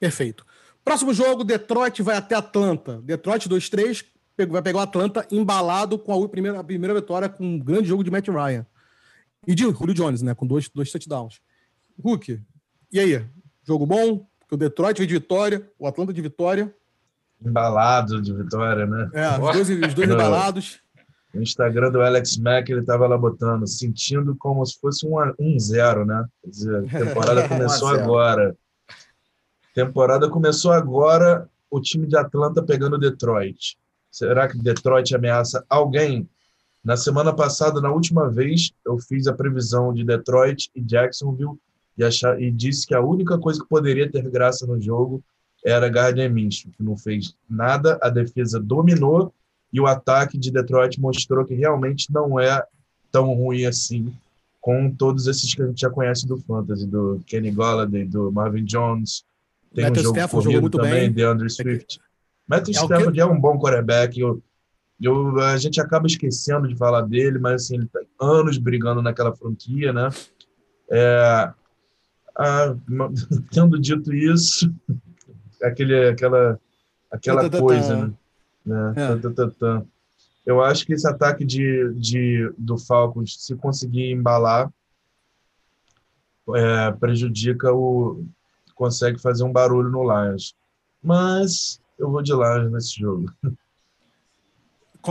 Perfeito. 0.00 0.44
Próximo 0.84 1.14
jogo, 1.14 1.44
Detroit 1.44 2.02
vai 2.02 2.16
até 2.16 2.34
Atlanta. 2.34 3.00
Detroit 3.02 3.48
2-3, 3.48 4.04
vai 4.48 4.60
pegar 4.60 4.78
o 4.78 4.82
Atlanta 4.82 5.26
embalado 5.30 5.96
com 5.96 6.12
a 6.12 6.28
primeira, 6.28 6.58
a 6.58 6.64
primeira 6.64 6.94
vitória 6.94 7.28
com 7.28 7.44
um 7.44 7.58
grande 7.58 7.88
jogo 7.88 8.02
de 8.02 8.10
Matt 8.10 8.26
Ryan. 8.26 8.66
E 9.46 9.54
de 9.54 9.62
Julio 9.62 9.94
Jones, 9.94 10.22
né? 10.22 10.34
Com 10.34 10.46
dois, 10.46 10.68
dois 10.68 10.90
touchdowns. 10.90 11.40
Hulk, 12.02 12.42
e 12.92 12.98
aí? 12.98 13.24
Jogo 13.62 13.86
bom? 13.86 14.26
O 14.50 14.56
Detroit 14.56 14.98
veio 14.98 15.06
de 15.06 15.14
vitória, 15.14 15.70
o 15.78 15.86
Atlanta 15.86 16.12
de 16.12 16.20
vitória. 16.20 16.74
Embalado 17.40 18.20
de 18.20 18.32
vitória, 18.32 18.86
né? 18.86 19.10
É, 19.14 19.38
os 19.38 19.52
dois, 19.52 19.70
os 19.70 19.94
dois 19.94 20.10
embalados. 20.10 20.80
No 21.32 21.42
Instagram 21.42 21.90
do 21.90 22.00
Alex 22.00 22.36
Mack, 22.38 22.70
ele 22.70 22.80
estava 22.80 23.06
lá 23.06 23.18
botando, 23.18 23.66
sentindo 23.66 24.34
como 24.36 24.64
se 24.64 24.78
fosse 24.80 25.06
um, 25.06 25.16
um 25.38 25.58
zero, 25.58 26.04
né? 26.04 26.24
Quer 26.42 26.50
dizer, 26.50 26.76
a 26.76 26.98
temporada 27.04 27.46
começou 27.48 27.88
agora. 27.88 28.56
Temporada 29.74 30.28
começou 30.28 30.72
agora, 30.72 31.48
o 31.70 31.80
time 31.80 32.06
de 32.06 32.16
Atlanta 32.16 32.62
pegando 32.62 32.98
Detroit. 32.98 33.78
Será 34.10 34.48
que 34.48 34.58
Detroit 34.58 35.14
ameaça 35.14 35.64
alguém? 35.68 36.28
Na 36.82 36.96
semana 36.96 37.34
passada, 37.34 37.80
na 37.80 37.90
última 37.90 38.30
vez, 38.30 38.72
eu 38.84 38.98
fiz 38.98 39.26
a 39.26 39.34
previsão 39.34 39.92
de 39.92 40.04
Detroit 40.04 40.70
e 40.74 40.80
Jacksonville 40.80 41.58
e, 41.96 42.04
achar, 42.04 42.40
e 42.40 42.50
disse 42.50 42.86
que 42.86 42.94
a 42.94 43.00
única 43.00 43.36
coisa 43.38 43.60
que 43.60 43.68
poderia 43.68 44.10
ter 44.10 44.28
graça 44.30 44.66
no 44.66 44.80
jogo 44.80 45.22
era 45.64 45.88
Gardner 45.88 46.32
Minshew, 46.32 46.70
que 46.72 46.82
não 46.82 46.96
fez 46.96 47.34
nada, 47.48 47.98
a 48.00 48.08
defesa 48.08 48.58
dominou 48.58 49.34
e 49.72 49.80
o 49.80 49.86
ataque 49.86 50.38
de 50.38 50.50
Detroit 50.50 51.00
mostrou 51.00 51.44
que 51.44 51.54
realmente 51.54 52.12
não 52.12 52.38
é 52.38 52.62
tão 53.10 53.34
ruim 53.34 53.66
assim, 53.66 54.12
com 54.60 54.90
todos 54.90 55.26
esses 55.26 55.54
que 55.54 55.62
a 55.62 55.66
gente 55.66 55.80
já 55.80 55.90
conhece 55.90 56.26
do 56.26 56.38
Fantasy, 56.38 56.86
do 56.86 57.20
Kenny 57.26 57.50
Golladay, 57.50 58.04
do 58.04 58.30
Marvin 58.32 58.64
Jones, 58.64 59.24
tem 59.74 59.84
Matthew 59.84 60.00
um 60.00 60.04
jogo 60.04 60.18
Stafford 60.18 60.44
corrido 60.46 60.60
muito 60.62 60.78
também, 60.78 60.92
bem. 60.92 61.12
DeAndre 61.12 61.50
Swift. 61.50 61.98
É 61.98 62.02
Matthew 62.48 62.74
é 62.74 62.82
Stafford 62.82 63.20
é 63.20 63.26
um 63.26 63.40
bom 63.40 63.58
quarterback, 63.58 64.18
eu, 64.18 64.42
eu, 65.00 65.40
a 65.40 65.56
gente 65.58 65.80
acaba 65.80 66.06
esquecendo 66.06 66.66
de 66.66 66.76
falar 66.76 67.02
dele, 67.02 67.38
mas 67.38 67.62
assim, 67.62 67.74
ele 67.76 67.84
está 67.84 68.00
anos 68.20 68.58
brigando 68.58 69.02
naquela 69.02 69.34
franquia, 69.34 69.92
né? 69.92 70.08
É, 70.90 71.52
a, 72.36 72.74
tendo 73.52 73.78
dito 73.78 74.14
isso, 74.14 74.72
aquele, 75.62 76.08
aquela, 76.08 76.58
aquela 77.10 77.50
coisa, 77.50 78.06
né? 78.06 78.12
Né? 78.68 78.94
É. 78.96 79.82
Eu 80.44 80.62
acho 80.62 80.86
que 80.86 80.92
esse 80.92 81.06
ataque 81.06 81.44
de, 81.44 81.92
de, 81.94 82.52
do 82.56 82.78
Falcons, 82.78 83.36
se 83.38 83.54
conseguir 83.56 84.10
embalar, 84.10 84.70
é, 86.54 86.92
prejudica 86.92 87.72
o. 87.72 88.24
consegue 88.74 89.18
fazer 89.20 89.44
um 89.44 89.52
barulho 89.52 89.90
no 89.90 90.02
Lions. 90.02 90.54
Mas 91.02 91.80
eu 91.98 92.10
vou 92.10 92.22
de 92.22 92.32
Lions 92.32 92.70
nesse 92.70 92.98
jogo. 92.98 93.32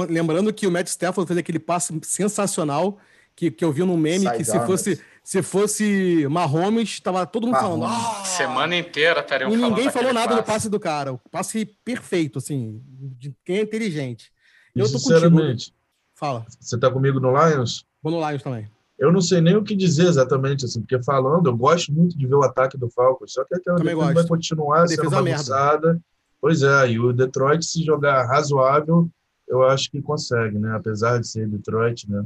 Lembrando 0.09 0.53
que 0.53 0.67
o 0.67 0.71
Matt 0.71 0.87
Stafford 0.87 1.27
fez 1.27 1.39
aquele 1.39 1.59
passe 1.59 1.97
sensacional 2.03 2.97
que, 3.35 3.49
que 3.49 3.63
eu 3.63 3.71
vi 3.71 3.83
no 3.83 3.97
meme 3.97 4.25
Side 4.25 4.37
que 4.37 4.43
se 4.43 4.59
fosse, 4.65 5.01
se 5.27 5.43
fosse 5.43 6.25
Mahomes, 6.29 6.87
estava 6.87 7.25
todo 7.25 7.47
mundo 7.47 7.55
Mahomes. 7.55 7.85
falando. 7.85 8.17
Ah! 8.21 8.23
Semana 8.23 8.77
inteira 8.77 9.19
estaria 9.19 9.45
E 9.45 9.57
ninguém 9.57 9.91
falou 9.91 10.13
nada 10.13 10.29
passe. 10.29 10.41
do 10.41 10.45
passe 10.45 10.69
do 10.69 10.79
cara. 10.79 11.11
O 11.11 11.17
passe 11.29 11.65
perfeito, 11.83 12.37
assim, 12.37 12.81
de 13.19 13.35
quem 13.43 13.57
é 13.57 13.61
inteligente. 13.63 14.31
Eu 14.73 14.89
tô 14.89 14.97
Sinceramente, 14.97 15.65
contigo. 15.65 15.77
Fala. 16.15 16.45
Você 16.57 16.79
tá 16.79 16.89
comigo 16.89 17.19
no 17.19 17.31
Lions? 17.31 17.83
Vou 18.01 18.13
no 18.13 18.25
Lions 18.25 18.41
também. 18.41 18.71
Eu 18.97 19.11
não 19.11 19.19
sei 19.19 19.41
nem 19.41 19.57
o 19.57 19.63
que 19.65 19.75
dizer 19.75 20.07
exatamente, 20.07 20.63
assim, 20.63 20.79
porque 20.79 21.03
falando, 21.03 21.47
eu 21.49 21.57
gosto 21.57 21.91
muito 21.91 22.17
de 22.17 22.25
ver 22.25 22.35
o 22.35 22.43
ataque 22.43 22.77
do 22.77 22.89
Falcons, 22.89 23.33
só 23.33 23.43
que 23.43 23.55
aquela 23.55 23.79
defesa 23.79 23.95
gosto. 23.95 24.13
vai 24.13 24.27
continuar 24.27 24.87
sendo 24.87 25.09
bagunçada. 25.09 25.99
Pois 26.39 26.63
é, 26.63 26.91
e 26.91 26.99
o 27.01 27.11
Detroit, 27.11 27.65
se 27.65 27.83
jogar 27.83 28.25
razoável, 28.27 29.09
eu 29.45 29.61
acho 29.63 29.91
que 29.91 30.01
consegue, 30.01 30.57
né? 30.57 30.73
Apesar 30.73 31.19
de 31.19 31.27
ser 31.27 31.49
Detroit, 31.49 32.09
né? 32.09 32.23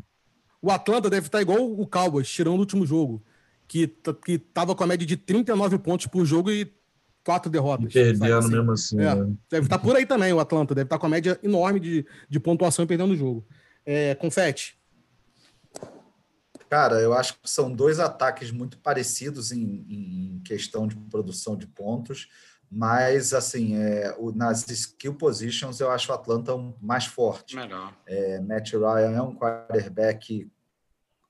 O 0.62 0.70
Atlanta 0.70 1.10
deve 1.10 1.28
estar 1.28 1.42
igual 1.42 1.60
o 1.60 1.88
Cowboys, 1.88 2.30
tirando 2.30 2.56
o 2.56 2.60
último 2.60 2.86
jogo, 2.86 3.24
que, 3.68 3.88
que 4.24 4.38
tava 4.38 4.76
com 4.76 4.84
a 4.84 4.88
média 4.88 5.08
de 5.08 5.18
39 5.18 5.80
pontos 5.80 6.06
por 6.06 6.26
jogo 6.26 6.52
e 6.52 6.72
quatro 7.24 7.50
derrotas. 7.50 7.90
E 7.90 7.94
perdendo 7.94 8.36
assim. 8.36 8.50
mesmo 8.50 8.72
assim. 8.72 9.02
É, 9.02 9.16
né? 9.16 9.34
Deve 9.50 9.66
estar 9.66 9.80
por 9.80 9.96
aí 9.96 10.06
também 10.06 10.32
o 10.34 10.40
Atlanta, 10.40 10.76
deve 10.76 10.86
estar 10.86 11.00
com 11.00 11.06
a 11.06 11.10
média 11.10 11.40
enorme 11.42 11.80
de, 11.80 12.06
de 12.30 12.40
pontuação 12.40 12.86
e 12.86 12.88
perdendo 12.88 13.14
o 13.14 13.18
jogo. 13.18 13.46
É, 13.86 14.14
confete. 14.16 14.78
Cara, 16.70 17.02
eu 17.02 17.14
acho 17.14 17.34
que 17.34 17.50
são 17.50 17.72
dois 17.72 18.00
ataques 18.00 18.50
muito 18.50 18.78
parecidos 18.78 19.52
em, 19.52 19.86
em 19.90 20.42
questão 20.46 20.88
de 20.88 20.96
produção 20.96 21.58
de 21.58 21.68
pontos. 21.68 22.30
Mas, 22.72 23.34
assim, 23.34 23.76
é, 23.76 24.16
o, 24.18 24.32
nas 24.32 24.66
skill 24.70 25.14
positions, 25.16 25.82
eu 25.82 25.92
acho 25.92 26.10
o 26.10 26.16
Atlanta 26.16 26.54
mais 26.82 27.06
forte. 27.06 27.58
Melhor. 27.58 27.94
É, 28.08 28.40
Matt 28.40 28.72
Ryan 28.72 29.12
é 29.12 29.22
um 29.22 29.36
quarterback 29.36 30.50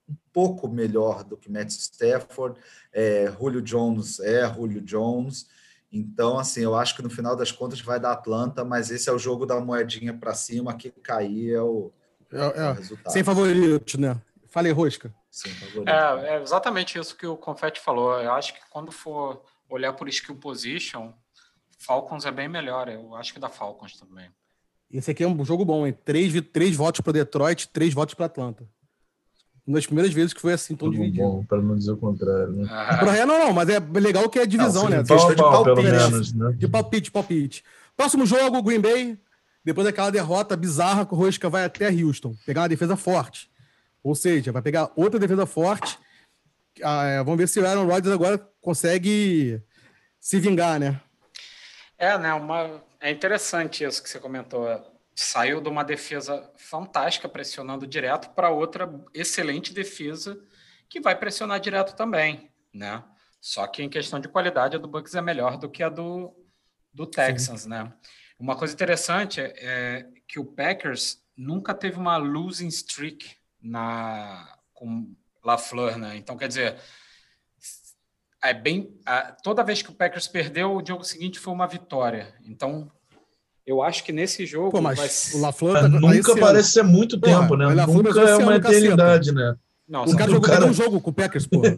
um 0.08 0.16
pouco 0.32 0.68
melhor 0.68 1.24
do 1.24 1.36
que 1.36 1.52
Matt 1.52 1.70
Stafford. 1.70 2.60
É, 2.94 3.32
Julio 3.40 3.60
Jones 3.60 4.20
é 4.20 4.48
Julio 4.54 4.82
Jones. 4.82 5.48
Então, 5.92 6.38
assim, 6.38 6.62
eu 6.62 6.76
acho 6.76 6.96
que 6.96 7.02
no 7.02 7.10
final 7.10 7.36
das 7.36 7.52
contas 7.52 7.82
vai 7.82 8.00
dar 8.00 8.12
Atlanta, 8.12 8.64
mas 8.64 8.92
esse 8.92 9.10
é 9.10 9.12
o 9.12 9.18
jogo 9.18 9.46
da 9.46 9.60
moedinha 9.60 10.14
para 10.14 10.36
cima, 10.36 10.76
que 10.76 10.92
cair 10.92 11.56
é 11.56 11.62
o, 11.62 11.92
é, 12.32 12.38
é, 12.38 12.70
o 12.70 12.74
resultado. 12.74 13.12
Sem 13.12 13.24
favorito, 13.24 14.00
né? 14.00 14.22
Falei, 14.48 14.72
Rosca. 14.72 15.12
Sem 15.32 15.52
favorito. 15.54 15.90
É, 15.90 16.36
é 16.36 16.42
exatamente 16.42 17.00
isso 17.00 17.18
que 17.18 17.26
o 17.26 17.36
Confetti 17.36 17.82
falou. 17.82 18.22
Eu 18.22 18.32
acho 18.34 18.54
que 18.54 18.60
quando 18.70 18.92
for 18.92 19.44
olhar 19.68 19.94
por 19.94 20.08
skill 20.08 20.36
position, 20.36 21.12
Falcons 21.86 22.26
é 22.26 22.32
bem 22.32 22.48
melhor, 22.48 22.88
eu 22.88 23.16
acho 23.16 23.34
que 23.34 23.40
da 23.40 23.50
Falcons 23.50 23.98
também. 23.98 24.30
Esse 24.92 25.12
aqui 25.12 25.24
é 25.24 25.28
um 25.28 25.44
jogo 25.44 25.66
bom, 25.66 25.88
hein? 25.88 25.98
Três, 26.06 26.34
três 26.52 26.76
votos 26.76 27.02
para 27.02 27.14
Detroit, 27.14 27.70
três 27.70 27.94
votos 27.94 28.14
para 28.14 28.26
Atlanta. 28.26 28.68
Uma 29.66 29.76
das 29.76 29.86
primeiras 29.86 30.14
vezes 30.14 30.34
que 30.34 30.42
foi 30.42 30.54
assim, 30.54 30.76
tão 30.76 30.90
dividido. 30.90 31.24
Bom, 31.24 31.46
para 31.46 31.62
não 31.62 31.76
dizer 31.76 31.92
o 31.92 31.98
contrário, 31.98 32.52
né? 32.52 32.68
Ah. 32.70 33.26
Não, 33.26 33.40
não, 33.40 33.54
mas 33.54 33.70
é 33.70 33.80
legal 33.80 34.30
que 34.30 34.40
é 34.40 34.46
divisão, 34.46 34.90
não, 34.90 34.92
sim, 34.92 34.98
né? 34.98 35.04
Pau, 35.04 35.30
de 35.30 35.42
palpite. 35.42 35.92
Menos, 35.92 36.34
né? 36.34 36.52
De 36.58 36.68
palpite, 36.68 37.12
palpite. 37.12 37.64
Próximo 37.96 38.26
jogo, 38.26 38.62
Green 38.62 38.82
Bay. 38.82 39.18
Depois 39.64 39.86
daquela 39.86 40.10
derrota 40.10 40.58
bizarra, 40.58 41.08
o 41.10 41.16
Rosca 41.16 41.50
vai 41.50 41.64
até 41.64 41.90
Houston. 41.90 42.36
Pegar 42.46 42.62
uma 42.62 42.70
defesa 42.70 42.96
forte. 42.96 43.50
Ou 44.04 44.16
seja, 44.16 44.52
vai 44.52 44.62
pegar 44.62 44.92
outra 44.96 45.20
defesa 45.20 45.46
forte. 45.46 45.98
Ah, 46.84 47.06
é, 47.06 47.24
vamos 47.24 47.38
ver 47.38 47.48
se 47.48 47.60
o 47.60 47.68
Aaron 47.68 47.86
Rodgers 47.86 48.14
agora 48.14 48.40
consegue 48.60 49.62
se 50.20 50.40
vingar, 50.40 50.80
né? 50.80 51.00
É, 52.02 52.18
né? 52.18 52.34
Uma... 52.34 52.84
É 53.00 53.12
interessante 53.12 53.84
isso 53.84 54.02
que 54.02 54.10
você 54.10 54.20
comentou. 54.20 54.66
Saiu 55.14 55.62
de 55.62 55.70
uma 55.70 55.84
defesa 55.84 56.52
fantástica, 56.58 57.30
pressionando 57.30 57.86
direto, 57.86 58.32
para 58.32 58.50
outra 58.50 58.92
excelente 59.14 59.72
defesa 59.72 60.42
que 60.90 61.00
vai 61.00 61.16
pressionar 61.16 61.60
direto 61.60 61.96
também, 61.96 62.52
né? 62.74 63.04
Só 63.40 63.68
que 63.68 63.84
em 63.84 63.90
questão 63.90 64.20
de 64.20 64.28
qualidade, 64.28 64.76
a 64.76 64.80
do 64.80 64.88
Bucks 64.88 65.14
é 65.14 65.22
melhor 65.22 65.58
do 65.58 65.70
que 65.70 65.84
a 65.84 65.90
do, 65.90 66.34
do 66.92 67.06
Texans, 67.06 67.62
Sim. 67.62 67.70
né? 67.70 67.94
Uma 68.40 68.56
coisa 68.56 68.74
interessante 68.74 69.40
é 69.40 70.08
que 70.28 70.40
o 70.40 70.46
Packers 70.46 71.24
nunca 71.38 71.72
teve 71.72 72.00
uma 72.00 72.18
losing 72.18 72.68
streak 72.68 73.36
na 73.62 74.58
com 74.74 75.16
LaFleur, 75.44 76.00
né? 76.00 76.18
Então, 76.18 76.36
quer 76.36 76.48
dizer, 76.48 76.80
é 78.44 78.54
bem. 78.54 78.90
toda 79.44 79.64
vez 79.64 79.82
que 79.82 79.90
o 79.90 79.94
Packers 79.94 80.28
perdeu, 80.28 80.76
o 80.76 80.86
jogo 80.86 81.04
seguinte 81.04 81.40
foi 81.40 81.54
uma 81.54 81.68
vitória. 81.68 82.34
Então, 82.46 82.90
eu 83.66 83.82
acho 83.82 84.04
que 84.04 84.12
nesse 84.12 84.46
jogo. 84.46 84.72
Pô, 84.72 84.82
mas 84.82 84.98
vai... 84.98 85.40
o 85.40 85.44
LaFleur 85.44 85.82
tá, 85.82 85.88
nunca 85.88 86.36
parece 86.36 86.72
ser 86.72 86.84
muito 86.84 87.20
tempo, 87.20 87.50
Porra, 87.50 87.76
né? 87.76 87.86
Nunca 87.86 88.22
é 88.22 88.36
uma 88.36 88.56
eternidade, 88.56 89.32
né? 89.32 89.56
Não, 89.92 90.06
o 90.06 90.16
cara 90.16 90.32
jogou 90.32 90.50
cara... 90.50 90.66
um 90.66 90.74
jogo 90.74 91.02
com 91.02 91.10
o 91.10 91.14
Packers, 91.14 91.46
porra. 91.46 91.76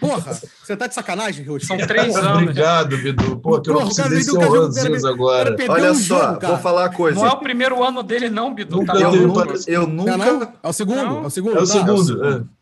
porra, 0.00 0.40
você 0.60 0.76
tá 0.76 0.88
de 0.88 0.94
sacanagem, 0.94 1.44
Rio? 1.44 1.60
São 1.60 1.76
três 1.76 2.16
anos. 2.16 2.42
Obrigado, 2.42 2.98
Bidu. 2.98 3.38
Pô, 3.38 3.60
que 3.60 3.70
eu 3.70 3.74
não 3.74 3.84
precisei 3.84 4.22
ser 4.22 4.38
o 4.38 4.52
Ranzinhos 4.52 5.04
agora. 5.04 5.56
Olha 5.68 5.92
um 5.92 5.94
só, 5.94 6.32
jogo, 6.32 6.46
vou 6.48 6.58
falar 6.58 6.82
uma 6.82 6.92
coisa. 6.92 7.20
Não 7.20 7.26
é 7.28 7.30
o 7.30 7.36
primeiro 7.38 7.84
ano 7.84 8.02
dele, 8.02 8.28
não, 8.28 8.52
Bidu. 8.52 8.84
Tá 8.84 8.94
eu, 8.96 9.12
nunca, 9.12 9.54
eu 9.68 9.86
nunca. 9.86 10.16
Não, 10.16 10.38
não? 10.40 10.52
É 10.60 10.68
o 10.68 10.72
segundo. 10.72 10.96
Não. 10.96 11.22
É 11.22 11.26
o 11.26 11.30
segundo. 11.30 11.58
É 11.58 11.62
o 11.62 11.66
segundo. 11.66 12.26
É. 12.26 12.57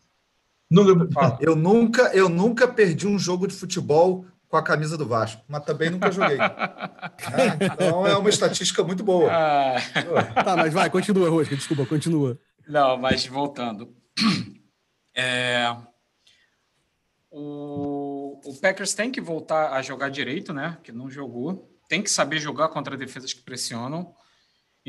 Nunca... 0.69 1.37
Eu, 1.39 1.55
nunca, 1.55 2.11
eu 2.13 2.29
nunca 2.29 2.67
perdi 2.67 3.07
um 3.07 3.17
jogo 3.17 3.47
de 3.47 3.53
futebol 3.53 4.25
com 4.49 4.57
a 4.57 4.63
camisa 4.63 4.97
do 4.97 5.05
Vasco, 5.05 5.41
mas 5.47 5.63
também 5.63 5.89
nunca 5.89 6.11
joguei. 6.11 6.37
é, 6.39 7.65
então 7.65 8.07
é 8.07 8.15
uma 8.17 8.29
estatística 8.29 8.83
muito 8.83 9.03
boa. 9.03 9.29
Ah. 9.31 9.75
Tá, 10.43 10.55
mas 10.55 10.73
vai, 10.73 10.89
continua, 10.89 11.29
Rosca, 11.29 11.55
desculpa, 11.55 11.85
continua. 11.85 12.39
Não, 12.67 12.97
mas 12.97 13.25
voltando. 13.25 13.93
É, 15.15 15.75
o, 17.29 18.39
o 18.43 18.59
Packers 18.59 18.93
tem 18.93 19.11
que 19.11 19.21
voltar 19.21 19.73
a 19.73 19.81
jogar 19.81 20.09
direito, 20.09 20.53
né? 20.53 20.77
Que 20.83 20.91
não 20.91 21.09
jogou. 21.09 21.69
Tem 21.89 22.01
que 22.01 22.09
saber 22.09 22.39
jogar 22.39 22.69
contra 22.69 22.97
defesas 22.97 23.33
que 23.33 23.41
pressionam. 23.41 24.13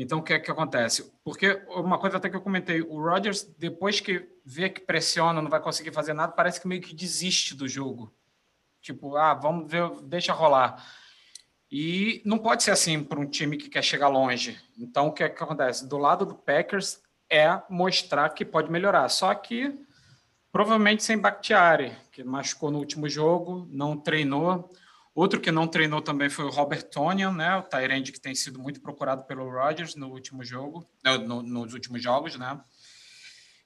Então, 0.01 0.19
o 0.19 0.23
que 0.23 0.33
é 0.33 0.39
que 0.39 0.49
acontece? 0.49 1.11
Porque 1.23 1.61
uma 1.67 1.97
coisa 1.97 2.17
até 2.17 2.29
que 2.29 2.35
eu 2.35 2.41
comentei, 2.41 2.81
o 2.81 3.01
Rodgers, 3.01 3.43
depois 3.57 3.99
que 3.99 4.29
vê 4.45 4.69
que 4.69 4.81
pressiona, 4.81 5.41
não 5.41 5.49
vai 5.49 5.59
conseguir 5.59 5.91
fazer 5.91 6.13
nada, 6.13 6.31
parece 6.31 6.61
que 6.61 6.67
meio 6.67 6.81
que 6.81 6.95
desiste 6.95 7.53
do 7.53 7.67
jogo. 7.67 8.13
Tipo, 8.81 9.17
ah, 9.17 9.33
vamos 9.33 9.69
ver, 9.69 9.89
deixa 10.03 10.31
rolar. 10.31 10.85
E 11.69 12.21
não 12.25 12.37
pode 12.37 12.63
ser 12.63 12.71
assim 12.71 13.03
para 13.03 13.19
um 13.19 13.25
time 13.25 13.57
que 13.57 13.69
quer 13.69 13.83
chegar 13.83 14.07
longe. 14.07 14.57
Então, 14.77 15.07
o 15.07 15.11
que 15.11 15.23
é 15.23 15.29
que 15.29 15.43
acontece? 15.43 15.87
Do 15.87 15.97
lado 15.97 16.25
do 16.25 16.35
Packers 16.35 17.01
é 17.29 17.61
mostrar 17.69 18.29
que 18.29 18.45
pode 18.45 18.71
melhorar. 18.71 19.09
Só 19.09 19.35
que 19.35 19.77
Provavelmente 20.51 21.03
sem 21.03 21.17
Bakhtiari, 21.17 21.95
que 22.11 22.23
machucou 22.23 22.71
no 22.71 22.79
último 22.79 23.07
jogo, 23.07 23.67
não 23.71 23.95
treinou. 23.95 24.67
Outro 25.19 25.41
que 25.41 25.51
não 25.51 25.67
treinou 25.67 26.01
também 26.01 26.29
foi 26.29 26.45
o 26.45 26.49
Robert 26.49 26.83
Tonian, 26.83 27.33
né? 27.33 27.57
O 27.57 27.63
Tyrande 27.63 28.13
que 28.13 28.21
tem 28.21 28.33
sido 28.33 28.57
muito 28.57 28.79
procurado 28.79 29.25
pelo 29.25 29.49
Rodgers 29.51 29.93
no 29.93 30.07
último 30.07 30.45
jogo, 30.45 30.87
no, 31.27 31.43
nos 31.43 31.73
últimos 31.73 32.01
jogos, 32.01 32.37
né? 32.37 32.57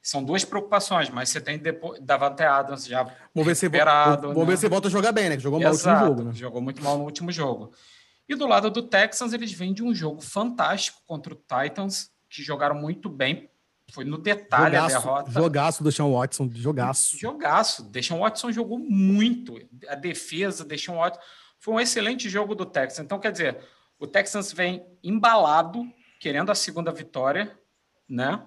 São 0.01 0.23
duas 0.23 0.43
preocupações, 0.43 1.11
mas 1.11 1.29
você 1.29 1.39
tem 1.39 1.59
depois 1.59 2.01
Davante 2.01 2.41
Adams 2.41 2.87
já 2.87 3.03
vamos 3.03 3.45
ver 3.45 3.55
se 3.55 3.69
Vamos 3.69 4.35
né? 4.35 4.45
ver 4.45 4.57
se 4.57 4.67
volta 4.67 4.87
a 4.87 4.91
jogar 4.91 5.11
bem, 5.11 5.29
né? 5.29 5.37
jogou 5.37 5.59
mal 5.59 5.71
Exato, 5.71 5.99
no 5.99 6.01
último 6.01 6.15
jogo, 6.15 6.29
né? 6.29 6.35
Jogou 6.35 6.61
muito 6.61 6.83
mal 6.83 6.97
no 6.97 7.03
último 7.03 7.31
jogo. 7.31 7.71
E 8.27 8.33
do 8.33 8.47
lado 8.47 8.71
do 8.71 8.81
Texans, 8.81 9.31
eles 9.31 9.51
vêm 9.51 9.75
de 9.75 9.83
um 9.83 9.93
jogo 9.93 10.21
fantástico 10.21 11.03
contra 11.05 11.35
o 11.35 11.37
Titans, 11.37 12.09
que 12.31 12.41
jogaram 12.41 12.73
muito 12.73 13.09
bem, 13.09 13.47
foi 13.91 14.05
no 14.05 14.17
detalhe 14.17 14.75
jogaço, 14.75 14.95
a 14.95 14.99
derrota. 14.99 15.31
Jogaço 15.31 15.83
do 15.83 15.91
Sean 15.91 16.11
Watson, 16.11 16.49
jogaço. 16.51 17.15
Jogaço. 17.15 17.83
Deshaun 17.83 18.21
Watson 18.21 18.51
jogou 18.51 18.79
muito. 18.79 19.59
A 19.87 19.93
defesa, 19.93 20.65
Deshaun 20.65 20.97
Watson. 20.97 21.19
Foi 21.63 21.75
um 21.75 21.79
excelente 21.79 22.29
jogo 22.29 22.53
do 22.53 22.65
Texans. 22.65 23.05
Então, 23.05 23.17
quer 23.17 23.31
dizer, 23.31 23.57
o 23.97 24.05
Texans 24.05 24.51
vem 24.51 24.85
embalado, 25.01 25.89
querendo 26.19 26.51
a 26.51 26.55
segunda 26.55 26.91
vitória, 26.91 27.57
né? 28.05 28.45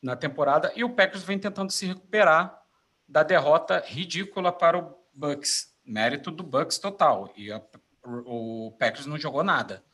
Na 0.00 0.16
temporada, 0.16 0.72
e 0.74 0.82
o 0.82 0.88
Packers 0.88 1.24
vem 1.24 1.38
tentando 1.38 1.70
se 1.70 1.84
recuperar 1.84 2.58
da 3.06 3.22
derrota 3.22 3.84
ridícula 3.86 4.50
para 4.50 4.78
o 4.78 4.98
Bucks. 5.12 5.76
Mérito 5.84 6.30
do 6.30 6.42
Bucks 6.42 6.78
total. 6.78 7.30
E 7.36 7.52
a, 7.52 7.60
o 8.02 8.74
Packers 8.78 9.04
não 9.04 9.18
jogou 9.18 9.44
nada. 9.44 9.84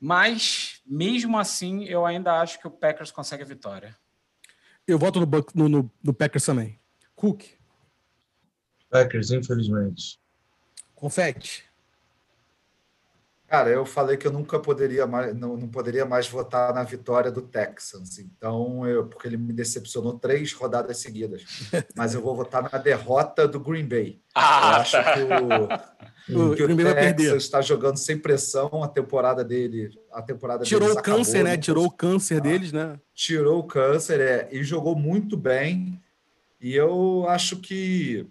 Mas, 0.00 0.82
mesmo 0.84 1.38
assim, 1.38 1.84
eu 1.84 2.04
ainda 2.04 2.40
acho 2.40 2.58
que 2.58 2.66
o 2.66 2.70
Packers 2.70 3.12
consegue 3.12 3.44
a 3.44 3.46
vitória. 3.46 3.96
Eu 4.88 4.98
voto 4.98 5.20
no, 5.20 5.28
no, 5.54 5.68
no, 5.68 5.90
no 6.02 6.12
Packers 6.12 6.44
também. 6.44 6.80
Cook. 7.14 7.44
Packers, 8.90 9.30
infelizmente. 9.30 10.23
Confete. 10.94 11.64
Cara, 13.46 13.70
eu 13.70 13.86
falei 13.86 14.16
que 14.16 14.26
eu 14.26 14.32
nunca 14.32 14.58
poderia 14.58 15.06
mais, 15.06 15.32
não, 15.32 15.56
não 15.56 15.68
poderia 15.68 16.04
mais 16.04 16.26
votar 16.26 16.74
na 16.74 16.82
vitória 16.82 17.30
do 17.30 17.40
Texans. 17.40 18.18
Então, 18.18 18.84
eu, 18.84 19.06
porque 19.06 19.28
ele 19.28 19.36
me 19.36 19.52
decepcionou 19.52 20.18
três 20.18 20.52
rodadas 20.52 20.98
seguidas. 20.98 21.44
Mas 21.94 22.14
eu 22.14 22.20
vou 22.20 22.34
votar 22.34 22.62
na 22.62 22.78
derrota 22.78 23.46
do 23.46 23.60
Green 23.60 23.86
Bay. 23.86 24.20
Ah, 24.34 24.72
eu 24.72 24.80
acho 24.80 24.96
que 24.96 26.32
o, 26.32 26.50
o, 26.50 26.56
que 26.56 26.62
o 26.64 26.76
Texas 26.76 27.44
está 27.44 27.60
jogando 27.60 27.96
sem 27.96 28.18
pressão. 28.18 28.82
A 28.82 28.88
temporada 28.88 29.44
dele, 29.44 29.90
a 30.10 30.20
temporada 30.20 30.64
tirou 30.64 30.90
o 30.90 31.00
câncer, 31.00 31.36
acabou, 31.38 31.52
né? 31.52 31.56
Tirou 31.56 31.84
o 31.86 31.90
câncer 31.92 32.38
ah, 32.38 32.40
deles, 32.40 32.72
né? 32.72 32.98
Tirou 33.14 33.58
o 33.60 33.64
câncer, 33.64 34.20
é, 34.20 34.48
e 34.50 34.64
jogou 34.64 34.96
muito 34.96 35.36
bem. 35.36 36.02
E 36.60 36.74
eu 36.74 37.24
acho 37.28 37.58
que 37.58 38.26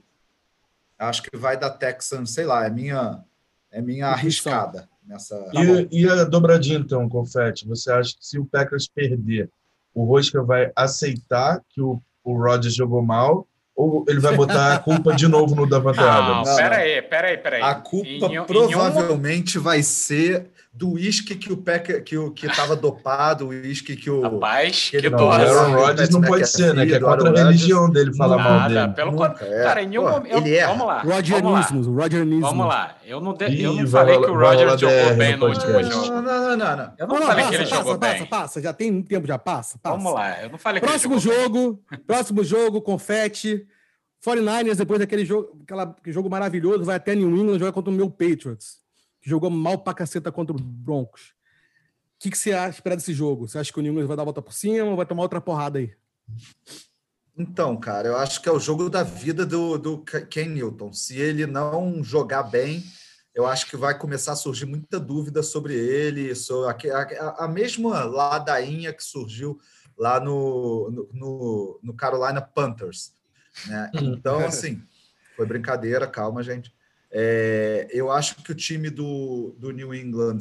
acho 1.04 1.24
que 1.24 1.38
vai 1.38 1.58
dar 1.58 1.72
Texans, 1.72 2.34
sei 2.34 2.46
lá, 2.46 2.66
é 2.66 2.70
minha 2.70 3.24
é 3.72 3.82
minha 3.82 4.08
arriscada 4.08 4.88
nessa. 5.06 5.36
E, 5.54 6.04
e, 6.04 6.10
a 6.10 6.24
dobradinha, 6.24 6.78
então, 6.78 7.10
Confete? 7.10 7.68
Você 7.68 7.92
acha 7.92 8.12
que 8.12 8.26
se 8.26 8.40
o 8.40 8.46
Packers 8.46 8.88
perder, 8.88 9.50
o 9.94 10.06
Rosca 10.06 10.42
vai 10.44 10.72
aceitar 10.76 11.62
que 11.70 11.82
o, 11.82 12.00
o 12.24 12.38
Rodgers 12.38 12.76
jogou 12.76 13.02
mal? 13.02 13.48
Ou 13.76 14.06
ele 14.08 14.20
vai 14.20 14.36
botar 14.36 14.76
a 14.76 14.80
culpa 14.80 15.16
de 15.16 15.28
novo 15.28 15.56
no 15.56 15.68
Davante 15.68 16.00
Adams? 16.00 16.48
Não, 16.50 16.56
pera 16.56 16.78
aí, 16.78 17.02
pera 17.02 17.28
aí, 17.30 17.38
pera 17.38 17.56
aí. 17.56 17.62
A 17.64 17.74
culpa 17.74 18.08
em, 18.08 18.46
provavelmente 18.46 19.58
em 19.58 19.60
um... 19.60 19.64
vai 19.64 19.82
ser 19.82 20.52
do 20.76 20.94
uísque 20.94 21.36
que 21.36 21.54
o 21.54 21.58
Packer, 21.58 22.04
que 22.04 22.18
o 22.18 22.32
que 22.32 22.48
estava 22.48 22.76
dopado, 22.76 23.46
o 23.46 23.50
uísque 23.50 23.96
que 23.96 24.10
o 24.10 24.22
Rapaz, 24.22 24.90
que, 24.90 25.00
que 25.00 25.10
não, 25.10 25.32
Aaron 25.32 25.72
Rodgers 25.76 26.10
não 26.10 26.22
pode 26.22 26.50
ser, 26.50 26.74
né? 26.74 26.84
Que 26.84 26.96
é 26.96 27.00
contra 27.00 27.30
a 27.30 27.46
religião 27.46 27.88
dele 27.88 28.12
falar 28.16 28.38
mal 28.38 28.68
dele. 28.68 28.94
Pelo 28.94 29.12
contrário, 29.12 29.54
é. 29.54 29.64
cara, 29.64 29.84
em 29.84 29.88
nenhum 29.88 30.10
momento, 30.10 30.36
ele 30.36 30.56
é. 30.56 30.66
Vamos 30.66 30.88
lá. 30.88 31.02
Rogerismo, 31.04 31.94
Rogerismo. 31.94 32.42
Vamos 32.42 32.66
lá. 32.66 32.98
Eu 33.06 33.22
não, 33.22 33.34
de, 33.36 33.62
eu 33.62 33.74
não 33.74 33.88
falei 33.88 34.20
que 34.20 34.32
o 34.32 34.36
Rodgers 34.36 34.82
jogou 34.82 35.16
bem 35.16 35.38
no 35.38 35.48
último 35.48 35.84
jogo. 35.84 36.08
Não, 36.08 36.22
não, 36.24 36.58
não, 36.58 36.78
não. 36.78 36.94
Eu 36.98 37.08
não 37.08 37.22
falei 37.22 37.46
que 37.46 37.56
ele 37.56 37.66
jogou 37.66 37.98
bem. 37.98 38.12
Passa, 38.12 38.26
passa, 38.26 38.62
já 38.62 38.74
tem 38.74 38.92
um 38.92 39.04
tempo 39.04 39.28
já 39.28 39.38
passa, 39.38 39.80
Vamos 39.84 40.12
lá. 40.12 40.42
Eu 40.42 40.50
não 40.50 40.58
falei 40.58 40.82
que 40.82 40.88
Próximo 40.88 41.20
jogo, 41.20 41.84
próximo 42.08 42.44
jogo, 42.44 42.82
confete. 42.82 43.68
49ers, 44.26 44.78
depois 44.78 45.00
daquele 45.00 45.26
jogo, 45.26 45.60
aquela, 45.64 45.96
jogo 46.08 46.30
maravilhoso, 46.30 46.86
vai 46.86 46.96
até 46.96 47.14
New 47.14 47.30
England 47.36 47.60
jogar 47.60 47.74
contra 47.74 47.92
o 47.92 47.94
meu 47.94 48.10
Patriots, 48.10 48.78
que 49.24 49.30
jogou 49.30 49.50
mal 49.50 49.80
pra 49.80 49.96
caceta 49.96 50.32
contra 50.32 50.56
o 50.56 50.60
Broncos 50.60 51.34
que, 52.24 52.32
que 52.32 52.38
você 52.38 52.52
espera 52.70 52.96
desse 52.96 53.14
jogo? 53.14 53.50
Você 53.50 53.58
acha 53.58 53.72
que 53.72 53.78
o 53.78 53.82
New 53.82 53.92
England 53.92 54.08
vai 54.08 54.16
dar 54.16 54.24
a 54.24 54.26
volta 54.26 54.42
por 54.42 54.54
cima 54.54 54.86
ou 54.86 54.96
vai 54.96 55.06
tomar 55.06 55.24
outra 55.24 55.42
porrada 55.42 55.80
aí? 55.80 55.94
Então, 57.38 57.76
cara, 57.76 58.08
eu 58.08 58.18
acho 58.18 58.42
que 58.42 58.48
é 58.48 58.52
o 58.52 58.60
jogo 58.60 58.90
da 58.90 59.04
vida 59.04 59.46
do, 59.46 59.78
do 59.78 59.98
Ken 60.30 60.46
Newton. 60.46 60.94
Se 60.94 61.18
ele 61.18 61.46
não 61.46 62.02
jogar 62.02 62.44
bem, 62.44 62.82
eu 63.36 63.46
acho 63.46 63.70
que 63.70 63.76
vai 63.76 63.98
começar 63.98 64.32
a 64.32 64.38
surgir 64.38 64.66
muita 64.66 65.02
dúvida 65.02 65.44
sobre 65.44 65.74
ele, 65.74 66.34
sobre 66.34 66.90
a, 66.92 67.02
a, 67.02 67.44
a 67.44 67.48
mesma 67.50 68.06
ladainha 68.06 68.94
que 68.94 69.04
surgiu 69.04 69.60
lá 69.98 70.18
no, 70.18 71.10
no, 71.12 71.80
no 71.84 71.94
Carolina 71.94 72.42
Panthers. 72.42 73.14
Né? 73.68 73.92
Então, 73.96 74.40
assim, 74.46 74.82
foi 75.36 75.46
brincadeira, 75.46 76.08
calma, 76.08 76.42
gente. 76.42 76.74
É, 77.16 77.88
eu 77.92 78.12
acho 78.12 78.42
que 78.44 78.52
o 78.52 78.56
time 78.56 78.90
do, 78.90 79.56
do 79.60 79.70
New 79.70 79.94
England 79.94 80.40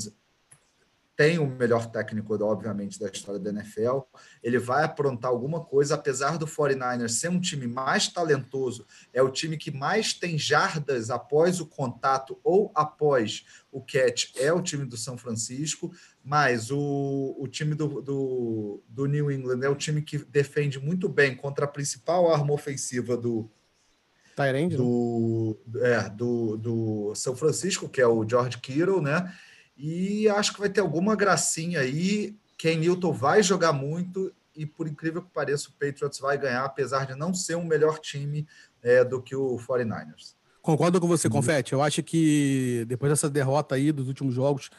tem 1.14 1.38
o 1.38 1.46
melhor 1.46 1.86
técnico, 1.86 2.34
obviamente, 2.42 2.98
da 2.98 3.08
história 3.08 3.38
da 3.38 3.50
NFL. 3.50 4.00
Ele 4.42 4.58
vai 4.58 4.82
aprontar 4.82 5.30
alguma 5.30 5.62
coisa, 5.62 5.94
apesar 5.94 6.38
do 6.38 6.46
49ers 6.46 7.10
ser 7.10 7.28
um 7.28 7.38
time 7.38 7.66
mais 7.66 8.08
talentoso, 8.08 8.86
é 9.12 9.22
o 9.22 9.30
time 9.30 9.58
que 9.58 9.70
mais 9.70 10.14
tem 10.14 10.38
jardas 10.38 11.10
após 11.10 11.60
o 11.60 11.66
contato 11.66 12.40
ou 12.42 12.72
após 12.74 13.44
o 13.70 13.82
catch, 13.82 14.34
é 14.36 14.50
o 14.52 14.62
time 14.62 14.86
do 14.86 14.96
São 14.96 15.18
Francisco, 15.18 15.92
mas 16.24 16.70
o, 16.70 17.36
o 17.38 17.46
time 17.46 17.74
do, 17.74 18.00
do, 18.00 18.82
do 18.88 19.06
New 19.06 19.30
England 19.30 19.60
é 19.62 19.68
o 19.68 19.76
time 19.76 20.00
que 20.00 20.16
defende 20.16 20.80
muito 20.80 21.08
bem 21.08 21.36
contra 21.36 21.66
a 21.66 21.68
principal 21.68 22.32
arma 22.32 22.54
ofensiva 22.54 23.16
do, 23.16 23.50
Tyrande, 24.34 24.76
do, 24.76 25.58
é, 25.80 26.08
do, 26.08 26.56
do 26.56 27.14
São 27.14 27.36
Francisco, 27.36 27.88
que 27.88 28.00
é 28.00 28.06
o 28.06 28.26
George 28.28 28.58
Kittle, 28.58 29.02
né? 29.02 29.32
E 29.76 30.28
acho 30.28 30.52
que 30.54 30.60
vai 30.60 30.68
ter 30.68 30.80
alguma 30.80 31.14
gracinha 31.16 31.80
aí. 31.80 32.34
Ken 32.58 32.76
Newton 32.76 33.12
vai 33.12 33.42
jogar 33.42 33.72
muito 33.72 34.32
e, 34.54 34.66
por 34.66 34.86
incrível 34.86 35.22
que 35.22 35.30
pareça, 35.30 35.68
o 35.68 35.72
Patriots 35.72 36.18
vai 36.18 36.38
ganhar, 36.38 36.64
apesar 36.64 37.06
de 37.06 37.14
não 37.14 37.32
ser 37.34 37.56
um 37.56 37.64
melhor 37.64 37.98
time 37.98 38.46
é, 38.82 39.02
do 39.04 39.20
que 39.20 39.34
o 39.34 39.56
49ers. 39.56 40.34
Concordo 40.60 41.00
com 41.00 41.08
você, 41.08 41.28
Confete. 41.28 41.72
Eu 41.72 41.82
acho 41.82 42.02
que 42.02 42.84
depois 42.86 43.10
dessa 43.10 43.28
derrota 43.28 43.74
aí 43.74 43.90
dos 43.90 44.06
últimos 44.06 44.34
jogos, 44.34 44.70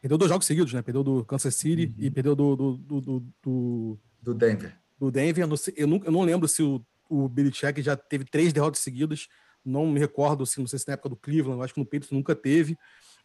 perdeu 0.00 0.18
dois 0.18 0.28
jogos 0.28 0.46
seguidos, 0.46 0.72
né? 0.74 0.82
Perdeu 0.82 1.02
do 1.02 1.24
Kansas 1.24 1.54
City 1.54 1.86
uhum. 1.86 2.04
e 2.04 2.10
perdeu 2.10 2.36
do, 2.36 2.56
do, 2.56 2.76
do, 2.76 3.00
do, 3.42 3.98
do 4.20 4.34
Denver. 4.34 4.76
Do 4.98 5.10
Denver. 5.10 5.48
Eu 5.76 5.86
não, 5.86 6.00
eu 6.04 6.12
não 6.12 6.22
lembro 6.22 6.46
se 6.46 6.62
o, 6.62 6.84
o 7.10 7.28
Billy 7.28 7.50
Check 7.50 7.78
já 7.80 7.96
teve 7.96 8.24
três 8.24 8.52
derrotas 8.52 8.80
seguidas 8.80 9.28
Não 9.64 9.86
me 9.86 9.98
recordo, 9.98 10.44
assim, 10.44 10.60
não 10.60 10.68
sei 10.68 10.78
se 10.78 10.88
na 10.88 10.94
época 10.94 11.10
do 11.10 11.16
Cleveland, 11.16 11.62
acho 11.62 11.74
que 11.74 11.80
no 11.80 11.84
Patriots 11.84 12.12
nunca 12.12 12.34
teve. 12.34 12.78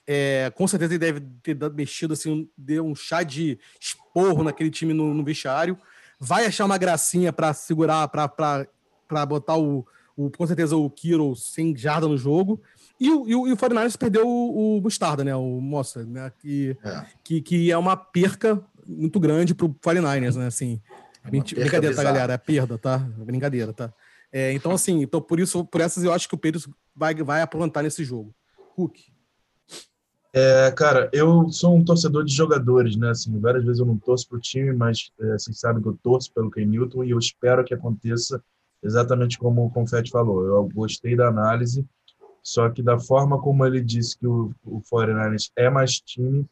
É, 0.08 0.52
com 0.56 0.68
certeza 0.68 0.94
ele 0.94 1.00
deve 1.00 1.22
ter 1.42 1.58
mexido, 1.72 2.14
assim, 2.14 2.50
deu 2.58 2.86
um 2.86 2.94
chá 2.94 3.24
de 3.24 3.58
esporro 3.80 4.44
naquele 4.44 4.70
time 4.70 4.94
no, 4.94 5.14
no 5.14 5.24
vestiário. 5.24 5.78
Vai 6.20 6.46
achar 6.46 6.66
uma 6.66 6.78
gracinha 6.78 7.32
para 7.32 7.54
segurar, 7.54 8.08
para 8.08 9.26
botar 9.26 9.58
o, 9.58 9.86
o, 10.16 10.30
com 10.30 10.46
certeza 10.46 10.76
o 10.76 10.90
Kiro 10.90 11.36
sem 11.36 11.76
jarda 11.76 12.08
no 12.08 12.18
jogo. 12.18 12.62
E 13.00 13.10
o, 13.10 13.28
e 13.28 13.36
o, 13.36 13.48
e 13.48 13.52
o 13.52 13.58
49ers 13.58 13.98
perdeu 13.98 14.28
o, 14.28 14.78
o 14.78 14.82
Mostarda, 14.82 15.24
né? 15.24 15.36
O 15.36 15.60
Moça, 15.60 16.06
né? 16.06 16.32
Que 16.40 16.78
é. 16.84 17.06
Que, 17.24 17.42
que 17.42 17.72
é 17.72 17.78
uma 17.78 17.98
perca 17.98 18.64
muito 18.88 19.20
grande 19.20 19.54
para 19.54 19.66
o 19.66 19.74
49ers, 19.74 20.36
né? 20.36 20.48
Assim, 20.48 20.82
é 21.28 21.30
brincadeira, 21.30 21.96
tá, 21.96 22.04
galera? 22.04 22.34
É 22.34 22.38
perda, 22.38 22.78
tá? 22.78 22.98
Brincadeira, 22.98 23.74
tá? 23.74 23.94
É, 24.32 24.52
então, 24.54 24.72
assim, 24.72 25.02
então 25.02 25.22
por 25.22 25.40
isso, 25.40 25.64
por 25.66 25.82
essas 25.82 26.04
eu 26.04 26.12
acho 26.12 26.28
que 26.28 26.36
o 26.36 26.38
Pedro 26.38 26.62
vai, 26.96 27.14
vai 27.16 27.42
aprontar 27.42 27.84
nesse 27.84 28.04
jogo. 28.04 28.34
Hulk. 28.76 29.16
É, 30.34 30.70
cara, 30.72 31.10
eu 31.14 31.50
sou 31.50 31.74
um 31.74 31.84
torcedor 31.84 32.26
de 32.26 32.36
jogadores, 32.36 32.98
né? 32.98 33.12
Assim, 33.12 33.40
várias 33.40 33.64
vezes 33.64 33.80
eu 33.80 33.86
não 33.86 33.98
torço 33.98 34.28
pro 34.28 34.40
time, 34.40 34.74
mas 34.74 35.10
é, 35.18 35.38
vocês 35.38 35.58
sabem 35.58 35.82
que 35.82 35.88
eu 35.88 35.98
torço 36.04 36.34
pelo 36.34 36.52
Ken 36.52 36.66
Newton 36.66 37.06
e 37.06 37.12
eu 37.12 37.18
espero 37.18 37.64
que 37.64 37.74
aconteça 37.74 38.44
exatamente 38.84 39.38
como 39.38 39.66
o 39.66 39.72
Confetti 39.72 40.12
falou. 40.12 40.46
Eu 40.46 40.70
gostei 40.74 41.16
da 41.16 41.30
análise, 41.30 41.88
só 42.44 42.70
que 42.70 42.84
da 42.84 43.00
forma 43.00 43.42
como 43.42 43.66
ele 43.66 43.82
disse 43.82 44.18
que 44.20 44.28
o, 44.28 44.52
o 44.66 44.82
49ers 44.82 45.50
é 45.56 45.70
mais 45.70 46.02
time, 46.02 46.46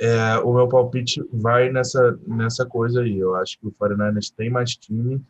é, 0.00 0.38
o 0.38 0.52
meu 0.54 0.68
palpite 0.68 1.22
vai 1.32 1.70
nessa, 1.70 2.18
nessa 2.26 2.66
coisa 2.66 3.02
aí. 3.02 3.18
Eu 3.18 3.34
acho 3.36 3.58
que 3.58 3.66
o 3.66 3.72
49ers 3.72 4.32
tem 4.34 4.50
mais 4.50 4.76
time 4.76 5.24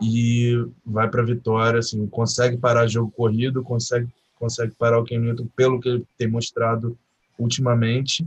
e 0.00 0.54
vai 0.84 1.08
para 1.10 1.22
a 1.22 1.26
vitória, 1.26 1.78
assim, 1.78 2.06
consegue 2.06 2.56
parar 2.56 2.86
jogo 2.86 3.10
corrido, 3.10 3.62
consegue, 3.62 4.08
consegue 4.36 4.74
parar 4.74 4.98
o 4.98 5.04
Ken 5.04 5.18
Newton 5.18 5.46
pelo 5.56 5.80
que 5.80 5.88
ele 5.88 6.06
tem 6.16 6.28
mostrado 6.28 6.96
ultimamente 7.38 8.26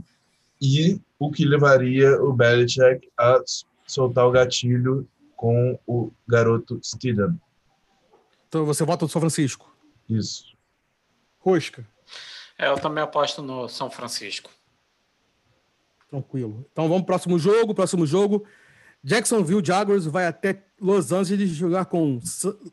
e 0.60 1.00
o 1.18 1.30
que 1.30 1.44
levaria 1.44 2.22
o 2.22 2.32
Belichick 2.32 3.08
a 3.18 3.40
soltar 3.86 4.26
o 4.26 4.30
gatilho 4.30 5.08
com 5.36 5.78
o 5.86 6.12
garoto 6.26 6.78
Steedham. 6.84 7.36
Então 8.48 8.64
você 8.64 8.84
vota 8.84 9.04
no 9.04 9.08
São 9.08 9.20
Francisco? 9.20 9.74
Isso. 10.08 10.56
Rosca. 11.40 11.86
É, 12.58 12.68
eu 12.68 12.76
também 12.76 13.02
aposto 13.02 13.42
no 13.42 13.68
São 13.68 13.90
Francisco. 13.90 14.50
Tranquilo. 16.12 16.66
Então 16.70 16.84
vamos 16.88 17.04
pro 17.04 17.06
próximo 17.06 17.38
jogo. 17.38 17.74
Próximo 17.74 18.06
jogo. 18.06 18.44
Jacksonville 19.02 19.64
Jaguars 19.64 20.04
vai 20.04 20.26
até 20.26 20.62
Los 20.78 21.10
Angeles 21.10 21.48
jogar 21.48 21.86
com 21.86 22.20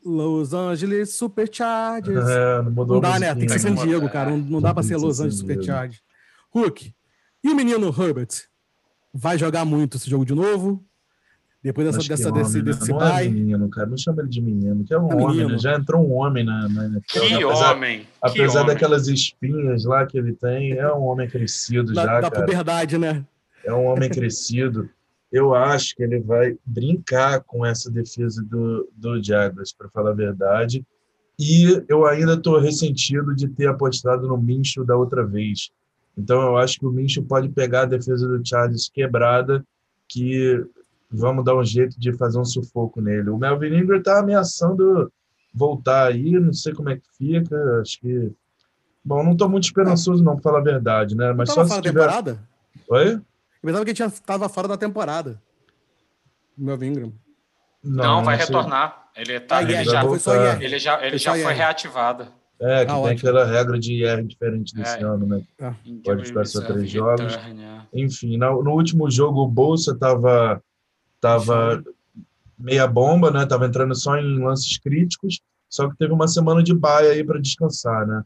Los 0.04 0.54
Angeles 0.54 1.14
Superchargers. 1.14 2.28
É, 2.28 2.62
não, 2.64 2.86
não 2.86 3.00
dá, 3.00 3.18
né? 3.18 3.34
Tem 3.34 3.46
que 3.46 3.54
ser 3.54 3.60
San 3.60 3.76
Diego, 3.76 4.10
cara. 4.10 4.32
Não, 4.32 4.38
não 4.38 4.62
dá 4.62 4.74
para 4.74 4.84
ser 4.84 4.98
Los 4.98 5.22
Angeles 5.22 5.40
Superchargers. 5.40 6.02
Hulk. 6.52 6.94
E 7.42 7.50
o 7.50 7.56
menino 7.56 7.88
Herbert? 7.88 8.28
Vai 9.14 9.38
jogar 9.38 9.64
muito 9.64 9.96
esse 9.96 10.10
jogo 10.10 10.26
de 10.26 10.36
novo? 10.36 10.86
Depois 11.62 11.88
dessa, 11.88 12.08
dessa, 12.08 12.30
homem, 12.30 12.44
desse, 12.44 12.58
né? 12.58 12.64
desse 12.64 12.90
não 12.90 13.02
é 13.06 13.28
menino, 13.28 13.70
cara. 13.70 13.88
Não 13.88 13.98
chama 13.98 14.22
ele 14.22 14.30
de 14.30 14.42
menino, 14.42 14.86
que 14.86 14.94
é 14.94 15.00
um 15.00 15.12
é 15.12 15.16
homem, 15.16 15.46
né? 15.46 15.58
Já 15.58 15.76
entrou 15.76 16.08
um 16.08 16.14
homem 16.14 16.46
na, 16.46 16.70
na 16.70 17.02
Que 17.02 17.20
apesar, 17.20 17.76
homem! 17.76 18.08
Apesar 18.22 18.62
que 18.62 18.68
daquelas 18.68 19.04
homem. 19.04 19.16
espinhas 19.16 19.84
lá 19.84 20.06
que 20.06 20.18
ele 20.18 20.34
tem, 20.34 20.72
é 20.72 20.94
um 20.94 21.04
homem 21.04 21.28
crescido 21.28 21.94
da, 21.94 22.06
já, 22.06 22.22
da 22.22 22.32
cara. 22.32 22.46
puberdade, 22.46 22.98
né? 22.98 23.26
É 23.66 23.74
um 23.74 23.86
homem 23.86 24.08
crescido. 24.10 24.90
Eu 25.30 25.54
acho 25.54 25.96
que 25.96 26.02
ele 26.02 26.20
vai 26.22 26.58
brincar 26.66 27.42
com 27.42 27.66
essa 27.66 27.92
defesa 27.92 28.42
do, 28.42 28.90
do 28.96 29.22
Jaguars, 29.22 29.74
para 29.74 29.90
falar 29.90 30.12
a 30.12 30.16
verdade. 30.16 30.84
E 31.38 31.84
eu 31.90 32.06
ainda 32.06 32.34
estou 32.34 32.58
ressentido 32.58 33.36
de 33.36 33.50
ter 33.50 33.68
apostado 33.68 34.28
no 34.28 34.38
Mincho 34.38 34.86
da 34.86 34.96
outra 34.96 35.26
vez. 35.26 35.72
Então 36.18 36.42
eu 36.42 36.58
acho 36.58 36.80
que 36.80 36.86
o 36.86 36.92
Mincho 36.92 37.22
pode 37.24 37.50
pegar 37.50 37.82
a 37.82 37.86
defesa 37.86 38.28
do 38.28 38.46
Charles 38.46 38.90
quebrada, 38.90 39.64
que 40.08 40.66
vamos 41.10 41.44
dar 41.44 41.56
um 41.56 41.64
jeito 41.64 42.00
de 42.00 42.14
fazer 42.14 42.40
um 42.40 42.46
sufoco 42.46 43.02
nele. 43.02 43.30
O 43.30 43.38
Melvin 43.38 43.78
Ingram 43.78 44.00
está 44.00 44.20
ameaçando 44.20 45.12
voltar 45.54 46.08
aí, 46.08 46.32
não 46.40 46.54
sei 46.54 46.74
como 46.74 46.90
é 46.90 46.96
que 46.96 47.08
fica, 47.18 47.82
acho 47.82 48.00
que... 48.00 48.32
Bom, 49.04 49.24
não 49.24 49.32
estou 49.32 49.50
muito 49.50 49.64
esperançoso 49.64 50.24
não, 50.24 50.34
para 50.34 50.44
falar 50.44 50.60
a 50.60 50.64
verdade, 50.64 51.16
né? 51.16 51.34
Mas 51.34 51.52
só 51.52 51.66
se 51.66 51.82
tiver... 51.82 51.94
temporada? 51.94 52.40
Oi? 52.90 53.14
Eu 53.14 53.22
pensava 53.62 53.86
que 53.86 53.92
ele 53.92 54.10
estava 54.10 54.50
fora 54.50 54.68
da 54.68 54.78
temporada. 54.78 55.42
O 56.58 56.64
Melvin 56.64 56.88
Ingram. 56.88 57.14
Não, 57.84 58.04
não 58.18 58.24
vai 58.24 58.36
retornar. 58.36 59.10
Ele, 59.16 59.40
tá, 59.40 59.58
ah, 59.58 59.64
ele, 59.64 59.84
já, 59.84 60.04
ele 60.62 60.80
já, 60.80 61.06
ele 61.06 61.18
já 61.18 61.34
foi 61.34 61.54
reativado. 61.54 62.28
É, 62.62 62.86
que 62.86 62.92
ah, 62.92 62.96
tem 62.96 63.04
ótimo. 63.04 63.30
aquela 63.30 63.46
regra 63.46 63.80
de 63.80 63.94
IR 63.94 64.26
diferente 64.26 64.76
desse 64.76 64.98
é. 64.98 65.04
ano, 65.04 65.26
né? 65.26 65.42
Ah. 65.62 65.74
Pode 66.04 66.26
ficar 66.26 66.46
só 66.46 66.62
três 66.62 66.90
jogos. 66.90 67.34
É. 67.34 67.82
Enfim, 67.94 68.38
no, 68.38 68.62
no, 68.62 68.72
último 68.72 69.10
jogo 69.10 69.42
o 69.42 69.48
Bolsa 69.48 69.92
estava 69.92 70.62
Tava 71.20 71.84
meia 72.58 72.88
bomba, 72.88 73.32
né? 73.32 73.46
Tava 73.46 73.66
entrando 73.66 73.96
só 73.96 74.18
em 74.18 74.40
lances 74.40 74.78
críticos, 74.78 75.40
só 75.70 75.90
que 75.90 75.98
teve 75.98 76.14
uma 76.14 76.28
semana 76.28 76.64
de 76.64 76.74
baia 76.74 77.12
aí 77.12 77.24
para 77.24 77.40
descansar, 77.40 78.06
né? 78.08 78.24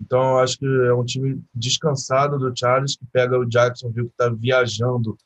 Então, 0.00 0.20
eu 0.20 0.38
acho 0.38 0.58
que 0.58 0.66
é 0.66 0.94
um 0.94 1.04
time 1.04 1.42
descansado 1.52 2.38
do 2.38 2.56
Charles, 2.56 2.96
que 2.96 3.04
pega 3.12 3.38
o 3.38 3.44
Jacksonville, 3.44 4.06
que 4.06 4.12
está 4.12 4.28
viajando 4.28 5.16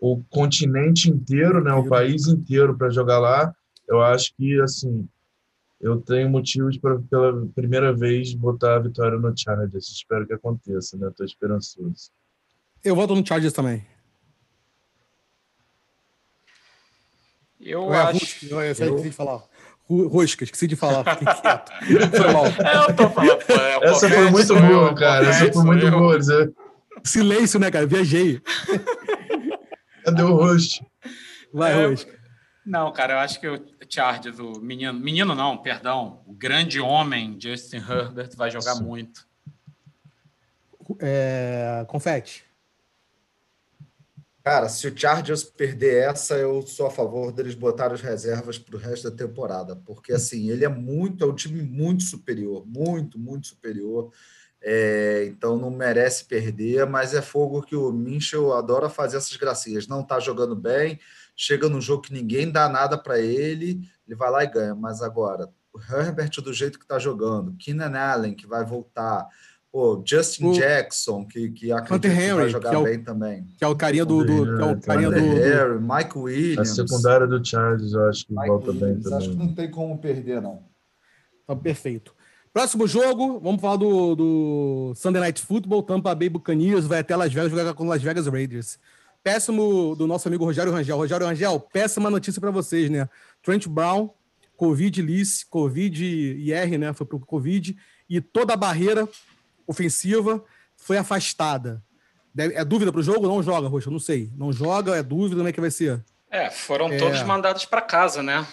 o 0.00 0.22
continente 0.30 1.10
inteiro, 1.10 1.62
né, 1.62 1.72
o 1.74 1.86
país 1.86 2.26
inteiro 2.26 2.76
para 2.76 2.90
jogar 2.90 3.18
lá. 3.20 3.54
Eu 3.86 4.02
acho 4.02 4.34
que, 4.34 4.60
assim, 4.60 5.06
eu 5.80 6.00
tenho 6.00 6.30
motivos 6.30 6.78
para, 6.78 6.98
pela 6.98 7.46
primeira 7.54 7.92
vez, 7.92 8.34
botar 8.34 8.76
a 8.76 8.78
vitória 8.78 9.18
no 9.18 9.36
Chargers. 9.36 9.88
Espero 9.88 10.26
que 10.26 10.32
aconteça, 10.32 10.96
né? 10.96 11.08
Estou 11.08 11.26
esperançoso. 11.26 12.10
Eu 12.82 12.96
voto 12.96 13.14
no 13.14 13.26
Chargers 13.26 13.52
também. 13.52 13.84
Eu 17.62 17.94
é 17.94 18.02
acho. 18.02 18.46
eu, 18.46 18.60
eu, 18.60 18.72
esqueci 18.72 19.02
de 19.08 19.12
falar. 19.12 19.42
Rosca, 19.88 20.44
esqueci 20.44 20.66
de 20.66 20.76
falar, 20.76 21.04
fiquei 21.04 21.34
quieto. 21.34 21.72
Foi 22.16 22.32
mal. 22.32 22.46
É, 22.46 22.90
eu 22.90 22.96
tô 22.96 23.10
falando. 23.10 23.42
É 23.48 23.88
Essa 23.88 24.08
foi 24.08 24.30
muito 24.30 24.54
boa, 24.54 24.94
cara. 24.94 25.26
Essa 25.26 25.52
foi 25.52 25.64
muito 25.64 25.90
boa. 25.90 26.18
Silêncio, 27.04 27.60
né, 27.60 27.70
cara? 27.70 27.86
Viajei. 27.86 28.40
Cadê 30.04 30.22
o 30.22 30.34
host? 30.34 30.84
Vai, 31.52 31.72
é, 31.72 31.86
Rosca. 31.86 32.22
Não, 32.64 32.92
cara, 32.92 33.14
eu 33.14 33.18
acho 33.18 33.40
que 33.40 33.48
o 33.48 33.60
Chargers, 33.88 34.38
o 34.38 34.60
menino, 34.60 34.92
menino 34.94 35.34
não, 35.34 35.58
perdão, 35.58 36.22
o 36.26 36.32
grande 36.32 36.80
homem 36.80 37.36
Justin 37.38 37.78
Herbert 37.78 38.30
vai 38.36 38.50
jogar 38.50 38.74
Sim. 38.74 38.84
muito. 38.84 39.26
É, 41.00 41.84
confete. 41.88 42.44
Cara, 44.44 44.68
se 44.68 44.88
o 44.88 44.98
Chargers 44.98 45.44
perder 45.44 46.10
essa, 46.10 46.36
eu 46.36 46.62
sou 46.62 46.86
a 46.86 46.90
favor 46.90 47.30
deles 47.30 47.54
botarem 47.54 47.94
as 47.94 48.00
reservas 48.00 48.58
para 48.58 48.74
o 48.74 48.78
resto 48.78 49.08
da 49.08 49.16
temporada, 49.16 49.76
porque 49.76 50.12
assim 50.12 50.50
ele 50.50 50.64
é 50.64 50.68
muito, 50.68 51.22
é 51.22 51.26
um 51.28 51.34
time 51.34 51.62
muito 51.62 52.02
superior, 52.02 52.66
muito, 52.66 53.20
muito 53.20 53.46
superior. 53.46 54.10
É, 54.60 55.24
então 55.26 55.56
não 55.56 55.70
merece 55.70 56.24
perder, 56.24 56.86
mas 56.86 57.14
é 57.14 57.22
fogo 57.22 57.62
que 57.62 57.74
o 57.76 57.92
Minchel 57.92 58.52
adora 58.52 58.88
fazer 58.88 59.16
essas 59.16 59.36
gracinhas. 59.36 59.86
Não 59.86 60.00
está 60.00 60.18
jogando 60.18 60.56
bem, 60.56 60.98
chega 61.36 61.68
num 61.68 61.80
jogo 61.80 62.02
que 62.02 62.12
ninguém 62.12 62.50
dá 62.50 62.68
nada 62.68 62.98
para 62.98 63.20
ele, 63.20 63.80
ele 64.06 64.16
vai 64.16 64.30
lá 64.30 64.42
e 64.42 64.50
ganha. 64.50 64.74
Mas 64.74 65.02
agora, 65.02 65.48
o 65.72 65.78
Herbert 65.78 66.30
do 66.42 66.52
jeito 66.52 66.78
que 66.78 66.84
está 66.84 66.98
jogando, 66.98 67.56
Keenan 67.58 67.96
Allen 67.96 68.34
que 68.34 68.46
vai 68.46 68.64
voltar, 68.64 69.28
Pô, 69.72 70.02
Justin 70.04 70.48
o 70.48 70.52
Jackson, 70.52 71.24
que, 71.24 71.50
que 71.50 71.72
acredito 71.72 72.12
que 72.12 72.34
vai 72.34 72.48
jogar 72.50 72.68
que 72.68 72.76
é 72.76 72.78
o, 72.78 72.84
bem 72.84 73.02
também. 73.02 73.48
Que 73.56 73.64
é 73.64 73.66
o 73.66 73.74
carinha 73.74 74.04
do. 74.04 74.22
do, 74.22 74.56
que 74.56 74.62
é 74.62 74.66
o 74.66 74.78
carinha 74.78 75.10
do, 75.10 75.18
Harry, 75.18 75.80
Mike 75.80 76.18
Williams. 76.18 76.78
A 76.78 76.86
secundária 76.86 77.26
do 77.26 77.42
Charles, 77.42 77.94
eu 77.94 78.06
acho 78.06 78.26
que 78.26 78.34
Mike 78.34 78.48
volta 78.48 78.70
Williams, 78.70 78.94
bem 78.94 79.02
também. 79.02 79.18
Acho 79.18 79.30
que 79.30 79.36
não 79.36 79.54
tem 79.54 79.70
como 79.70 79.96
perder, 79.96 80.42
não. 80.42 80.62
Tá 81.46 81.56
perfeito. 81.56 82.14
Próximo 82.52 82.86
jogo, 82.86 83.40
vamos 83.40 83.62
falar 83.62 83.76
do, 83.76 84.14
do 84.14 84.92
Sunday 84.94 85.22
Night 85.22 85.40
Football. 85.40 85.82
Tampa 85.84 86.14
Bay 86.14 86.28
Buccaneers 86.28 86.84
vai 86.84 86.98
até 86.98 87.16
Las 87.16 87.32
Vegas 87.32 87.50
jogar 87.50 87.72
com 87.72 87.88
Las 87.88 88.02
Vegas 88.02 88.26
Raiders. 88.26 88.78
Péssimo 89.22 89.96
do 89.96 90.06
nosso 90.06 90.28
amigo 90.28 90.44
Rogério 90.44 90.70
Rangel. 90.70 90.98
Rogério 90.98 91.26
Rangel, 91.26 91.58
péssima 91.58 92.10
notícia 92.10 92.38
para 92.38 92.50
vocês, 92.50 92.90
né? 92.90 93.08
Trent 93.42 93.66
Brown, 93.68 94.10
Covid 94.54 95.00
Lice, 95.00 95.46
Covid 95.46 96.04
IR, 96.04 96.78
né? 96.78 96.92
Foi 96.92 97.06
pro 97.06 97.18
Covid. 97.20 97.74
E 98.06 98.20
toda 98.20 98.52
a 98.52 98.56
barreira 98.56 99.08
ofensiva 99.66 100.42
foi 100.76 100.98
afastada. 100.98 101.82
É 102.36 102.64
dúvida 102.64 102.90
para 102.90 103.00
o 103.00 103.02
jogo? 103.02 103.28
Não 103.28 103.42
joga, 103.42 103.68
Roxa? 103.68 103.90
Não 103.90 103.98
sei. 103.98 104.30
Não 104.36 104.52
joga, 104.52 104.96
é 104.96 105.02
dúvida, 105.02 105.36
como 105.36 105.48
é 105.48 105.52
que 105.52 105.60
vai 105.60 105.70
ser? 105.70 106.02
É, 106.30 106.50
foram 106.50 106.90
é... 106.90 106.96
todos 106.96 107.22
mandados 107.22 107.66
para 107.66 107.82
casa, 107.82 108.22
né? 108.22 108.46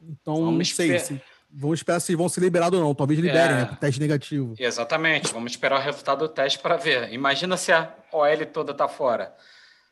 Então, 0.00 0.36
Vamos 0.36 0.68
não 0.68 0.76
sei. 0.76 0.98
Se, 0.98 1.20
vamos 1.50 1.80
esperar 1.80 2.00
se 2.00 2.16
vão 2.16 2.28
ser 2.28 2.40
liberados 2.40 2.78
ou 2.78 2.84
não. 2.84 2.94
Talvez 2.94 3.20
liberem, 3.20 3.56
é... 3.56 3.60
né? 3.60 3.76
Teste 3.78 4.00
negativo. 4.00 4.54
Exatamente. 4.58 5.32
Vamos 5.32 5.52
esperar 5.52 5.78
o 5.78 5.82
resultado 5.82 6.20
do 6.20 6.28
teste 6.28 6.58
para 6.58 6.76
ver. 6.76 7.12
Imagina 7.12 7.56
se 7.56 7.72
a 7.72 7.94
OL 8.10 8.46
toda 8.52 8.72
tá 8.72 8.88
fora. 8.88 9.34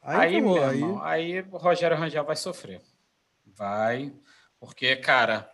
Aí, 0.02 0.36
aí, 0.36 0.40
meu 0.40 0.64
aí... 0.64 0.78
Irmão, 0.78 1.02
aí 1.02 1.40
o 1.50 1.56
Rogério 1.58 1.96
Rangel 1.96 2.24
vai 2.24 2.36
sofrer. 2.36 2.80
Vai. 3.54 4.12
Porque, 4.58 4.96
cara, 4.96 5.50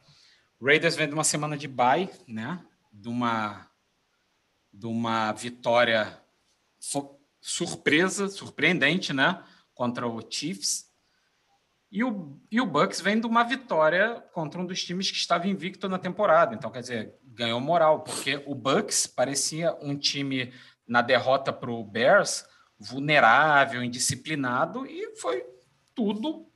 Raiders 0.62 0.95
vem 0.95 1.09
de 1.09 1.14
uma 1.14 1.25
semana 1.25 1.57
de 1.57 1.66
bye, 1.66 2.09
né? 2.29 2.61
de 2.93 3.09
uma, 3.09 3.66
de 4.73 4.87
uma 4.87 5.33
vitória 5.33 6.21
surpresa, 7.41 8.29
surpreendente, 8.29 9.12
né? 9.12 9.43
Contra 9.75 10.07
o 10.07 10.21
Chiefs. 10.29 10.91
E 11.91 12.05
o, 12.05 12.41
e 12.51 12.61
o 12.61 12.66
Bucks 12.66 13.01
vem 13.01 13.18
de 13.18 13.27
uma 13.27 13.43
vitória 13.43 14.23
contra 14.33 14.61
um 14.61 14.66
dos 14.66 14.85
times 14.85 15.11
que 15.11 15.16
estava 15.16 15.49
invicto 15.49 15.89
na 15.89 15.99
temporada. 15.99 16.55
Então, 16.55 16.71
quer 16.71 16.81
dizer, 16.83 17.14
ganhou 17.25 17.61
moral, 17.61 18.05
porque 18.05 18.43
o 18.47 18.55
Bucks 18.55 19.07
parecia 19.09 19.77
um 19.81 19.97
time 19.97 20.53
na 20.87 21.03
derrota 21.03 21.53
para 21.53 21.71
o 21.71 21.85
Bears 21.85 22.45
vulnerável, 22.79 23.83
indisciplinado, 23.83 24.87
e 24.87 25.16
foi 25.16 25.45
tudo 25.95 26.47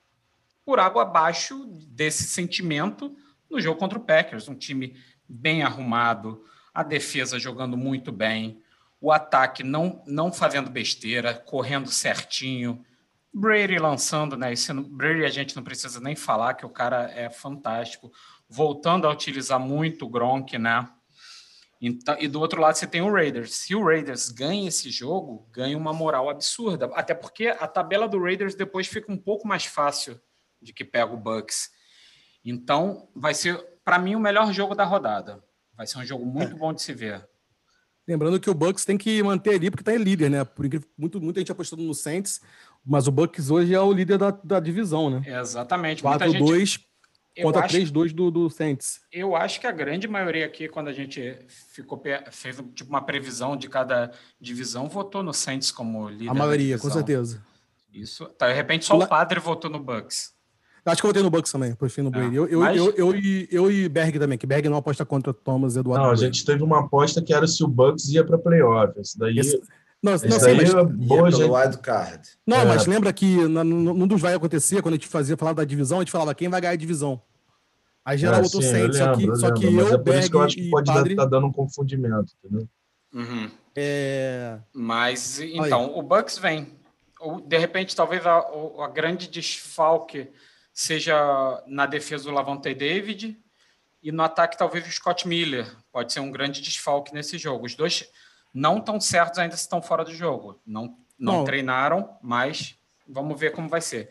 por 0.64 0.78
água 0.78 1.02
abaixo 1.02 1.66
desse 1.88 2.24
sentimento 2.24 3.14
no 3.50 3.60
jogo 3.60 3.78
contra 3.78 3.98
o 3.98 4.04
Packers. 4.04 4.48
Um 4.48 4.54
time 4.54 4.96
bem 5.28 5.62
arrumado, 5.62 6.44
a 6.74 6.82
defesa 6.82 7.38
jogando 7.38 7.76
muito 7.76 8.10
bem, 8.10 8.60
o 9.00 9.12
ataque 9.12 9.62
não, 9.62 10.02
não 10.06 10.32
fazendo 10.32 10.68
besteira, 10.68 11.34
correndo 11.34 11.90
certinho. 11.90 12.84
Brady 13.32 13.78
lançando, 13.78 14.36
né? 14.36 14.52
Esse, 14.52 14.72
Brady 14.72 15.24
a 15.24 15.28
gente 15.28 15.54
não 15.54 15.62
precisa 15.62 16.00
nem 16.00 16.16
falar 16.16 16.54
que 16.54 16.66
o 16.66 16.70
cara 16.70 17.10
é 17.14 17.30
fantástico. 17.30 18.10
Voltando 18.48 19.06
a 19.06 19.10
utilizar 19.10 19.60
muito 19.60 20.06
o 20.06 20.08
Gronk, 20.08 20.56
né? 20.56 20.88
Então, 21.80 22.16
e 22.18 22.26
do 22.26 22.40
outro 22.40 22.62
lado 22.62 22.76
você 22.76 22.86
tem 22.86 23.02
o 23.02 23.12
Raiders. 23.12 23.56
Se 23.56 23.74
o 23.74 23.84
Raiders 23.84 24.30
ganha 24.30 24.68
esse 24.68 24.90
jogo, 24.90 25.46
ganha 25.52 25.76
uma 25.76 25.92
moral 25.92 26.30
absurda. 26.30 26.86
Até 26.94 27.12
porque 27.12 27.48
a 27.48 27.68
tabela 27.68 28.08
do 28.08 28.18
Raiders 28.18 28.54
depois 28.54 28.86
fica 28.86 29.12
um 29.12 29.18
pouco 29.18 29.46
mais 29.46 29.66
fácil 29.66 30.18
de 30.62 30.72
que 30.72 30.82
pega 30.82 31.12
o 31.12 31.18
Bucks. 31.18 31.68
Então, 32.42 33.10
vai 33.14 33.34
ser, 33.34 33.62
para 33.84 33.98
mim, 33.98 34.14
o 34.14 34.20
melhor 34.20 34.50
jogo 34.50 34.74
da 34.74 34.84
rodada. 34.84 35.43
Vai 35.76 35.86
ser 35.86 35.98
um 35.98 36.04
jogo 36.04 36.24
muito 36.24 36.54
é. 36.54 36.58
bom 36.58 36.72
de 36.72 36.82
se 36.82 36.92
ver. 36.92 37.26
Lembrando 38.06 38.38
que 38.38 38.50
o 38.50 38.54
Bucks 38.54 38.84
tem 38.84 38.98
que 38.98 39.22
manter 39.22 39.54
ali 39.54 39.70
porque 39.70 39.80
está 39.80 39.94
em 39.94 40.02
líder, 40.02 40.30
né? 40.30 40.44
Por 40.44 40.66
incrível, 40.66 40.86
muito, 40.96 41.20
muita 41.20 41.40
gente 41.40 41.50
apostando 41.50 41.82
no 41.82 41.94
Saints, 41.94 42.40
mas 42.84 43.08
o 43.08 43.12
Bucks 43.12 43.50
hoje 43.50 43.74
é 43.74 43.80
o 43.80 43.92
líder 43.92 44.18
da, 44.18 44.30
da 44.30 44.60
divisão, 44.60 45.08
né? 45.08 45.22
Exatamente. 45.26 46.02
4-2 46.02 46.58
gente... 46.58 46.88
contra 47.42 47.66
3-2 47.66 48.12
do, 48.12 48.30
do 48.30 48.50
Saints. 48.50 49.00
Eu 49.10 49.34
acho 49.34 49.58
que 49.58 49.66
a 49.66 49.72
grande 49.72 50.06
maioria 50.06 50.44
aqui, 50.44 50.68
quando 50.68 50.88
a 50.88 50.92
gente 50.92 51.38
ficou 51.72 52.00
fez 52.30 52.62
tipo 52.74 52.90
uma 52.90 53.00
previsão 53.00 53.56
de 53.56 53.70
cada 53.70 54.12
divisão, 54.38 54.86
votou 54.86 55.22
no 55.22 55.32
Saints 55.32 55.70
como 55.70 56.06
líder. 56.10 56.28
A 56.28 56.34
maioria, 56.34 56.78
com 56.78 56.90
certeza. 56.90 57.42
Isso. 57.90 58.26
Tá, 58.36 58.48
de 58.48 58.54
repente 58.54 58.84
só 58.84 58.98
o 58.98 59.08
padre 59.08 59.40
votou 59.40 59.70
no 59.70 59.78
Bucks. 59.78 60.33
Acho 60.86 61.00
que 61.00 61.06
eu 61.06 61.08
votei 61.08 61.22
no 61.22 61.30
Bucks 61.30 61.50
também, 61.50 61.74
por 61.74 61.88
fim 61.88 62.02
no 62.02 62.10
Brady. 62.10 62.36
eu, 62.36 62.46
eu, 62.46 62.60
mas... 62.60 62.76
eu, 62.76 62.90
eu, 62.92 63.16
e, 63.16 63.48
eu 63.50 63.70
e 63.70 63.88
Berg 63.88 64.18
também, 64.18 64.36
que 64.36 64.46
Berg 64.46 64.68
não 64.68 64.76
aposta 64.76 65.04
contra 65.04 65.32
Thomas 65.32 65.76
Eduardo. 65.76 66.04
Não, 66.04 66.12
a 66.12 66.16
gente 66.16 66.44
teve 66.44 66.62
uma 66.62 66.80
aposta 66.80 67.22
que 67.22 67.32
era 67.32 67.46
se 67.46 67.64
o 67.64 67.68
Bucks 67.68 68.08
ia 68.10 68.22
para 68.22 68.36
playoff. 68.36 69.00
Isso 69.00 69.18
daí. 69.18 69.38
Esse... 69.38 69.58
Não, 70.02 70.12
não, 70.12 70.18
sei, 70.18 70.54
mas... 70.54 70.74
É 70.74 70.84
boa 70.84 71.30
gente... 71.30 71.78
card. 71.78 72.28
Não, 72.46 72.58
é. 72.58 72.64
mas 72.66 72.86
lembra 72.86 73.10
que 73.10 73.36
num 73.48 74.06
dos 74.06 74.20
vai 74.20 74.34
acontecer, 74.34 74.82
quando 74.82 74.94
a 74.94 74.96
gente 74.98 75.08
fazia 75.08 75.34
falar 75.38 75.54
da 75.54 75.64
divisão, 75.64 75.98
a 75.98 76.00
gente 76.02 76.12
falava 76.12 76.34
quem 76.34 76.50
vai 76.50 76.60
ganhar 76.60 76.74
a 76.74 76.76
divisão. 76.76 77.22
Aí 78.04 78.18
geral 78.18 78.40
é, 78.40 78.42
botou 78.42 78.60
sim, 78.60 78.68
Saints, 78.68 78.98
só 78.98 79.16
que, 79.16 79.36
só 79.36 79.50
que 79.50 79.64
eu, 79.64 79.94
é 79.94 79.96
por 79.96 80.14
isso 80.14 80.30
que 80.30 80.36
eu 80.36 80.42
acho 80.42 80.56
que 80.56 80.68
pode 80.68 80.90
estar 80.90 81.16
tá 81.16 81.24
dando 81.24 81.46
um 81.46 81.52
confundimento, 81.52 82.34
entendeu? 82.38 82.68
Uhum. 83.14 83.50
É... 83.74 84.58
Mas, 84.74 85.40
então, 85.40 85.86
Aí. 85.86 85.92
o 85.94 86.02
Bucks 86.02 86.36
vem. 86.36 86.66
De 87.46 87.56
repente, 87.56 87.96
talvez 87.96 88.26
a, 88.26 88.44
a 88.80 88.88
grande 88.88 89.26
desfalque 89.26 90.28
seja 90.74 91.62
na 91.68 91.86
defesa 91.86 92.24
do 92.24 92.32
Lavonte 92.32 92.74
David 92.74 93.38
e 94.02 94.10
no 94.10 94.24
ataque 94.24 94.58
talvez 94.58 94.86
o 94.86 94.90
Scott 94.90 95.26
Miller. 95.26 95.72
Pode 95.92 96.12
ser 96.12 96.18
um 96.18 96.32
grande 96.32 96.60
desfalque 96.60 97.14
nesse 97.14 97.38
jogo. 97.38 97.64
Os 97.64 97.76
dois 97.76 98.10
não 98.52 98.78
estão 98.78 99.00
certos 99.00 99.38
ainda 99.38 99.56
se 99.56 99.62
estão 99.62 99.80
fora 99.80 100.04
do 100.04 100.12
jogo. 100.12 100.60
Não, 100.66 100.98
não 101.18 101.44
treinaram, 101.44 102.18
mas 102.20 102.76
vamos 103.08 103.38
ver 103.38 103.52
como 103.52 103.68
vai 103.68 103.80
ser. 103.80 104.10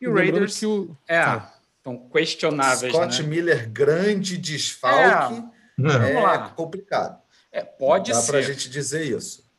E 0.00 0.08
o 0.08 0.14
Raiders 0.14 0.58
que 0.58 0.66
o... 0.66 0.96
é, 1.06 1.22
tá. 1.22 1.54
estão 1.78 2.08
questionáveis. 2.10 2.92
Scott 2.92 3.22
né? 3.22 3.28
Miller, 3.28 3.70
grande 3.70 4.36
desfalque. 4.36 5.44
É, 5.78 6.12
é 6.12 6.48
complicado. 6.54 7.22
É, 7.52 7.62
pode 7.62 8.10
Dá 8.10 8.20
ser. 8.20 8.26
Dá 8.26 8.32
para 8.32 8.38
a 8.38 8.52
gente 8.52 8.68
dizer 8.68 9.04
isso. 9.04 9.49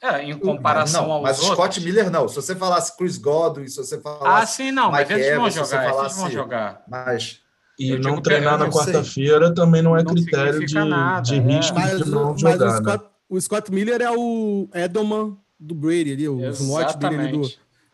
É, 0.00 0.22
em 0.22 0.38
comparação 0.38 1.06
não, 1.06 1.12
aos 1.14 1.22
mas 1.22 1.38
outros. 1.40 1.56
Scott 1.56 1.80
Miller 1.80 2.10
não. 2.10 2.28
Se 2.28 2.36
você 2.36 2.54
falasse 2.54 2.96
Chris 2.96 3.18
Godwin, 3.18 3.66
se 3.66 3.76
você 3.76 4.00
falasse. 4.00 4.42
Ah, 4.42 4.46
sim, 4.46 4.70
não, 4.70 4.92
Mike 4.92 5.10
mas 5.10 5.10
eles 5.10 5.36
vão 5.36 5.50
jogar, 5.50 5.90
falasse, 5.90 6.00
eles 6.00 6.16
vão 6.16 6.30
jogar. 6.30 6.82
Mas. 6.88 7.40
E 7.78 7.96
não 7.96 8.20
treinar 8.20 8.58
na 8.58 8.68
quarta-feira 8.68 9.54
também 9.54 9.82
não 9.82 9.96
é 9.96 10.02
não 10.02 10.12
critério 10.12 10.64
de, 10.64 10.74
nada, 10.74 11.22
de 11.22 11.36
é. 11.36 11.38
risco 11.38 11.74
mas, 11.78 11.98
de 11.98 12.10
não 12.10 12.36
jogar. 12.36 12.58
Mas 12.58 12.74
o 12.74 12.82
Scott, 12.82 13.04
né? 13.04 13.10
o 13.28 13.40
Scott 13.40 13.72
Miller 13.72 14.02
é 14.02 14.10
o 14.10 14.68
Edelman 14.74 15.36
do 15.58 15.74
Brady 15.74 16.12
ali, 16.12 16.28
o 16.28 16.50
slot 16.50 16.96
dele 16.96 17.16
ali 17.16 17.32
do. 17.32 17.48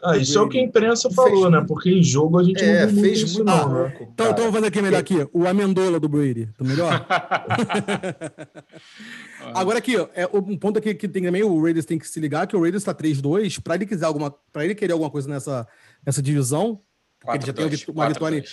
Ah, 0.05 0.19
isso 0.19 0.39
é 0.39 0.43
o 0.43 0.49
que 0.49 0.59
a 0.59 0.63
imprensa 0.63 1.11
falou, 1.11 1.43
fez, 1.43 1.51
né? 1.51 1.65
Porque 1.67 1.91
em 1.91 2.03
jogo 2.03 2.39
a 2.39 2.45
gente 2.45 2.63
é, 2.63 2.87
não 2.87 3.03
fez 3.03 3.33
muito, 3.33 3.45
não, 3.45 3.73
né? 3.73 3.97
Então, 4.01 4.31
então 4.31 4.37
vamos 4.37 4.53
fazer 4.53 4.67
aqui 4.67 4.83
melhor 4.83 4.99
aqui. 4.99 5.27
O 5.33 5.47
Amendola 5.47 5.99
do 5.99 6.09
Brady. 6.09 6.51
Tá 6.59 6.65
melhor? 6.65 7.07
Agora 9.55 9.79
aqui, 9.79 9.97
é, 9.97 10.29
um 10.33 10.59
ponto 10.59 10.79
aqui 10.79 10.95
que 10.95 11.09
tem 11.09 11.23
também, 11.23 11.43
o 11.43 11.63
Raiders 11.63 11.87
tem 11.87 11.99
que 11.99 12.07
se 12.07 12.21
ligar, 12.21 12.47
que 12.47 12.57
o 12.57 12.61
Raiders 12.61 12.83
está 12.83 12.95
3-2, 12.95 13.63
para 13.63 13.77
ele 13.77 13.87
quiser 13.87 14.05
alguma. 14.05 14.31
para 14.53 14.65
ele 14.65 14.75
querer 14.75 14.93
alguma 14.93 15.11
coisa 15.11 15.29
nessa, 15.29 15.67
nessa 16.05 16.23
divisão, 16.23 16.81
ele 17.27 17.47
já 17.47 17.53
tem 17.53 17.65
uma 17.89 18.09
vitória. 18.09 18.45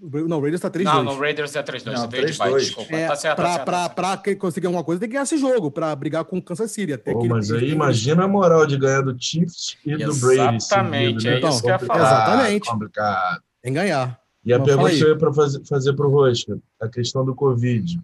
Tá, 0.00 0.22
não, 0.28 0.38
o 0.38 0.40
Raiders 0.40 0.60
tá 0.60 0.70
3-2. 0.70 0.84
Não, 0.84 1.04
no 1.04 1.18
Raiders 1.18 1.56
é 1.56 1.62
3-2. 1.62 2.08
3-2. 2.08 2.58
Desculpa. 2.58 2.94
É, 2.94 3.08
tá 3.08 3.16
certo, 3.16 3.36
pra, 3.36 3.44
tá 3.44 3.52
certo, 3.52 3.64
pra, 3.64 3.88
pra, 3.88 4.16
pra 4.16 4.34
conseguir 4.36 4.66
alguma 4.66 4.84
coisa, 4.84 5.00
tem 5.00 5.08
que 5.08 5.12
ganhar 5.14 5.24
esse 5.24 5.36
jogo, 5.38 5.70
pra 5.70 5.94
brigar 5.96 6.24
com 6.24 6.38
o 6.38 6.42
Kansas 6.42 6.70
City. 6.70 6.92
Até 6.92 7.12
Pô, 7.12 7.24
mas 7.24 7.50
aí 7.50 7.70
imagina 7.70 8.24
a 8.24 8.28
moral 8.28 8.66
de 8.66 8.76
ganhar 8.76 9.02
do 9.02 9.16
Chiefs 9.18 9.76
e 9.84 9.96
do 9.96 10.14
Brady. 10.14 10.56
Exatamente, 10.56 11.28
é 11.28 11.38
então, 11.38 11.50
isso 11.50 11.62
que 11.62 11.68
eu 11.68 11.72
ia 11.72 11.78
falar. 11.78 12.00
Exatamente. 12.00 12.70
Complicado. 12.70 13.42
Tem 13.62 13.72
que 13.72 13.78
ganhar. 13.78 14.20
E 14.44 14.52
a 14.52 14.60
pergunta 14.60 14.90
que 14.90 15.00
eu 15.00 15.08
ia 15.08 15.16
para 15.16 15.32
fazer, 15.32 15.64
fazer 15.64 15.92
para 15.94 16.06
o 16.06 16.10
Rosca, 16.10 16.58
a 16.80 16.88
questão 16.88 17.24
do 17.24 17.34
Covid 17.34 18.00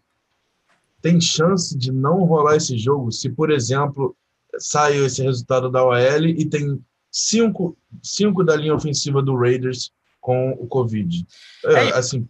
tem 1.04 1.20
chance 1.20 1.76
de 1.76 1.92
não 1.92 2.24
rolar 2.24 2.56
esse 2.56 2.78
jogo 2.78 3.12
se, 3.12 3.28
por 3.28 3.50
exemplo, 3.50 4.16
saiu 4.58 5.04
esse 5.04 5.22
resultado 5.22 5.70
da 5.70 5.84
OL 5.84 6.24
e 6.24 6.46
tem 6.46 6.82
cinco, 7.10 7.76
cinco 8.02 8.42
da 8.42 8.56
linha 8.56 8.74
ofensiva 8.74 9.20
do 9.20 9.36
Raiders 9.36 9.92
com 10.24 10.52
o 10.52 10.66
Covid. 10.66 11.26
É, 11.66 11.90
assim, 11.90 12.26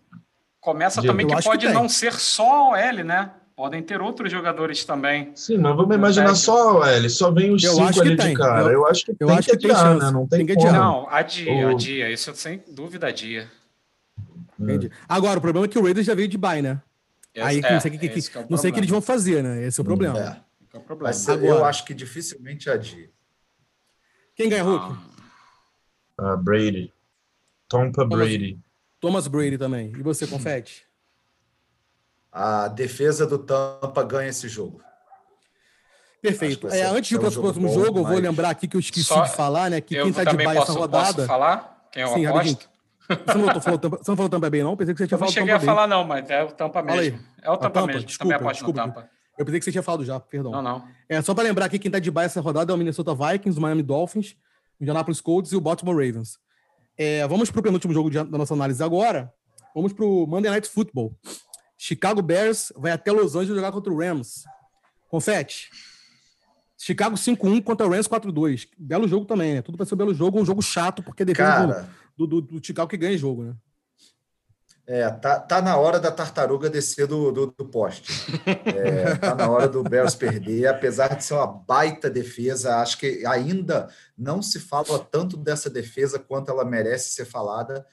começa 0.61 1.01
também 1.01 1.28
que 1.28 1.42
pode 1.45 1.64
que 1.64 1.72
não 1.72 1.88
ser 1.88 2.12
só 2.14 2.53
a 2.53 2.68
OL, 2.70 3.05
né? 3.05 3.30
Podem 3.55 3.80
ter 3.80 4.01
outros 4.01 4.32
jogadores 4.32 4.84
também. 4.84 5.30
Sim, 5.36 5.59
mas 5.59 5.76
vamos 5.76 5.95
imaginar 5.95 6.34
só 6.34 6.70
a 6.70 6.74
OL, 6.80 7.09
só 7.09 7.30
vem 7.30 7.53
os 7.53 7.62
eu 7.62 7.72
cinco 7.72 8.01
ali 8.01 8.16
tem. 8.16 8.30
de 8.30 8.34
cara. 8.34 8.62
Eu, 8.62 8.72
eu, 8.72 8.86
acho 8.88 9.05
que 9.05 9.12
eu 9.12 9.28
tem 9.28 9.38
acho 9.38 9.49
que, 9.49 9.57
que 9.59 9.66
adiar, 9.66 9.97
né? 9.97 10.11
Não 10.11 10.26
tem, 10.26 10.38
tem 10.38 10.47
que 10.47 10.53
adiar. 10.55 10.72
Não, 10.72 11.09
adia, 11.09 11.68
o... 11.68 11.70
adia. 11.70 12.11
Isso 12.11 12.34
sem 12.34 12.64
dúvida 12.68 13.07
adia. 13.07 13.49
Entendi. 14.59 14.90
Agora, 15.09 15.38
o 15.38 15.40
problema 15.40 15.66
é 15.66 15.68
que 15.68 15.78
o 15.78 15.82
Raiders 15.82 16.05
já 16.05 16.16
veio 16.16 16.26
de 16.26 16.36
bye, 16.36 16.61
né? 16.61 16.82
Aí 17.36 17.61
é, 17.61 17.72
não 17.74 17.80
sei 17.80 17.90
o 17.90 17.92
que, 17.92 18.09
que, 18.09 18.22
que 18.22 18.38
é 18.38 18.47
não 18.51 18.59
sei 18.59 18.72
que 18.72 18.80
eles 18.80 18.90
vão 18.90 19.01
fazer, 19.01 19.40
né? 19.40 19.64
Esse 19.64 19.80
é 19.80 19.82
o 19.82 19.84
problema. 19.84 20.18
É. 20.18 20.76
É 20.76 20.78
o 20.78 20.80
problema. 20.80 21.11
Mas 21.11 21.28
Agora, 21.28 21.47
eu 21.47 21.64
acho 21.64 21.84
que 21.84 21.95
dificilmente 21.95 22.68
adia. 22.68 23.09
Quem 24.34 24.49
ganha, 24.49 24.64
Hulk? 24.64 24.99
Uh, 26.18 26.36
Brady. 26.38 26.92
Tompa 27.75 28.05
Brady. 28.05 28.59
Thomas 29.01 29.27
Brady 29.27 29.59
também. 29.59 29.93
E 29.97 30.03
você, 30.03 30.27
Confete? 30.27 30.87
A 32.31 32.68
defesa 32.68 33.27
do 33.27 33.39
Tampa 33.39 34.03
ganha 34.03 34.29
esse 34.29 34.49
jogo. 34.49 34.81
Perfeito. 36.22 36.68
É, 36.68 36.83
antes 36.83 37.09
de 37.09 37.16
ir 37.16 37.18
para 37.18 37.29
o 37.29 37.33
próximo 37.33 37.68
jogo, 37.68 37.99
eu 37.99 38.05
vou 38.05 38.18
lembrar 38.18 38.51
aqui 38.51 38.66
que 38.66 38.77
eu 38.77 38.81
esqueci 38.81 39.07
Só... 39.07 39.22
de 39.22 39.35
falar, 39.35 39.70
né? 39.70 39.81
Que 39.81 39.97
quem 39.97 40.09
está 40.09 40.25
de 40.25 40.37
baixo 40.37 40.62
essa 40.62 40.72
rodada. 40.72 41.14
Posso 41.14 41.27
falar? 41.27 41.89
Quem 41.93 42.03
eu 42.03 42.09
Sim, 42.09 42.27
aposto? 42.27 42.68
Você 43.07 43.39
não, 43.39 43.61
falou, 43.61 43.79
você 43.79 44.11
não 44.11 44.16
falou 44.16 44.29
Tampa 44.31 44.51
Bay, 44.51 44.62
não? 44.62 44.77
Pensei 44.77 44.95
que 44.95 44.99
você 44.99 45.07
tinha 45.07 45.16
eu 45.16 45.18
falado 45.18 45.35
Tampa. 45.35 45.41
Não 45.41 45.47
cheguei 45.47 45.70
a 45.70 45.75
falar, 45.75 45.87
não, 45.87 46.05
mas 46.05 46.31
é 46.31 46.43
o 46.43 46.51
Tampa 46.51 46.83
mesmo. 46.83 47.20
É 47.43 47.51
o 47.51 47.57
Tampa, 47.57 47.70
Tampa 47.70 47.87
mesmo. 47.89 48.07
Desculpa, 48.07 48.35
Também 48.35 48.47
aposto 48.47 48.55
desculpa. 48.55 48.87
no 48.87 48.95
Tampa. 48.95 49.11
Eu 49.37 49.45
pensei 49.45 49.61
que 49.61 49.64
você 49.64 49.72
tinha 49.72 49.83
falado 49.83 50.05
já, 50.05 50.18
perdão. 50.18 50.53
Não, 50.53 50.62
não. 50.62 50.85
É 51.09 51.20
só 51.20 51.35
para 51.35 51.45
lembrar 51.45 51.68
que 51.68 51.79
quem 51.79 51.91
tá 51.91 51.99
de 51.99 52.11
baixo 52.11 52.27
essa 52.29 52.41
rodada 52.41 52.72
é 52.72 52.75
o 52.75 52.79
Minnesota 52.79 53.14
Vikings, 53.14 53.59
o 53.59 53.62
Miami 53.62 53.83
Dolphins, 53.83 54.37
o 54.81 54.83
Indianapolis 54.83 55.20
Colts 55.20 55.53
e 55.53 55.57
o 55.57 55.61
Baltimore 55.61 55.95
Ravens. 55.95 56.39
É, 56.97 57.26
vamos 57.26 57.51
para 57.51 57.61
o 57.61 57.62
penúltimo 57.62 57.92
jogo 57.92 58.11
de, 58.11 58.16
da 58.16 58.38
nossa 58.38 58.55
análise 58.55 58.82
agora. 58.82 59.32
Vamos 59.74 59.92
para 59.92 60.05
o 60.05 60.26
Monday 60.26 60.51
Night 60.51 60.68
Football. 60.68 61.16
Chicago 61.76 62.22
Bears 62.22 62.72
vai 62.76 62.92
até 62.92 63.11
Los 63.11 63.34
Angeles 63.34 63.57
jogar 63.57 63.72
contra 63.72 63.92
o 63.92 63.99
Rams. 63.99 64.45
Confete. 65.09 65.68
Chicago 66.78 67.16
5-1 67.16 67.62
contra 67.62 67.86
o 67.86 67.90
Rams 67.90 68.07
4-2. 68.07 68.68
Belo 68.78 69.09
jogo 69.09 69.26
também, 69.26 69.55
né? 69.55 69.62
Tudo 69.62 69.76
para 69.76 69.86
ser 69.86 69.95
um 69.95 69.99
belo 69.99 70.14
jogo, 70.14 70.40
um 70.40 70.45
jogo 70.45 70.62
chato, 70.62 71.03
porque 71.03 71.24
defende 71.24 71.49
Cara, 71.49 71.88
do, 72.16 72.26
do, 72.26 72.40
do, 72.40 72.61
do 72.61 72.66
Chicago 72.66 72.88
que 72.88 72.97
ganha 72.97 73.16
jogo, 73.18 73.45
né? 73.45 73.55
É, 74.87 75.09
tá, 75.11 75.41
tá 75.41 75.62
na 75.62 75.78
hora 75.78 75.99
da 75.99 76.11
tartaruga 76.11 76.68
descer 76.68 77.07
do, 77.07 77.32
do, 77.32 77.47
do 77.47 77.64
poste. 77.64 78.12
É, 78.66 79.14
tá 79.16 79.35
na 79.35 79.49
hora 79.49 79.66
do 79.66 79.82
Bears 79.82 80.14
perder, 80.14 80.66
apesar 80.66 81.16
de 81.16 81.24
ser 81.24 81.35
uma 81.35 81.47
baita 81.47 82.11
defesa. 82.11 82.76
Acho 82.76 82.99
que 82.99 83.24
ainda 83.26 83.89
não 84.16 84.43
se 84.43 84.61
fala 84.61 84.99
tanto 84.99 85.39
dessa 85.39 85.70
defesa 85.70 86.18
quanto 86.18 86.51
ela 86.51 86.64
merece 86.64 87.11
ser 87.11 87.24
falada, 87.24 87.87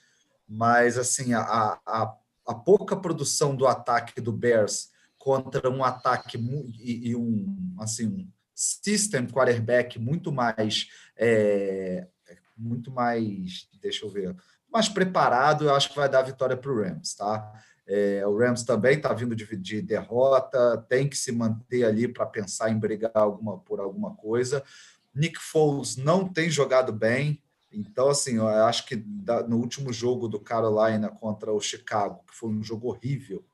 mas 0.48 0.98
assim, 0.98 1.34
a, 1.34 1.80
a, 1.86 2.14
a 2.46 2.54
pouca 2.54 2.96
produção 2.98 3.56
do 3.56 3.66
ataque 3.66 4.20
do 4.20 4.34
Bears 4.34 4.89
contra 5.18 5.70
um 5.70 5.84
ataque 5.84 6.38
e, 6.80 7.10
e 7.10 7.16
um 7.16 7.76
assim 7.80 8.08
um 8.08 8.28
system 8.56 9.28
quarterback 9.28 10.00
muito 10.00 10.32
mais 10.32 10.88
é, 11.16 12.08
muito 12.58 12.92
mais 12.92 13.68
deixa 13.80 14.06
eu 14.06 14.10
ver 14.10 14.36
mais 14.72 14.89
preparado 14.89 15.65
eu 15.65 15.76
acho 15.76 15.89
que 15.89 15.95
vai 15.95 16.09
dar 16.09 16.22
vitória 16.22 16.57
para 16.57 16.72
o 16.72 16.82
Rams 16.82 17.15
tá 17.15 17.51
é, 17.88 18.26
o 18.26 18.38
Rams 18.38 18.63
também 18.63 18.97
está 18.97 19.13
vindo 19.13 19.36
de, 19.36 19.45
de, 19.57 19.82
derrota 19.82 20.78
tem 20.89 21.09
que 21.09 21.17
se 21.17 21.32
manter 21.32 21.84
ali 21.84 22.07
para 22.07 22.26
pensar 22.26 22.69
em 22.69 22.80
brigar 22.80 23.11
alguma 23.15 23.57
por 23.59 23.80
alguma 23.80 24.15
coisa 24.15 24.63
Nick 25.13 25.39
Foles 25.39 25.97
não 25.97 26.28
tem 26.28 26.49
jogado 26.49 26.93
bem 26.93 27.41
então, 27.72 28.09
assim, 28.09 28.36
eu 28.36 28.47
acho 28.47 28.86
que 28.86 28.97
no 29.47 29.57
último 29.57 29.93
jogo 29.93 30.28
do 30.28 30.39
Carolina 30.39 31.09
contra 31.09 31.53
o 31.53 31.61
Chicago, 31.61 32.22
que 32.28 32.36
foi 32.36 32.49
um 32.49 32.61
jogo 32.61 32.89
horrível, 32.89 33.45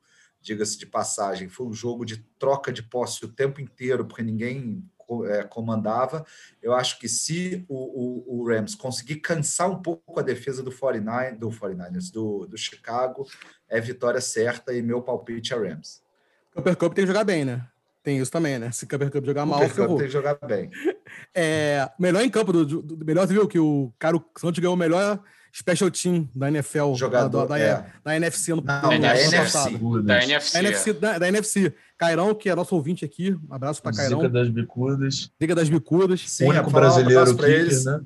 diga-se 0.42 0.78
de 0.78 0.88
passagem. 0.88 1.50
Foi 1.50 1.68
um 1.68 1.74
jogo 1.74 2.04
de 2.04 2.18
troca 2.40 2.72
de 2.74 2.82
posse 2.82 3.24
o 3.24 3.32
tempo 3.32 3.62
inteiro, 3.62 4.06
porque 4.06 4.24
ninguém 4.24 4.84
comandava. 5.50 6.26
Eu 6.62 6.74
acho 6.74 7.00
que 7.00 7.08
se 7.08 7.66
o, 7.68 7.76
o, 7.76 8.40
o, 8.40 8.48
Rams 8.48 8.76
conseguir 8.76 9.18
cansar 9.18 9.70
um 9.70 9.82
pouco 9.82 10.20
a 10.20 10.24
defesa 10.24 10.62
do 10.62 10.72
49, 10.72 11.32
do 11.38 11.50
49ers, 11.50 12.12
do, 12.12 12.46
do 12.46 12.58
Chicago, 12.58 13.28
é 13.70 13.80
vitória 13.80 14.22
certa 14.22 14.74
e 14.74 14.82
meu 14.82 15.02
palpite 15.02 15.54
é 15.54 15.58
Rams. 15.58 16.02
Cooper 16.54 16.76
Cup 16.76 16.94
tem 16.94 17.04
que 17.04 17.08
jogar 17.08 17.24
bem, 17.24 17.46
né? 17.46 17.68
Tem 18.04 18.18
isso 18.18 18.32
também, 18.32 18.58
né? 18.58 18.72
Se 18.72 18.88
Cooper 18.88 19.12
Cup 19.12 19.26
jogar 19.26 19.46
mal, 19.46 19.60
Cooper 19.60 19.88
Cup 19.88 19.98
tem 19.98 20.08
que 20.08 20.14
jogar 20.14 20.36
bem. 20.46 20.70
É, 21.34 21.90
melhor 21.98 22.22
em 22.22 22.30
campo, 22.30 22.52
do, 22.52 22.66
do, 22.66 23.06
melhor, 23.06 23.26
você 23.26 23.34
viu 23.34 23.48
que 23.48 23.58
o 23.58 23.94
Caro 23.98 24.24
Santos 24.38 24.60
ganhou 24.60 24.74
o 24.74 24.78
melhor 24.78 25.24
special 25.58 25.90
team 25.90 26.30
da 26.36 26.48
NFL. 26.50 26.94
Jogador, 26.94 27.48
da, 27.48 27.58
da, 27.58 27.60
é. 27.60 27.86
da 28.04 28.16
NFC 28.16 28.52
no 28.54 28.62
Não, 28.62 28.82
da, 28.82 28.96
NFC. 28.96 29.78
Da 30.04 30.24
NFC. 30.24 30.54
Da 30.54 30.60
NFC, 30.60 30.94
da, 30.94 31.20
da 31.20 31.28
NFC. 31.28 31.74
Cairão, 31.98 32.36
que 32.36 32.50
é 32.50 32.56
nosso 32.56 32.76
ouvinte 32.76 33.04
aqui. 33.04 33.36
Um 33.50 33.54
abraço 33.54 33.82
para 33.82 33.96
Cairão. 33.96 34.22
Liga 34.22 34.30
das 34.30 34.50
Bicudas. 34.50 35.32
Liga 35.42 35.56
das 35.56 35.70
Bicudas. 35.70 36.30
Sim, 36.30 36.46
o 36.46 36.50
único 36.50 36.70
brasileiro 36.70 37.36
um 37.36 37.46
eles. 37.46 37.86
né? 37.86 38.02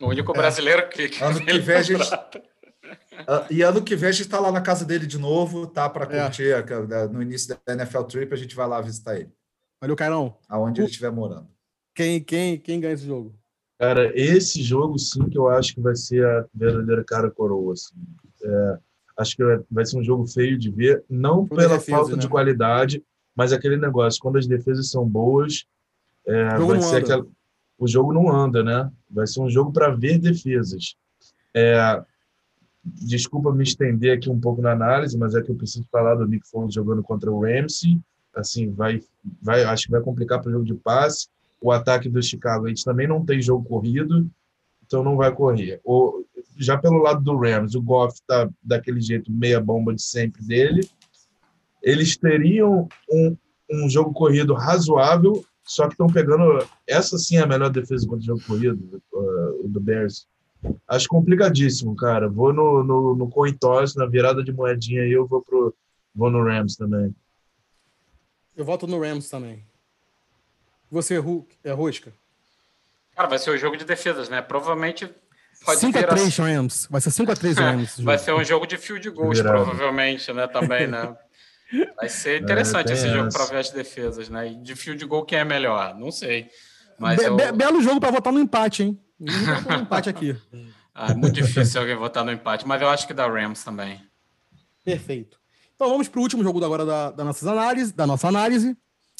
O 0.00 0.08
único 0.08 0.32
brasileiro 0.32 0.82
é. 0.82 0.86
que. 0.86 1.22
Ano 1.22 1.44
que 1.44 1.58
vem 1.60 1.76
a 1.76 1.82
gente. 1.82 2.14
Uh, 2.14 3.46
e 3.50 3.62
ano 3.62 3.82
que 3.82 3.94
vem 3.94 4.08
a 4.08 4.12
gente 4.12 4.22
está 4.22 4.40
lá 4.40 4.50
na 4.50 4.60
casa 4.60 4.84
dele 4.84 5.06
de 5.06 5.18
novo, 5.18 5.66
tá? 5.66 5.88
Para 5.88 6.04
é. 6.04 6.22
curtir 6.22 6.50
é. 6.50 7.08
no 7.08 7.22
início 7.22 7.56
da 7.64 7.72
NFL 7.72 8.02
Trip, 8.02 8.34
a 8.34 8.36
gente 8.36 8.56
vai 8.56 8.66
lá 8.66 8.80
visitar 8.80 9.16
ele. 9.16 9.30
Valeu, 9.80 9.94
Cairão. 9.94 10.36
Aonde 10.48 10.80
o... 10.80 10.82
ele 10.82 10.90
estiver 10.90 11.12
morando. 11.12 11.48
Quem, 11.94 12.20
quem, 12.20 12.58
quem 12.58 12.80
ganha 12.80 12.94
esse 12.94 13.06
jogo? 13.06 13.34
Cara, 13.78 14.10
esse 14.14 14.62
jogo 14.62 14.98
sim 14.98 15.28
que 15.28 15.36
eu 15.36 15.48
acho 15.48 15.74
que 15.74 15.80
vai 15.80 15.94
ser 15.94 16.24
a 16.24 16.46
verdadeira 16.54 17.04
cara 17.04 17.30
coroa. 17.30 17.74
Assim. 17.74 17.94
É, 18.42 18.78
acho 19.18 19.36
que 19.36 19.42
vai 19.70 19.84
ser 19.84 19.98
um 19.98 20.04
jogo 20.04 20.26
feio 20.26 20.58
de 20.58 20.70
ver, 20.70 21.04
não 21.08 21.46
Por 21.46 21.58
pela 21.58 21.76
defesa, 21.76 21.96
falta 21.98 22.16
né? 22.16 22.18
de 22.18 22.28
qualidade, 22.28 23.04
mas 23.34 23.52
aquele 23.52 23.76
negócio, 23.76 24.20
quando 24.20 24.38
as 24.38 24.46
defesas 24.46 24.90
são 24.90 25.06
boas, 25.06 25.66
é, 26.26 26.56
vai 26.58 26.80
ser 26.80 26.96
aquela, 26.96 27.26
o 27.78 27.86
jogo 27.86 28.12
não 28.12 28.30
anda, 28.30 28.62
né? 28.62 28.90
Vai 29.10 29.26
ser 29.26 29.40
um 29.40 29.50
jogo 29.50 29.72
para 29.72 29.90
ver 29.90 30.18
defesas. 30.18 30.96
É, 31.54 32.02
desculpa 32.82 33.52
me 33.52 33.62
estender 33.62 34.16
aqui 34.16 34.30
um 34.30 34.40
pouco 34.40 34.62
na 34.62 34.72
análise, 34.72 35.18
mas 35.18 35.34
é 35.34 35.42
que 35.42 35.50
eu 35.50 35.54
preciso 35.54 35.86
falar 35.92 36.14
do 36.14 36.26
Nick 36.26 36.48
Foles 36.48 36.74
jogando 36.74 37.02
contra 37.02 37.30
o 37.30 37.42
Ramsey. 37.42 38.00
Assim, 38.34 38.70
vai, 38.70 39.02
vai, 39.42 39.64
acho 39.64 39.84
que 39.84 39.90
vai 39.90 40.00
complicar 40.00 40.40
para 40.40 40.48
o 40.48 40.52
jogo 40.52 40.64
de 40.64 40.74
passe 40.74 41.28
o 41.60 41.70
ataque 41.70 42.08
do 42.08 42.22
Chicago. 42.22 42.68
Gente 42.68 42.84
também 42.84 43.06
não 43.06 43.24
tem 43.24 43.40
jogo 43.40 43.66
corrido, 43.66 44.28
então 44.84 45.02
não 45.02 45.16
vai 45.16 45.34
correr. 45.34 45.80
O, 45.84 46.24
já 46.56 46.78
pelo 46.78 46.98
lado 46.98 47.22
do 47.22 47.36
Rams, 47.36 47.74
o 47.74 47.82
Goff 47.82 48.14
está 48.14 48.48
daquele 48.62 49.00
jeito, 49.00 49.32
meia 49.32 49.60
bomba 49.60 49.94
de 49.94 50.02
sempre 50.02 50.42
dele. 50.42 50.88
Eles 51.82 52.16
teriam 52.16 52.88
um, 53.10 53.36
um 53.70 53.88
jogo 53.88 54.12
corrido 54.12 54.54
razoável, 54.54 55.44
só 55.64 55.86
que 55.86 55.94
estão 55.94 56.06
pegando. 56.06 56.66
Essa 56.86 57.18
sim 57.18 57.36
é 57.36 57.42
a 57.42 57.46
melhor 57.46 57.70
defesa 57.70 58.06
contra 58.06 58.22
o 58.22 58.26
jogo 58.26 58.42
corrido, 58.46 59.02
uh, 59.12 59.68
do 59.68 59.80
Bears. 59.80 60.26
Acho 60.88 61.08
complicadíssimo, 61.08 61.94
cara. 61.94 62.28
Vou 62.28 62.52
no, 62.52 62.82
no, 62.82 63.14
no 63.14 63.28
coin 63.28 63.52
toss, 63.52 63.94
na 63.94 64.06
virada 64.06 64.42
de 64.42 64.52
moedinha 64.52 65.02
aí, 65.02 65.12
eu 65.12 65.26
vou, 65.26 65.42
pro, 65.42 65.74
vou 66.14 66.30
no 66.30 66.42
Rams 66.42 66.76
também. 66.76 67.14
Eu 68.56 68.64
voto 68.64 68.86
no 68.86 68.98
Rams 68.98 69.28
também. 69.28 69.62
Você 70.90 71.22
é 71.64 71.72
Rosca? 71.72 72.12
Cara, 73.14 73.28
vai 73.28 73.38
ser 73.38 73.50
o 73.50 73.56
jogo 73.56 73.76
de 73.76 73.84
defesas, 73.84 74.28
né? 74.28 74.42
Provavelmente 74.42 75.08
pode 75.64 75.80
5 75.80 75.98
a 75.98 76.02
3 76.04 76.36
Rams. 76.36 76.86
Vai 76.90 77.00
ser 77.00 77.10
5 77.10 77.32
a 77.32 77.36
3 77.36 77.56
Rams. 77.58 78.00
vai 78.00 78.18
ser 78.18 78.34
um 78.34 78.44
jogo 78.44 78.66
de 78.66 78.76
field 78.76 79.08
goals, 79.10 79.38
Virado. 79.38 79.64
provavelmente, 79.64 80.32
né? 80.32 80.46
Também, 80.46 80.86
né? 80.86 81.16
Vai 81.96 82.08
ser 82.08 82.40
interessante 82.40 82.92
é, 82.92 82.94
esse 82.94 83.08
jogo 83.08 83.32
para 83.32 83.44
ver 83.46 83.58
as 83.58 83.70
defesas, 83.70 84.28
né? 84.28 84.52
E 84.52 84.54
de 84.54 84.76
field 84.76 85.04
goal 85.04 85.24
quem 85.24 85.40
é 85.40 85.44
melhor? 85.44 85.98
Não 85.98 86.12
sei. 86.12 86.48
Mas 86.96 87.18
be 87.18 87.24
eu... 87.24 87.36
be 87.36 87.50
belo 87.50 87.82
jogo 87.82 87.98
para 87.98 88.12
votar 88.12 88.32
no 88.32 88.38
empate, 88.38 88.84
hein? 88.84 89.00
no 89.18 89.74
empate 89.82 90.08
aqui. 90.08 90.36
ah, 90.94 91.10
é 91.10 91.14
muito 91.14 91.34
difícil 91.34 91.80
alguém 91.80 91.96
votar 91.96 92.24
no 92.24 92.30
empate, 92.30 92.66
mas 92.66 92.80
eu 92.80 92.88
acho 92.88 93.04
que 93.04 93.12
dá 93.12 93.26
Rams 93.26 93.64
também. 93.64 94.00
Perfeito. 94.84 95.40
Então 95.74 95.88
vamos 95.88 96.08
para 96.08 96.20
o 96.20 96.22
último 96.22 96.42
jogo 96.44 96.64
agora 96.64 96.86
da, 96.86 97.10
da, 97.10 97.24
nossa 97.24 97.50
análise, 97.50 97.92
da 97.92 98.06
nossa 98.06 98.28
análise, 98.28 98.76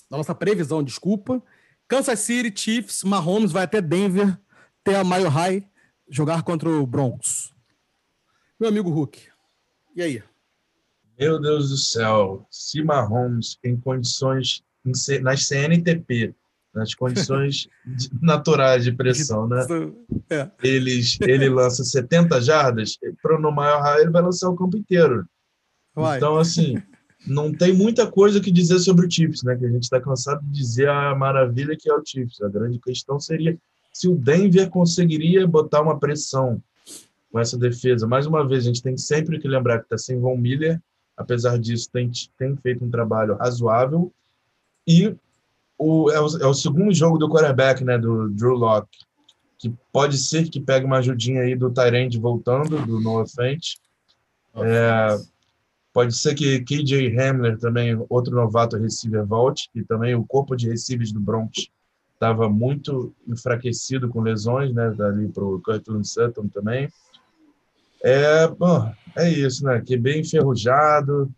da 0.09 0.17
nossa 0.17 0.35
previsão, 0.35 0.83
desculpa. 0.83 1.43
Kansas 1.89 2.18
City, 2.20 2.53
Chiefs, 2.55 3.05
Mahomes 3.05 3.53
vai 3.53 3.64
até 3.64 3.80
Denver, 3.80 4.39
ter 4.82 4.97
a 4.97 5.05
Mile 5.05 5.28
High, 5.28 5.68
jogar 6.09 6.43
contra 6.43 6.68
o 6.68 6.87
Broncos. 6.87 7.55
Meu 8.59 8.68
amigo 8.70 8.91
Hulk, 8.91 9.28
e 9.95 10.03
aí? 10.03 10.22
Meu 11.18 11.41
Deus 11.41 11.70
do 11.70 11.76
céu, 11.76 12.47
se 12.51 12.82
Mahomes 12.82 13.59
em 13.64 13.78
condições, 13.78 14.62
nas 15.22 15.47
CNTP, 15.47 16.34
nas 16.74 16.95
condições 16.95 17.68
naturais 18.20 18.84
de 18.84 18.93
pressão, 18.93 19.47
né? 19.47 19.64
É. 20.28 20.51
Eles, 20.62 21.18
ele 21.20 21.49
lança 21.49 21.84
70 21.84 22.41
jardas, 22.41 22.99
para 23.22 23.39
no 23.39 23.51
Mile 23.51 23.80
High 23.80 24.01
ele 24.03 24.11
vai 24.11 24.22
lançar 24.22 24.51
o 24.51 24.57
campo 24.57 24.76
inteiro. 24.76 25.24
Vai. 25.95 26.18
Então, 26.18 26.37
assim, 26.37 26.82
não 27.27 27.53
tem 27.53 27.72
muita 27.72 28.11
coisa 28.11 28.41
que 28.41 28.51
dizer 28.51 28.79
sobre 28.79 29.07
o 29.07 29.11
Chiefs, 29.11 29.43
né? 29.43 29.57
Que 29.57 29.66
a 29.66 29.70
gente 29.70 29.83
está 29.83 30.01
cansado 30.01 30.41
de 30.45 30.53
dizer 30.53 30.89
a 30.89 31.14
maravilha 31.14 31.77
que 31.77 31.91
é 31.91 31.95
o 31.95 32.03
Chiefs. 32.05 32.41
A 32.41 32.49
grande 32.49 32.79
questão 32.79 33.18
seria 33.18 33.59
se 33.93 34.09
o 34.09 34.14
Denver 34.14 34.68
conseguiria 34.70 35.47
botar 35.47 35.81
uma 35.81 35.99
pressão 35.99 36.62
com 37.33 37.41
essa 37.41 37.59
defesa. 37.59 38.07
Mais 38.07 38.27
uma 38.27 38.47
vez, 38.47 38.64
a 38.64 38.66
gente 38.66 38.83
tem 38.83 38.97
sempre 38.97 39.39
que 39.39 39.49
lembrar 39.49 39.79
que 39.79 39.85
está 39.85 39.99
sem 39.99 40.20
Von 40.20 40.37
Miller, 40.37 40.81
apesar 41.16 41.59
disso, 41.59 41.89
tem, 41.93 42.11
tem 42.39 42.57
feito 42.57 42.85
um 42.85 42.91
trabalho 42.91 43.37
razoável. 43.37 44.12
E 44.87 45.14
o, 45.79 46.11
é, 46.11 46.20
o, 46.20 46.27
é 46.43 46.47
o 46.47 46.55
segundo 46.55 46.95
jogo 46.95 47.18
do 47.18 47.29
quarterback, 47.29 47.83
né? 47.83 47.99
Do 47.99 48.29
Drew 48.29 48.55
Locke, 48.55 48.99
que 49.59 49.72
pode 49.93 50.18
ser 50.18 50.49
que 50.49 50.61
pegue 50.61 50.87
uma 50.87 50.99
ajudinha 50.99 51.43
aí 51.43 51.57
do 51.57 51.70
Tyrande 51.70 52.18
voltando, 52.18 52.79
do 52.87 53.01
Noah 53.01 53.27
Fent. 53.27 53.77
É, 54.55 55.18
Pode 55.97 56.14
ser 56.14 56.34
que 56.34 56.61
KJ 56.61 57.18
Hamler, 57.18 57.59
também 57.59 57.97
outro 58.11 58.34
novato 58.34 58.76
receiver, 58.76 59.24
volte, 59.24 59.70
e 59.74 59.82
também 59.82 60.14
o 60.14 60.27
corpo 60.27 60.55
de 60.55 60.68
receivers 60.68 61.10
do 61.10 61.18
Bronx 61.18 61.70
estava 62.12 62.51
muito 62.51 63.14
enfraquecido 63.27 64.06
com 64.10 64.20
lesões, 64.20 64.74
né? 64.74 64.90
Dali 64.90 65.27
para 65.28 65.43
o 65.43 65.59
Curtin 65.59 66.05
Sutton 66.05 66.48
também. 66.48 66.93
É, 68.02 68.47
bom, 68.47 68.93
é 69.16 69.31
isso, 69.31 69.64
né? 69.64 69.81
Que 69.81 69.97
bem 69.97 70.20
enferrujado, 70.20 71.32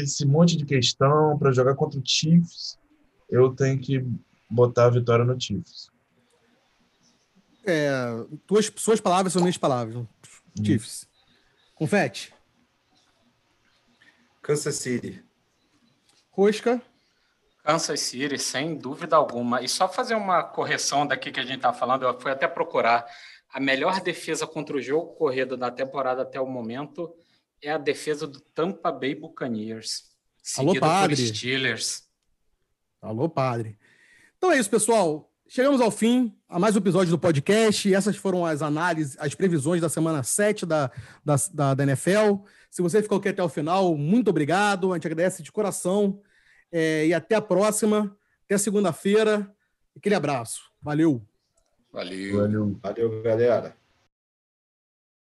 esse 0.00 0.24
monte 0.24 0.56
de 0.56 0.64
questão 0.64 1.38
para 1.38 1.52
jogar 1.52 1.74
contra 1.74 2.00
o 2.00 2.02
Chiefs, 2.02 2.78
eu 3.28 3.54
tenho 3.54 3.78
que 3.78 4.02
botar 4.48 4.86
a 4.86 4.90
vitória 4.90 5.26
no 5.26 5.38
Chiefs. 5.38 5.90
É, 7.66 7.92
tuas, 8.46 8.72
suas 8.76 8.98
palavras 8.98 9.30
são 9.30 9.42
minhas 9.42 9.58
palavras. 9.58 9.94
Hum. 9.94 10.06
Chiefs. 10.64 11.06
Confete. 11.74 12.32
Kansas 14.42 14.74
City. 14.74 15.22
Rosca. 16.30 16.82
Kansas 17.64 18.00
City, 18.00 18.36
sem 18.38 18.76
dúvida 18.76 19.14
alguma. 19.14 19.62
E 19.62 19.68
só 19.68 19.88
fazer 19.88 20.16
uma 20.16 20.42
correção 20.42 21.06
daqui 21.06 21.30
que 21.30 21.38
a 21.38 21.44
gente 21.44 21.56
está 21.56 21.72
falando, 21.72 22.02
eu 22.04 22.20
fui 22.20 22.32
até 22.32 22.48
procurar. 22.48 23.06
A 23.48 23.60
melhor 23.60 24.00
defesa 24.00 24.46
contra 24.46 24.76
o 24.76 24.80
jogo 24.80 25.14
corrido 25.14 25.56
da 25.56 25.70
temporada 25.70 26.22
até 26.22 26.40
o 26.40 26.46
momento 26.46 27.14
é 27.62 27.70
a 27.70 27.78
defesa 27.78 28.26
do 28.26 28.40
Tampa 28.40 28.90
Bay 28.90 29.14
Buccaneers. 29.14 30.10
Alô, 30.58 30.74
padre. 30.80 31.14
por 31.14 31.22
Steelers. 31.22 32.02
Alô, 33.00 33.28
padre. 33.28 33.78
Então 34.36 34.50
é 34.50 34.58
isso, 34.58 34.70
pessoal. 34.70 35.30
Chegamos 35.46 35.80
ao 35.80 35.90
fim 35.90 36.34
a 36.48 36.58
mais 36.58 36.74
um 36.74 36.78
episódio 36.78 37.10
do 37.10 37.18
podcast. 37.18 37.94
Essas 37.94 38.16
foram 38.16 38.44
as 38.44 38.62
análises, 38.62 39.16
as 39.20 39.34
previsões 39.34 39.82
da 39.82 39.88
semana 39.88 40.22
7 40.22 40.66
da, 40.66 40.90
da, 41.24 41.36
da, 41.52 41.74
da 41.74 41.82
NFL. 41.84 42.42
Se 42.72 42.80
você 42.80 43.02
ficou 43.02 43.18
aqui 43.18 43.28
até 43.28 43.42
o 43.42 43.50
final, 43.50 43.94
muito 43.98 44.30
obrigado. 44.30 44.92
A 44.92 44.96
gente 44.96 45.06
agradece 45.06 45.42
de 45.42 45.52
coração. 45.52 46.22
É, 46.72 47.06
e 47.06 47.12
até 47.12 47.34
a 47.34 47.42
próxima. 47.42 48.16
Até 48.46 48.56
segunda-feira. 48.56 49.54
Aquele 49.94 50.14
abraço. 50.14 50.72
Valeu. 50.80 51.22
Valeu. 51.92 52.38
Valeu, 52.38 52.78
Valeu 52.82 53.22
galera. 53.22 53.76